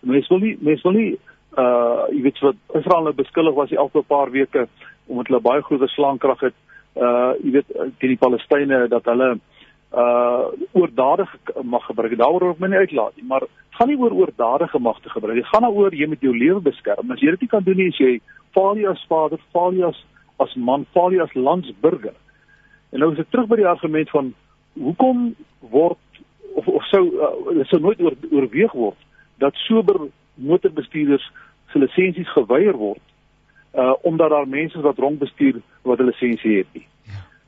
Mense 0.00 0.28
wil 0.28 0.38
nie 0.38 0.56
mense 0.60 0.82
wil 0.82 0.92
nie 0.92 1.18
uh 1.56 2.06
jy 2.10 2.22
weet 2.22 2.38
wat 2.38 2.56
Israel 2.74 3.02
nou 3.02 3.14
beskuldig 3.14 3.54
was 3.54 3.68
die 3.68 3.78
afgelope 3.78 4.08
paar 4.08 4.30
weke 4.30 4.68
omdat 5.06 5.26
hulle 5.26 5.40
baie 5.40 5.62
groot 5.62 5.90
slaankrag 5.90 6.40
het 6.40 6.54
uh 6.96 7.32
jy 7.44 7.50
weet 7.50 7.68
teen 7.98 8.14
die 8.14 8.22
Palestynë 8.24 8.88
dat 8.88 9.04
hulle 9.04 9.34
uh 9.34 9.40
oordadig 10.72 11.28
mag 11.62 11.84
gebruik. 11.84 12.16
Daaroor 12.16 12.40
wil 12.40 12.54
ek 12.54 12.60
my 12.60 12.68
nie 12.68 12.84
uitlaat 12.84 13.16
nie, 13.16 13.26
maar 13.28 13.44
gaan 13.76 13.88
nie 13.88 13.98
oor 13.98 14.12
oordadige 14.12 14.78
magte 14.78 15.08
gebruik. 15.08 15.36
Dit 15.36 15.46
gaan 15.46 15.62
daaroor 15.62 15.94
jy 15.94 16.06
moet 16.08 16.24
jou 16.24 16.32
lewe 16.36 16.60
beskerm. 16.60 17.10
As 17.10 17.20
jy 17.20 17.30
dit 17.34 17.44
nie 17.44 17.48
kan 17.48 17.64
doen 17.64 17.76
nie, 17.76 17.88
as 17.92 18.00
jy 18.00 18.20
faal 18.56 18.76
jy 18.80 18.88
as 18.88 19.04
vader, 19.08 19.40
faal 19.52 19.76
jy 19.76 19.88
as 19.88 20.00
as 20.42 20.54
man, 20.56 20.86
faal 20.92 21.12
jy 21.12 21.22
as 21.22 21.34
landsburger. 21.34 22.14
En 22.92 23.00
nou 23.00 23.10
is 23.12 23.20
dit 23.20 23.30
terug 23.30 23.48
by 23.48 23.60
die 23.60 23.68
argument 23.68 24.10
van 24.10 24.32
hoekom 24.80 25.34
word 25.72 26.22
of 26.54 26.68
of 26.68 26.84
sou 26.90 27.04
uh, 27.08 27.64
sou 27.70 27.80
nooit 27.80 28.00
oor, 28.00 28.16
oorweeg 28.30 28.72
word 28.72 29.08
dat 29.40 29.56
sober 29.66 30.08
motorbestuurders 30.34 31.24
se 31.72 31.80
lisensies 31.80 32.32
geweier 32.36 32.76
word 32.76 33.04
uh 33.72 33.94
omdat 34.08 34.30
daar 34.30 34.48
mense 34.48 34.80
wat 34.84 34.96
dronk 34.96 35.18
bestuur 35.18 35.60
wat 35.82 35.98
'n 35.98 36.10
lisensie 36.10 36.58
het 36.58 36.68
nie. 36.72 36.86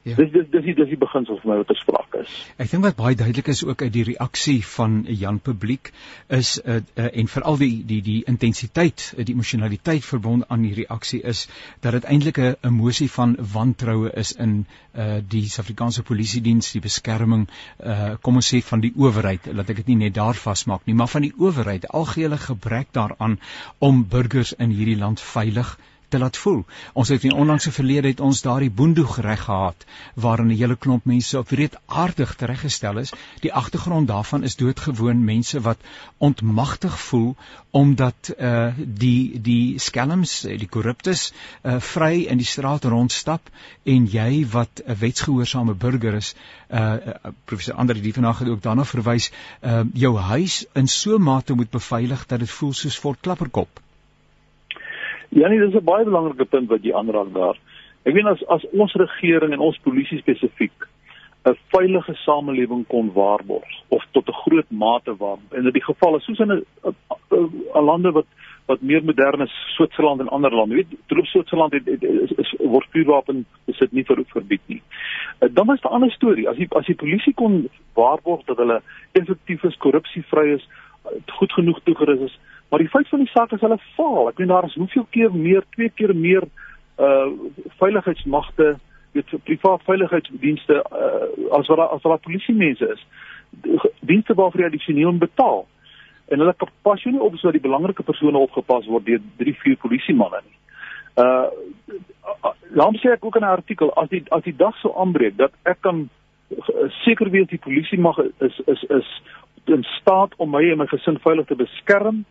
Ja. 0.05 0.19
Dis 0.19 0.33
dis 0.33 0.45
dis 0.53 0.75
dis 0.77 0.89
die 0.93 0.99
beginsel 1.01 1.39
vir 1.41 1.49
my 1.49 1.55
wat 1.63 1.71
gespreek 1.73 2.17
is. 2.21 2.33
Ek 2.61 2.69
dink 2.69 2.85
wat 2.85 2.97
baie 2.99 3.17
duidelik 3.17 3.47
is 3.49 3.63
ook 3.65 3.81
uit 3.87 3.93
die 3.95 4.03
reaksie 4.11 4.59
van 4.75 4.99
Jan 5.09 5.39
publiek 5.41 5.89
is 6.39 6.59
uh, 6.61 6.77
uh, 6.77 7.07
en 7.09 7.31
veral 7.35 7.57
die 7.63 7.71
die 7.89 8.03
die 8.05 8.19
intensiteit, 8.29 9.07
uh, 9.15 9.25
die 9.25 9.33
emosionaliteit 9.33 10.05
verbonde 10.05 10.45
aan 10.53 10.67
die 10.67 10.75
reaksie 10.77 11.23
is 11.33 11.47
dat 11.87 11.97
dit 11.97 12.09
eintlik 12.13 12.43
'n 12.43 12.69
emosie 12.69 13.09
van 13.15 13.33
wantroue 13.55 14.13
is 14.25 14.35
in 14.47 14.53
uh, 14.93 15.23
die 15.25 15.47
Suid-Afrikaanse 15.49 16.05
polisie 16.13 16.45
diens, 16.45 16.73
die 16.77 16.85
beskerming 16.85 17.49
uh, 17.81 18.21
kom 18.21 18.37
ons 18.43 18.53
sê 18.53 18.61
van 18.61 18.85
die 18.85 18.93
owerheid, 18.97 19.49
laat 19.57 19.73
ek 19.73 19.83
dit 19.85 19.95
nie 19.95 20.03
net 20.05 20.19
daar 20.21 20.37
vasmaak 20.37 20.85
nie, 20.85 20.95
maar 20.95 21.09
van 21.09 21.25
die 21.25 21.33
owerheid, 21.39 21.89
algehele 21.89 22.37
gebrek 22.37 22.93
daaraan 22.93 23.41
om 23.79 24.05
burgers 24.05 24.53
in 24.53 24.69
hierdie 24.71 25.01
land 25.01 25.21
veilig 25.21 25.77
te 25.77 25.94
laat 26.19 26.37
voel. 26.37 26.65
Ons 26.93 27.09
het 27.09 27.25
in 27.25 27.33
onlangse 27.33 27.73
verlede 27.73 28.09
het 28.09 28.21
ons 28.21 28.43
daardie 28.43 28.71
boendoeg 28.71 29.17
reg 29.21 29.45
gehad 29.45 29.85
waarin 30.15 30.47
'n 30.47 30.57
hele 30.57 30.77
klomp 30.77 31.05
mense 31.05 31.39
op 31.39 31.49
wreedaardig 31.49 32.35
tereggestel 32.35 32.99
is. 32.99 33.13
Die 33.41 33.53
agtergrond 33.53 34.09
daarvan 34.09 34.43
is 34.43 34.57
doodgewoon 34.57 35.25
mense 35.25 35.61
wat 35.61 35.79
ontmagtig 36.19 37.01
voel 37.01 37.37
omdat 37.71 38.35
uh 38.39 38.73
die 38.77 39.41
die 39.41 39.79
skelms, 39.79 40.41
die 40.41 40.69
korruptes 40.69 41.33
uh 41.63 41.81
vry 41.81 42.25
in 42.31 42.39
die 42.39 42.47
straat 42.47 42.85
rondstap 42.85 43.51
en 43.83 44.07
jy 44.07 44.47
wat 44.51 44.83
'n 44.87 44.99
wetsgehoorsame 44.99 45.75
burger 45.75 46.15
is, 46.15 46.35
uh 46.71 46.97
professor 47.45 47.75
Andre 47.75 48.01
die 48.01 48.13
vanaand 48.13 48.39
het 48.39 48.49
ook 48.49 48.63
daarna 48.63 48.85
verwys, 48.85 49.31
uh 49.63 49.83
jou 49.93 50.19
huis 50.19 50.65
in 50.75 50.89
so 50.89 51.19
mate 51.19 51.55
moet 51.55 51.71
beveilig 51.71 52.27
dat 52.27 52.39
dit 52.39 52.51
voel 52.51 52.73
soos 52.73 52.99
Fort 52.99 53.21
Klapperkop. 53.21 53.84
Ja 55.35 55.49
nee, 55.49 55.59
dis 55.59 55.75
'n 55.75 55.85
baie 55.85 56.05
belangrike 56.05 56.45
punt 56.45 56.69
wat 56.69 56.83
jy 56.83 56.93
aanraak 56.95 57.33
daar. 57.35 57.59
Ek 58.05 58.15
weet 58.15 58.27
as 58.27 58.43
as 58.47 58.67
ons 58.73 58.93
regering 58.95 59.53
en 59.53 59.59
ons 59.59 59.79
polisie 59.83 60.19
spesifiek 60.19 60.87
'n 61.45 61.57
veilige 61.73 62.15
samelewing 62.15 62.87
kon 62.87 63.13
waarborg 63.13 63.73
of 63.89 64.05
tot 64.11 64.29
'n 64.29 64.41
groot 64.45 64.71
mate 64.71 65.17
waarborg. 65.17 65.53
En 65.53 65.67
in 65.67 65.73
die 65.73 65.85
geval 65.85 66.17
is 66.17 66.25
soos 66.25 66.39
in 66.39 66.53
'n 66.53 67.85
lande 67.91 68.13
wat 68.13 68.27
wat 68.67 68.81
meer 68.81 69.05
modern 69.05 69.41
is, 69.41 69.53
Switserland 69.77 70.21
en 70.21 70.29
ander 70.29 70.55
lande. 70.55 70.75
Jy 70.75 70.81
weet, 70.81 70.99
troep 71.07 71.27
Switserland 71.27 71.73
het, 71.73 71.85
het, 71.85 72.03
is, 72.03 72.31
is 72.31 72.55
word 72.59 72.87
vuurwapen 72.91 73.45
besit 73.65 73.93
nie 73.93 74.05
vir 74.05 74.23
verbied 74.27 74.61
nie. 74.67 74.83
Uh, 75.41 75.49
dan 75.53 75.67
was 75.67 75.81
'n 75.83 75.93
ander 75.97 76.11
storie. 76.11 76.49
As 76.49 76.57
die 76.57 76.69
as 76.71 76.87
die 76.87 76.95
polisie 76.95 77.35
kon 77.35 77.69
waarborg 77.95 78.45
dat 78.45 78.57
hulle 78.57 78.83
effektief 79.13 79.63
is, 79.65 79.77
korrupsievry 79.77 80.53
is, 80.55 80.69
goed 81.27 81.53
genoeg 81.53 81.81
toegerus 81.83 82.21
is, 82.21 82.39
Maar 82.75 82.83
die 82.83 82.93
feit 82.93 83.09
van 83.09 83.19
die 83.19 83.29
saak 83.29 83.53
is 83.53 83.61
hulle 83.63 83.77
faal. 83.95 84.29
Ek 84.33 84.41
weet 84.41 84.49
daar 84.51 84.65
is 84.67 84.73
hoeveel 84.75 85.05
keer 85.15 85.35
meer, 85.35 85.63
twee 85.77 85.93
keer 85.95 86.11
meer 86.11 86.43
uh 86.99 87.29
veiligheidsmagte, 87.79 88.73
weet 89.15 89.31
privaat 89.47 89.85
veiligheidsdienste 89.87 90.81
uh, 90.83 91.29
as 91.55 91.71
wat 91.71 91.83
as 91.85 92.03
wat 92.03 92.25
polisie 92.27 92.55
mense 92.55 92.89
is. 92.97 93.05
Dienste 94.01 94.35
waarvoor 94.35 94.65
jy 94.65 94.73
addisioneel 94.73 95.15
betaal. 95.23 95.63
En 96.35 96.43
hulle 96.43 96.57
pas 96.83 97.07
jou 97.07 97.15
nie 97.15 97.23
op 97.23 97.39
sodat 97.39 97.61
die 97.61 97.69
belangrike 97.69 98.03
persone 98.03 98.43
opgepas 98.43 98.91
word 98.91 99.07
deur 99.07 99.23
drie 99.39 99.55
vier 99.63 99.79
polisie 99.87 100.19
manne 100.25 100.43
nie. 100.43 100.59
Uh 101.15 101.47
laat 102.75 102.99
sê 102.99 103.15
ek 103.15 103.23
ook 103.25 103.39
in 103.39 103.47
'n 103.47 103.55
artikel 103.55 103.95
as 103.95 104.11
die 104.11 104.25
as 104.35 104.43
die 104.43 104.59
dag 104.67 104.75
sou 104.83 104.97
aanbreek 104.99 105.39
dat 105.39 105.55
ek 105.63 105.79
kan 105.87 106.09
seker 107.07 107.31
weet 107.31 107.55
die 107.55 107.65
polisie 107.71 108.03
mag 108.03 108.19
is 108.19 108.63
is 108.67 108.87
is 108.91 109.19
in 109.65 109.87
staat 110.03 110.35
om 110.37 110.51
my 110.51 110.71
en 110.71 110.79
my 110.79 110.91
gesin 110.91 111.23
veilig 111.23 111.47
te 111.47 111.55
beskerm 111.55 112.25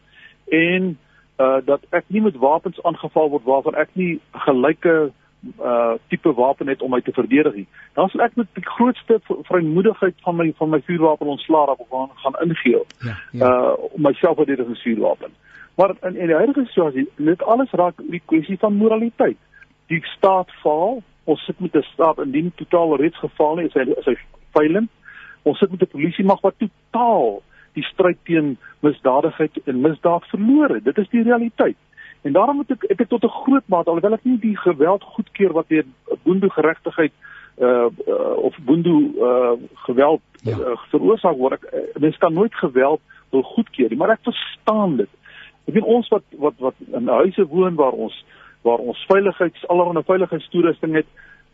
en 0.53 0.93
uh 1.41 1.59
dat 1.65 1.81
ek 1.89 2.05
nie 2.07 2.21
met 2.21 2.37
wapens 2.37 2.81
aangeval 2.83 3.29
word 3.29 3.45
waarvan 3.49 3.75
ek 3.75 3.89
nie 3.99 4.19
gelyke 4.45 5.11
uh 5.59 5.93
tipe 6.07 6.33
wapen 6.33 6.67
het 6.67 6.81
om 6.81 6.91
my 6.93 7.01
te 7.01 7.11
verdedig 7.11 7.55
nie. 7.55 7.67
Dan 7.93 8.09
sal 8.09 8.21
ek 8.21 8.35
met 8.39 8.47
die 8.53 8.65
grootste 8.65 9.19
vrymoedigheid 9.49 10.15
van 10.25 10.35
my 10.35 10.51
van 10.57 10.69
my 10.69 10.81
vuurwapen 10.85 11.27
ontslaa 11.27 11.65
raak 11.65 11.81
of 11.87 12.11
gaan 12.25 12.37
ingee. 12.45 12.83
Ja, 12.99 13.17
ja. 13.31 13.49
Uh 13.49 13.73
om 13.95 14.01
myself 14.01 14.37
te 14.37 14.43
verdedig 14.45 14.67
met 14.67 14.81
vuurwapen. 14.81 15.31
Maar 15.75 15.95
in 16.01 16.15
in 16.15 16.27
die 16.27 16.35
huidige 16.35 16.65
situasie, 16.65 17.09
dit 17.15 17.43
alles 17.43 17.71
raak 17.71 17.97
die 17.97 18.21
kwessie 18.25 18.57
van 18.59 18.77
moraliteit. 18.77 19.37
Die 19.87 20.05
staat 20.05 20.51
faal, 20.61 21.01
ons 21.23 21.45
sit 21.45 21.59
met 21.59 21.75
'n 21.75 21.81
staat 21.81 22.19
indien 22.19 22.51
totaal 22.55 22.95
reeds 22.95 23.17
gefaal 23.17 23.57
het, 23.57 23.65
is 23.65 23.73
hy 23.73 23.93
is 23.97 24.05
hy 24.05 24.17
veilig. 24.51 24.85
Ons 25.41 25.57
sit 25.57 25.71
met 25.71 25.81
'n 25.81 25.95
polisie 25.97 26.25
mag 26.25 26.41
wat 26.41 26.53
totaal 26.57 27.41
die 27.73 27.83
stryd 27.83 28.17
teen 28.23 28.57
misdadigheid 28.79 29.57
en 29.65 29.81
misdaad 29.81 30.25
verloor 30.31 30.69
het. 30.69 30.83
Dit 30.83 30.97
is 30.97 31.09
die 31.09 31.23
realiteit. 31.23 31.77
En 32.23 32.31
daarom 32.31 32.55
moet 32.55 32.71
ek 32.71 32.83
ek 32.83 32.99
het 32.99 33.09
tot 33.09 33.23
'n 33.23 33.37
groot 33.43 33.67
mate 33.67 33.89
alhoewel 33.89 34.13
ek 34.13 34.25
nie 34.25 34.39
die 34.39 34.57
geweld 34.57 35.03
goedkeur 35.03 35.53
wat 35.53 35.67
deur 35.67 35.85
boendo 36.23 36.49
geregtigheid 36.49 37.11
uh, 37.57 37.87
uh 38.07 38.37
of 38.37 38.57
boendo 38.65 38.95
uh 39.27 39.55
geweld 39.73 40.21
ja. 40.41 40.57
uh, 40.57 40.77
veroorsaak 40.91 41.37
word. 41.37 41.53
Ek, 41.53 41.73
uh, 41.73 41.99
mens 41.99 42.17
kan 42.17 42.33
nooit 42.33 42.55
geweld 42.55 43.01
wil 43.29 43.43
goedkeur 43.43 43.89
nie, 43.89 43.97
maar 43.97 44.15
ek 44.15 44.23
verstaan 44.23 44.97
dit. 44.97 45.09
Ek 45.65 45.73
weet 45.73 45.83
ons 45.83 46.07
wat 46.07 46.23
wat 46.37 46.53
wat 46.57 46.75
in 46.91 47.07
huise 47.07 47.45
woon 47.47 47.75
waar 47.75 47.91
ons 47.91 48.25
waar 48.63 48.79
ons 48.79 49.05
veiligheids 49.07 49.67
allerlei 49.67 50.03
veiligheidstoerusting 50.03 50.95
het 50.95 51.07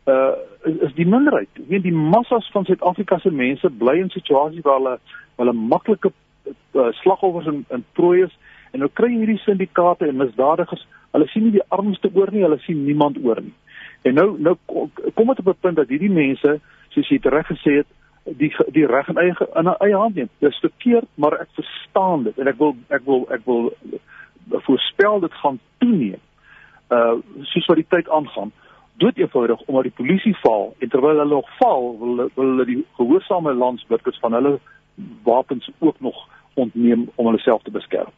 uh 0.05 0.35
is, 0.63 0.93
die 0.95 1.07
minderheid. 1.07 1.49
Ek 1.55 1.69
weet 1.71 1.83
die 1.83 1.95
massas 1.95 2.47
van 2.51 2.65
Suid-Afrika 2.67 3.19
se 3.19 3.31
mense 3.31 3.69
bly 3.81 3.95
in 4.01 4.09
situasies 4.13 4.65
waar 4.65 4.79
hulle 4.79 4.95
hulle 5.39 5.53
maklike 5.55 6.11
uh, 6.11 6.89
slagoffers 7.01 7.47
in 7.47 7.65
in 7.75 7.85
prooi 7.93 8.23
is 8.25 8.35
en 8.73 8.83
nou 8.83 8.89
kry 8.93 9.09
hierdie 9.13 9.39
syndikaate 9.45 10.09
en 10.09 10.19
misdadigers, 10.19 10.83
hulle 11.15 11.27
sien 11.31 11.47
nie 11.47 11.55
die 11.57 11.67
armste 11.73 12.11
oor 12.13 12.29
nie, 12.31 12.43
hulle 12.45 12.59
sien 12.65 12.83
niemand 12.85 13.17
oor 13.23 13.41
nie. 13.41 13.55
En 14.07 14.19
nou 14.19 14.27
nou 14.37 14.55
kom 14.67 15.31
dit 15.31 15.39
op 15.39 15.47
'n 15.47 15.61
punt 15.61 15.75
dat 15.75 15.89
hierdie 15.89 16.11
mense, 16.11 16.59
soos 16.89 17.09
jy 17.09 17.19
reg 17.23 17.47
gesê 17.47 17.79
het, 17.81 17.87
die 18.25 18.51
die 18.75 18.85
reg 18.85 19.09
in 19.09 19.17
eie 19.17 19.33
in 19.55 19.73
eie 19.79 19.95
hand 19.95 20.15
neem. 20.15 20.29
Dit 20.39 20.51
is 20.51 20.59
verkeerd, 20.59 21.07
maar 21.15 21.39
ek 21.39 21.49
verstaan 21.55 22.23
dit 22.23 22.37
en 22.37 22.47
ek 22.47 22.57
wil 22.57 22.75
ek 22.89 23.05
wil 23.05 23.27
ek 23.31 23.45
wil 23.45 23.73
voorspel 24.67 25.19
dit 25.19 25.33
gaan 25.33 25.59
toeneem. 25.77 26.21
Uh 26.89 27.17
soos 27.41 27.65
wat 27.65 27.77
die 27.77 27.89
tyd 27.89 28.09
aangaan 28.09 28.51
dood 28.51 28.67
eenvoudig 28.99 29.61
omdat 29.65 29.83
die 29.83 29.95
polisie 29.95 30.35
val 30.41 30.75
en 30.79 30.89
terwyl 30.89 31.17
hulle 31.17 31.35
nog 31.35 31.49
val 31.57 31.97
wil 31.99 32.29
hulle 32.35 32.65
die 32.65 32.85
gehoorsame 32.97 33.53
landsburgers 33.53 34.19
van 34.19 34.33
hulle 34.33 34.59
wapens 35.23 35.69
ook 35.79 35.99
nog 35.99 36.27
ontneem 36.53 37.09
om 37.15 37.25
hulle 37.25 37.39
self 37.39 37.61
te 37.63 37.71
beskerm. 37.71 38.11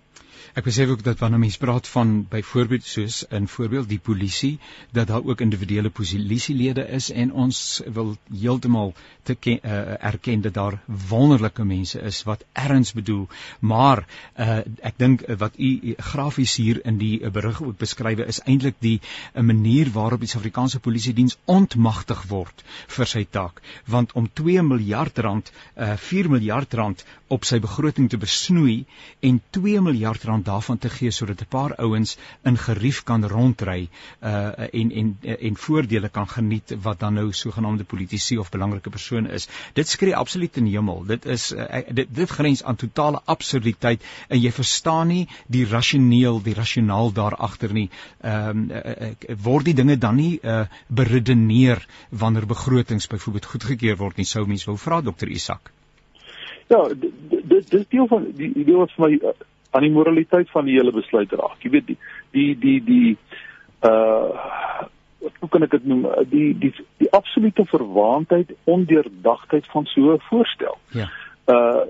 Ek 0.53 0.63
besef 0.63 0.89
ook 0.89 1.03
dat 1.03 1.19
wanneer 1.19 1.39
mens 1.39 1.57
praat 1.57 1.87
van 1.87 2.27
byvoorbeeld 2.29 2.83
soos 2.83 3.23
in 3.29 3.47
voorbeeld 3.47 3.89
die 3.89 3.99
polisie 3.99 4.59
dat 4.91 5.07
daar 5.07 5.23
ook 5.23 5.41
individuele 5.41 5.89
polisielede 5.89 6.87
is 6.87 7.11
en 7.11 7.31
ons 7.33 7.81
wil 7.85 8.15
heeltemal 8.39 8.93
te 9.23 9.35
ken, 9.35 9.59
uh, 9.63 10.03
erken 10.03 10.41
dat 10.41 10.53
daar 10.53 10.79
wonderlike 11.09 11.63
mense 11.63 11.99
is 12.01 12.23
wat 12.23 12.43
erns 12.53 12.93
bedoel. 12.93 13.27
Maar 13.59 14.03
uh, 14.37 14.57
ek 14.81 14.97
dink 14.97 15.25
wat 15.37 15.57
u 15.57 15.95
grafies 15.97 16.55
hier 16.55 16.81
in 16.85 16.97
die 16.97 17.29
berig 17.29 17.61
ook 17.61 17.77
beskryf 17.77 18.23
is 18.25 18.41
eintlik 18.45 18.75
die 18.79 18.99
'n 18.99 19.39
uh, 19.39 19.45
manier 19.45 19.91
waarop 19.91 20.19
die 20.19 20.27
Suid-Afrikaanse 20.27 20.79
polisie 20.79 21.13
diens 21.13 21.37
ontmagtig 21.45 22.23
word 22.27 22.63
vir 22.87 23.05
sy 23.05 23.25
taak. 23.29 23.61
Want 23.85 24.11
om 24.11 24.29
2 24.33 24.61
miljard 24.61 25.17
rand 25.17 25.51
uh, 25.77 25.95
4 25.97 26.29
miljard 26.29 26.73
rand 26.73 27.05
op 27.27 27.45
sy 27.47 27.59
begroting 27.59 28.09
te 28.09 28.17
besnoei 28.17 28.85
en 29.19 29.41
2 29.49 29.81
miljard 29.81 30.23
R500 30.31 30.43
daarvan 30.43 30.77
te 30.77 30.89
gee 30.89 31.11
sodat 31.11 31.41
'n 31.41 31.47
paar 31.49 31.75
ouens 31.75 32.17
in 32.43 32.57
gerief 32.57 33.03
kan 33.03 33.27
rondry 33.27 33.89
uh 34.21 34.51
en 34.73 34.91
en 34.91 35.17
en 35.39 35.55
voordele 35.55 36.09
kan 36.09 36.27
geniet 36.27 36.75
wat 36.81 36.99
dan 36.99 37.13
nou 37.13 37.33
sogenaamde 37.33 37.83
politici 37.83 38.37
of 38.37 38.49
belangrike 38.49 38.89
persone 38.89 39.29
is. 39.29 39.47
Dit 39.73 39.87
skree 39.87 40.15
absoluut 40.15 40.57
in 40.57 40.63
die 40.63 40.75
hemel. 40.77 41.03
Dit 41.05 41.25
is 41.25 41.51
uh, 41.51 41.65
dit 41.89 42.07
dit 42.15 42.29
grens 42.29 42.63
aan 42.63 42.75
totale 42.75 43.21
absurditeit 43.25 44.03
en 44.27 44.41
jy 44.41 44.51
verstaan 44.51 45.07
nie 45.07 45.27
die 45.47 45.65
rasioneel, 45.65 46.41
die 46.41 46.53
rasionaal 46.53 47.11
daar 47.11 47.35
agter 47.35 47.73
nie. 47.73 47.89
Ehm 48.21 48.49
um, 48.49 48.71
uh, 48.71 48.77
uh, 48.77 49.35
word 49.43 49.65
die 49.65 49.73
dinge 49.73 49.97
dan 49.97 50.15
nie 50.15 50.39
uh 50.43 50.65
beredeneer 50.87 51.85
wanneer 52.09 52.45
begrotings 52.45 53.07
byvoorbeeld 53.07 53.45
goedgekeur 53.45 53.97
word 53.97 54.17
nie 54.17 54.25
sou 54.25 54.45
mens 54.45 54.65
wou 54.65 54.77
vra 54.77 55.01
dokter 55.01 55.27
Isak. 55.27 55.71
Ja, 56.67 56.87
dit 56.87 57.69
dis 57.69 57.87
deel 57.87 58.07
van 58.07 58.31
die 58.35 58.53
idee 58.53 58.75
wat 58.75 58.91
vir 58.95 59.07
my 59.07 59.15
uh, 59.15 59.33
aan 59.71 59.85
die 59.85 59.91
moraliteit 59.91 60.49
van 60.51 60.65
die 60.65 60.77
hele 60.77 60.91
besluit 60.91 61.31
raak. 61.31 61.59
Jy 61.63 61.69
weet 61.69 61.87
die 61.87 61.97
die 62.31 62.55
die 62.59 62.79
die 62.83 63.17
uh 63.87 64.87
hoe 65.21 65.49
kan 65.53 65.61
ek 65.61 65.73
dit 65.75 65.83
noem 65.85 66.07
die 66.29 66.51
die 66.57 66.71
die 66.97 67.09
absolute 67.13 67.65
verwaandheid, 67.69 68.53
ondeurdagtheid 68.63 69.67
van 69.73 69.85
so 69.85 70.13
'n 70.13 70.23
voorstel. 70.29 70.77
Ja. 70.97 71.09
Uh 71.47 71.85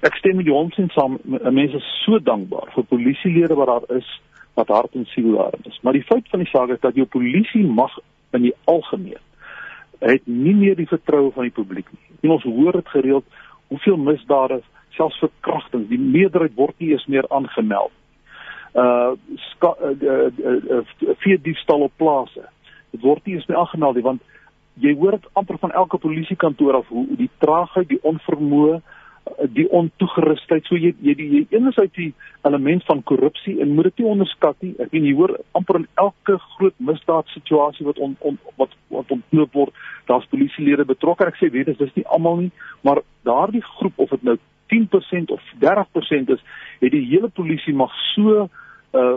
ek 0.00 0.16
stem 0.20 0.36
met 0.36 0.46
jou 0.46 0.56
ons 0.56 0.78
saam. 0.94 1.18
Mense 1.24 1.76
is 1.76 1.90
so 2.04 2.18
dankbaar 2.18 2.70
vir 2.74 2.84
polisielede 2.84 3.54
wat 3.54 3.66
daar 3.66 3.96
is 3.96 4.08
wat 4.54 4.68
hart 4.68 4.94
en 4.94 5.06
siel 5.06 5.36
daar 5.36 5.54
is. 5.64 5.78
Maar 5.82 5.92
die 5.92 6.04
feit 6.04 6.28
van 6.28 6.38
die 6.38 6.48
saak 6.48 6.68
is 6.68 6.80
dat 6.80 6.94
jou 6.94 7.06
polisie 7.06 7.64
mag 7.66 7.98
in 8.30 8.42
die 8.42 8.54
algemeen 8.64 9.22
het 9.98 10.26
nie 10.26 10.54
meer 10.54 10.76
die 10.76 10.88
vertroue 10.90 11.30
van 11.32 11.46
die 11.46 11.54
publiek 11.54 11.86
nie. 11.92 12.16
En 12.20 12.30
ons 12.30 12.42
hoor 12.42 12.72
dit 12.72 12.88
gereeld 12.88 13.24
hoeveel 13.72 13.96
misdade, 13.96 14.60
selfs 14.96 15.18
verkrachting, 15.22 15.88
die 15.88 16.00
meerderheid 16.00 16.54
word 16.56 16.74
nie 16.78 16.92
eens 16.92 17.06
meer 17.06 17.28
aangemeld. 17.28 17.92
Uh 18.72 19.12
via 21.22 21.36
diefstal 21.42 21.86
op 21.88 21.92
plase. 21.96 22.46
Dit 22.90 23.02
word 23.04 23.26
nie 23.26 23.34
eens 23.36 23.46
meer 23.46 23.58
aangemeld 23.58 23.98
nie 23.98 24.06
want 24.06 24.22
jy 24.80 24.94
hoor 24.96 25.18
dit 25.18 25.28
amper 25.36 25.58
van 25.60 25.72
elke 25.76 25.98
polisiekantoor 26.00 26.78
af 26.80 26.88
hoe 26.88 27.04
die 27.16 27.30
traagheid, 27.44 27.88
die 27.90 28.00
onvermoë, 28.08 28.80
die 29.54 29.66
ontoegerusheid. 29.70 30.66
So 30.66 30.76
jy 30.76 30.92
jy 31.04 31.14
die 31.18 31.28
jy 31.50 31.60
uit 31.76 31.94
die 31.94 32.12
element 32.48 32.84
van 32.88 33.02
korrupsie 33.06 33.58
en 33.62 33.74
moet 33.76 33.90
dit 33.90 34.02
nie 34.02 34.08
onderskat 34.10 34.56
nie. 34.64 34.72
Ek 34.82 34.92
meen 34.94 35.06
jy 35.06 35.14
hoor 35.18 35.36
amper 35.58 35.82
in 35.82 35.88
elke 36.00 36.38
groot 36.56 36.74
misdaad 36.78 37.28
situasie 37.34 37.86
wat 37.86 38.00
on, 38.02 38.16
on, 38.20 38.38
wat 38.60 38.74
wat 38.92 39.12
ontloop 39.14 39.52
word, 39.52 39.76
daar's 40.10 40.26
polisielede 40.32 40.84
betrokke. 40.88 41.26
Ek 41.28 41.38
sê 41.40 41.50
weet 41.52 41.70
dit 41.72 41.80
is 41.86 41.94
nie 41.94 42.06
almal 42.06 42.42
nie, 42.44 42.50
maar 42.82 43.02
daardie 43.28 43.62
groep 43.78 44.02
of 44.02 44.10
dit 44.16 44.26
nou 44.26 44.36
10% 44.72 45.32
of 45.36 45.40
30% 45.60 46.34
is, 46.36 46.42
het 46.80 46.92
die 46.92 47.06
hele 47.06 47.28
polisie 47.28 47.74
mag 47.74 47.94
so 48.14 48.48
uh 48.92 49.16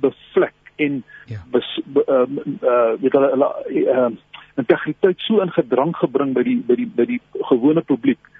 bevlek 0.00 0.54
en 0.76 1.02
ja. 1.26 1.40
bes, 1.50 1.80
be, 1.84 2.04
uh, 2.06 2.24
uh 2.62 2.94
weet 3.00 3.12
hulle 3.12 3.30
hulle 3.34 3.48
uh, 3.94 4.10
integriteit 4.56 5.20
so 5.26 5.40
in 5.40 5.52
gedrang 5.52 5.94
gebring 5.96 6.34
by 6.36 6.44
die 6.46 6.58
by 6.66 6.76
die 6.78 6.86
by 6.86 7.06
die 7.10 7.20
gewone 7.50 7.82
publiek 7.86 8.30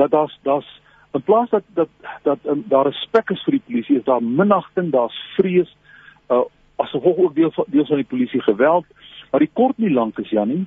dat 0.00 0.12
daar's 0.14 0.36
daar's 0.46 0.68
in 1.16 1.22
plaas 1.22 1.50
dat 1.50 1.64
dat 1.74 1.88
dat 2.22 2.38
um, 2.44 2.64
daar 2.68 2.86
respek 2.86 3.30
is 3.34 3.42
vir 3.48 3.58
die 3.58 3.64
polisie 3.68 3.98
is 3.98 4.04
daar 4.04 4.22
minagting 4.22 4.92
daar's 4.92 5.18
vrees 5.36 5.72
uh, 6.30 6.44
as 6.76 6.92
gevolg 6.94 7.18
ook 7.18 7.34
deel 7.34 7.52
van 7.56 7.64
deel 7.72 7.86
van 7.86 8.02
die 8.02 8.10
polisie 8.14 8.42
geweld 8.42 8.86
maar 9.30 9.44
die 9.44 9.52
kort 9.52 9.78
nie 9.78 9.92
lank 9.92 10.18
is 10.18 10.30
Janie 10.30 10.66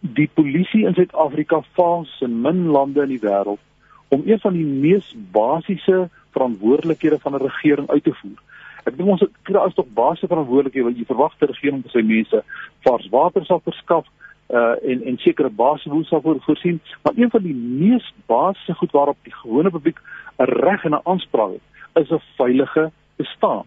die 0.00 0.28
polisie 0.34 0.84
in 0.86 0.94
Suid-Afrika 0.94 1.62
faal 1.78 2.06
in 2.26 2.40
min 2.42 2.66
lande 2.74 3.02
in 3.02 3.16
die 3.16 3.22
wêreld 3.22 3.62
om 4.08 4.22
een 4.26 4.40
van 4.40 4.52
die 4.52 4.64
mees 4.64 5.14
basiese 5.32 6.08
verantwoordelikhede 6.30 7.18
van 7.18 7.34
'n 7.34 7.46
regering 7.46 7.90
uit 7.90 8.04
te 8.04 8.14
voer 8.14 8.38
ek 8.84 8.96
dink 8.96 9.08
ons 9.08 9.24
kry 9.42 9.60
as 9.60 9.74
tog 9.74 9.86
basiese 9.94 10.30
verantwoordelikhede 10.30 10.84
wat 10.84 10.98
jy 10.98 11.04
verwag 11.04 11.34
ter 11.38 11.52
regering 11.52 11.82
vir 11.82 11.90
sy 11.90 12.02
mense 12.02 12.42
vars 12.86 13.08
water 13.10 13.44
sal 13.44 13.60
verskaf 13.64 14.06
uh 14.48 14.74
en 14.90 15.02
en 15.04 15.18
sekere 15.18 15.50
basiese 15.50 15.88
behoeftes 15.88 16.44
voorsien, 16.44 16.80
maar 17.02 17.12
een 17.16 17.30
van 17.30 17.42
die 17.42 17.54
mees 17.54 18.14
basiese 18.26 18.74
goed 18.74 18.92
waarop 18.92 19.16
die 19.22 19.34
gewone 19.34 19.70
publiek 19.70 19.98
'n 20.38 20.44
reg 20.44 20.84
en 20.84 20.94
'n 20.94 21.04
aanspraak 21.04 21.52
het, 21.52 21.66
is 22.02 22.10
'n 22.10 22.22
veilige 22.36 22.90
bestaan, 23.16 23.66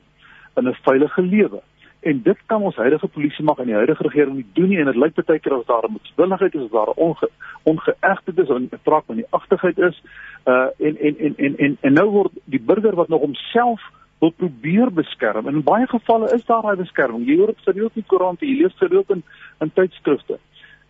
'n 0.56 0.74
veilige 0.82 1.22
lewe. 1.22 1.62
En 2.02 2.22
dit 2.24 2.38
kan 2.45 2.62
ons 2.62 2.76
huidige 2.76 3.08
polisie 3.08 3.43
mag 3.45 3.58
en 3.62 3.70
die 3.70 3.78
huidige 3.78 4.04
regering 4.04 4.36
nie 4.36 4.45
doen 4.54 4.70
nie 4.70 4.80
en 4.82 4.89
dit 4.89 4.95
lyk 4.95 5.16
baie 5.16 5.39
keer 5.39 5.54
as 5.58 5.66
daar 5.66 5.86
'n 5.88 5.91
moetswilligheid 5.91 6.56
is, 6.56 6.64
as 6.64 6.72
daar 6.72 6.89
'n 6.89 7.02
onge, 7.08 7.30
ongeëgtheid 7.64 8.38
is 8.38 8.49
of 8.49 8.58
'n 8.58 8.70
praat 8.84 9.06
van 9.06 9.16
die 9.16 9.30
agtigheid 9.30 9.78
is. 9.78 10.02
Uh 10.45 10.68
en 10.88 10.97
en 10.97 11.18
en 11.20 11.34
en 11.38 11.58
en 11.58 11.78
en 11.82 11.93
nou 11.93 12.10
word 12.10 12.32
die 12.45 12.62
burger 12.62 12.95
wat 12.95 13.08
nog 13.08 13.22
homself 13.22 13.82
wil 14.20 14.32
probeer 14.32 14.93
beskerm. 14.93 15.47
In 15.47 15.64
baie 15.64 15.88
gevalle 15.88 16.34
is 16.34 16.45
daar 16.45 16.62
daai 16.62 16.76
beskerming. 16.76 17.28
Jy 17.28 17.38
hoor 17.38 17.47
dit 17.47 17.64
gereeld 17.64 17.95
in 17.95 18.02
die 18.02 18.08
koerante, 18.08 18.45
jy 18.45 18.62
lees 18.62 18.78
gereeld 18.78 19.10
in 19.10 19.24
in 19.60 19.72
tydskrifte 19.74 20.39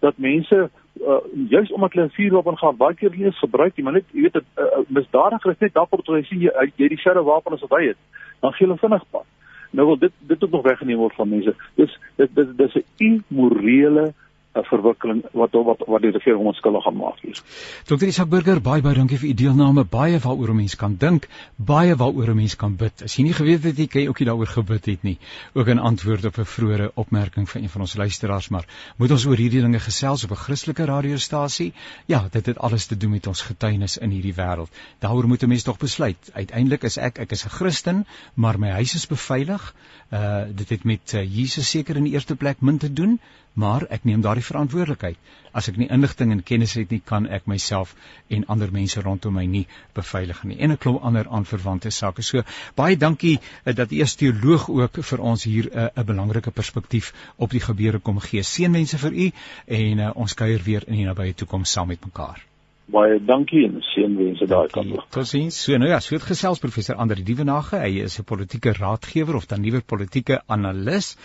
dat 0.01 0.17
mense 0.17 0.69
uh, 1.07 1.15
juis 1.49 1.71
omdat 1.71 1.93
hulle 1.93 2.05
'n 2.05 2.09
vuurwapen 2.17 2.57
gaan 2.57 2.77
baie 2.77 2.95
keer 2.95 3.13
eens 3.13 3.39
gebruik 3.39 3.75
nie, 3.75 3.83
maar 3.83 3.93
net 3.93 4.05
jy 4.11 4.21
weet 4.21 4.33
dit 4.33 4.47
uh, 4.57 4.65
misdadiger 4.87 5.51
is 5.51 5.59
net 5.59 5.73
dapper 5.73 6.01
toe 6.01 6.15
hy 6.15 6.23
sien 6.23 6.39
jy 6.39 6.71
jy 6.75 6.87
dieselfde 6.87 7.23
wapen 7.23 7.53
as 7.53 7.61
wat 7.61 7.77
hy 7.79 7.85
het. 7.87 7.97
Dan 8.39 8.53
gee 8.53 8.67
hulle 8.67 8.79
vinnig 8.79 9.05
pas. 9.11 9.27
Nou 9.71 9.87
wil 9.87 9.97
dit 9.97 10.11
dit 10.19 10.43
ook 10.43 10.51
nog 10.51 10.61
weggeneem 10.61 10.97
word 10.97 11.15
van 11.15 11.29
mense. 11.29 11.55
Dis 11.75 11.99
dit 12.15 12.29
dis 12.35 12.47
dis 12.55 12.75
'n 12.75 12.85
immorele 12.97 14.13
'n 14.51 14.65
verwikkeling 14.67 15.21
wat 15.31 15.53
wat 15.53 15.83
wat 15.87 16.01
die 16.01 16.11
regering 16.11 16.45
onskuldig 16.51 16.83
gaan 16.83 16.97
maak 16.97 17.19
hier. 17.23 17.39
Dr. 17.87 18.05
Isak 18.05 18.29
Burger, 18.29 18.59
baie 18.61 18.81
baie 18.81 18.95
dankie 18.95 19.17
vir 19.17 19.29
u 19.29 19.33
deelname. 19.33 19.85
Baie 19.85 20.19
waaroor 20.19 20.51
'n 20.51 20.55
mens 20.55 20.75
kan 20.75 20.95
dink, 20.99 21.27
baie 21.55 21.95
waaroor 21.95 22.29
'n 22.29 22.35
mens 22.35 22.55
kan 22.55 22.75
bid. 22.75 23.03
As 23.03 23.15
jy 23.15 23.23
nie 23.23 23.33
geweet 23.33 23.63
het 23.63 23.77
jy 23.77 23.87
kan 23.87 24.07
ook 24.07 24.19
nie 24.19 24.27
daaroor 24.27 24.47
gebid 24.47 24.85
het 24.85 25.03
nie. 25.03 25.17
Ook 25.53 25.67
'n 25.67 25.79
antwoord 25.79 26.25
op 26.25 26.37
'n 26.37 26.45
vroeëre 26.45 26.91
opmerking 26.95 27.49
van 27.49 27.61
een 27.61 27.69
van 27.69 27.81
ons 27.81 27.95
luisteraars, 27.95 28.49
maar 28.49 28.65
moet 28.97 29.11
ons 29.11 29.25
oor 29.25 29.37
hierdie 29.37 29.61
dinge 29.61 29.79
gesels 29.79 30.23
op 30.23 30.31
'n 30.31 30.43
Christelike 30.43 30.85
radiostasie? 30.85 31.73
Ja, 32.05 32.27
dit 32.31 32.45
het 32.45 32.59
alles 32.59 32.85
te 32.85 32.97
doen 32.97 33.11
met 33.11 33.27
ons 33.27 33.41
getuienis 33.41 33.97
in 33.97 34.09
hierdie 34.09 34.35
wêreld. 34.35 34.69
Daaroor 34.99 35.27
moet 35.27 35.43
'n 35.43 35.47
mens 35.47 35.63
tog 35.63 35.77
besluit. 35.77 36.29
Uiteindelik 36.33 36.83
is 36.83 36.97
ek 36.97 37.19
ek 37.19 37.31
is 37.31 37.45
'n 37.45 37.49
Christen, 37.49 38.05
maar 38.33 38.59
my 38.59 38.69
huis 38.69 38.95
is 38.95 39.07
beveilig. 39.07 39.73
Uh 40.11 40.43
dit 40.55 40.69
het 40.69 40.83
met 40.83 41.13
uh, 41.13 41.23
Jesus 41.23 41.69
seker 41.69 41.95
in 41.95 42.03
die 42.03 42.13
eerste 42.13 42.35
plek 42.35 42.61
min 42.61 42.77
te 42.77 42.93
doen, 42.93 43.19
maar 43.53 43.85
ek 43.89 44.03
neem 44.07 44.21
daardie 44.21 44.45
verantwoordelikheid. 44.45 45.17
As 45.51 45.67
ek 45.67 45.77
nie 45.77 45.89
inligting 45.91 46.31
en 46.31 46.43
kennis 46.43 46.75
het 46.79 46.91
nie, 46.93 47.01
kan 47.05 47.27
ek 47.27 47.47
myself 47.51 47.95
en 48.29 48.45
ander 48.53 48.71
mense 48.71 49.01
rondom 49.01 49.35
my 49.35 49.45
nie 49.45 49.65
beveilig 49.95 50.43
nie. 50.43 50.59
En 50.59 50.71
'n 50.71 50.77
klomp 50.77 51.03
ander 51.03 51.27
aanverwante 51.27 51.89
sake. 51.89 52.21
So 52.21 52.43
baie 52.75 52.97
dankie 52.97 53.39
uh, 53.39 53.73
dat 53.75 53.91
u 53.91 54.01
as 54.01 54.15
teoloog 54.15 54.69
ook 54.69 55.03
vir 55.03 55.19
ons 55.19 55.43
hier 55.43 55.71
eh, 55.71 55.83
'n 55.83 55.99
uh, 55.99 56.05
belangrike 56.05 56.51
perspektief 56.51 57.13
op 57.35 57.49
die 57.49 57.59
gebeure 57.59 57.99
kom 57.99 58.19
gee. 58.19 58.43
Seënwense 58.43 58.97
vir 58.97 59.13
u 59.13 59.31
en 59.65 59.99
uh, 59.99 60.11
ons 60.15 60.33
kuier 60.33 60.63
weer 60.63 60.87
in 60.87 60.95
die 60.95 61.05
nabye 61.05 61.33
toekoms 61.33 61.71
saam 61.71 61.87
met 61.87 62.05
mekaar 62.05 62.50
baie 62.91 63.19
dankie 63.23 63.63
en 63.67 63.79
seënwense 63.91 64.47
daai 64.49 64.67
kant 64.73 64.91
toe. 64.91 65.01
Totsiens. 65.15 65.57
So 65.65 65.77
nou 65.79 65.89
ja, 65.89 65.99
so 66.03 66.15
het 66.15 66.25
gesels 66.27 66.59
professor 66.63 66.97
Andri 66.99 67.23
Dievenage. 67.23 67.79
Hy 67.79 68.03
is 68.03 68.19
'n 68.19 68.25
politieke 68.27 68.73
raadgewer 68.73 69.35
of 69.35 69.47
dan 69.47 69.61
nuwe 69.61 69.81
politieke 69.81 70.41
analis. 70.47 71.15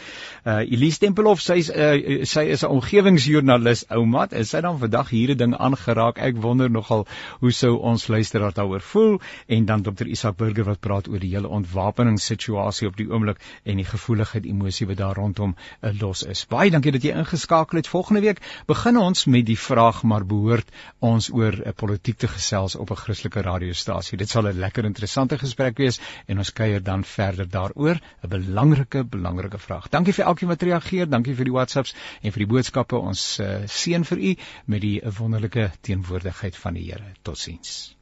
Uh 0.44 0.62
Elise 0.62 0.98
Tempelhof, 0.98 1.40
sy 1.40 1.58
is 1.62 1.70
uh, 1.70 2.24
sy 2.24 2.44
is 2.54 2.62
'n 2.62 2.70
omgewingsjoernalis, 2.70 3.86
oumat. 3.90 4.32
Is 4.32 4.50
sy 4.50 4.60
dan 4.60 4.78
vandag 4.78 5.10
hierdie 5.10 5.36
ding 5.36 5.54
aangeraak? 5.54 6.18
Ek 6.18 6.36
wonder 6.36 6.70
nogal 6.70 7.06
hoe 7.40 7.52
sou 7.52 7.76
ons 7.78 8.08
luisteraar 8.08 8.52
daaroor 8.52 8.80
voel 8.80 9.20
en 9.46 9.66
dan 9.66 9.82
Dr 9.82 10.06
Isak 10.06 10.36
Burger 10.36 10.64
wat 10.64 10.80
praat 10.80 11.08
oor 11.08 11.18
die 11.18 11.34
hele 11.34 11.48
ontwapeningssituasie 11.48 12.88
op 12.88 12.96
die 12.96 13.10
oomblik 13.10 13.40
en 13.64 13.76
die 13.76 13.84
gevoelige 13.84 14.40
emosie 14.44 14.86
wat 14.86 14.96
daar 14.96 15.14
rondom 15.14 15.56
uh, 15.82 15.90
los 16.00 16.22
is. 16.22 16.46
Baie 16.46 16.70
dankie 16.70 16.92
dat 16.92 17.02
jy 17.02 17.12
ingeskakel 17.16 17.78
het. 17.78 17.88
Volgende 17.88 18.20
week 18.20 18.40
begin 18.66 18.96
ons 18.96 19.26
met 19.26 19.46
die 19.46 19.58
vraag 19.58 20.02
maar 20.02 20.24
behoort 20.24 20.70
ons 21.00 21.30
oor 21.32 21.55
'n 21.64 21.74
politiek 21.74 22.18
te 22.18 22.28
gesels 22.28 22.76
op 22.76 22.90
'n 22.90 22.96
Christelike 22.96 23.40
radiostasie. 23.40 24.18
Dit 24.18 24.28
sal 24.28 24.48
'n 24.48 24.58
lekker 24.58 24.84
interessante 24.84 25.38
gesprek 25.38 25.78
wees 25.78 26.00
en 26.26 26.38
ons 26.38 26.52
kuier 26.52 26.82
dan 26.82 27.04
verder 27.04 27.48
daaroor, 27.48 28.00
'n 28.22 28.28
belangrike 28.28 29.04
belangrike 29.04 29.58
vraag. 29.58 29.88
Dankie 29.88 30.12
vir 30.12 30.24
elkeen 30.24 30.48
wat 30.48 30.62
reageer, 30.62 31.08
dankie 31.08 31.34
vir 31.34 31.44
die 31.44 31.52
WhatsApps 31.52 31.94
en 32.22 32.32
vir 32.32 32.38
die 32.38 32.52
boodskappe. 32.54 32.96
Ons 32.96 33.40
uh, 33.40 33.62
seën 33.66 34.04
vir 34.04 34.18
u 34.18 34.36
met 34.66 34.80
die 34.80 35.00
wonderlike 35.18 35.70
teenwoordigheid 35.80 36.56
van 36.56 36.74
die 36.74 36.84
Here. 36.90 37.12
Totsiens. 37.22 37.95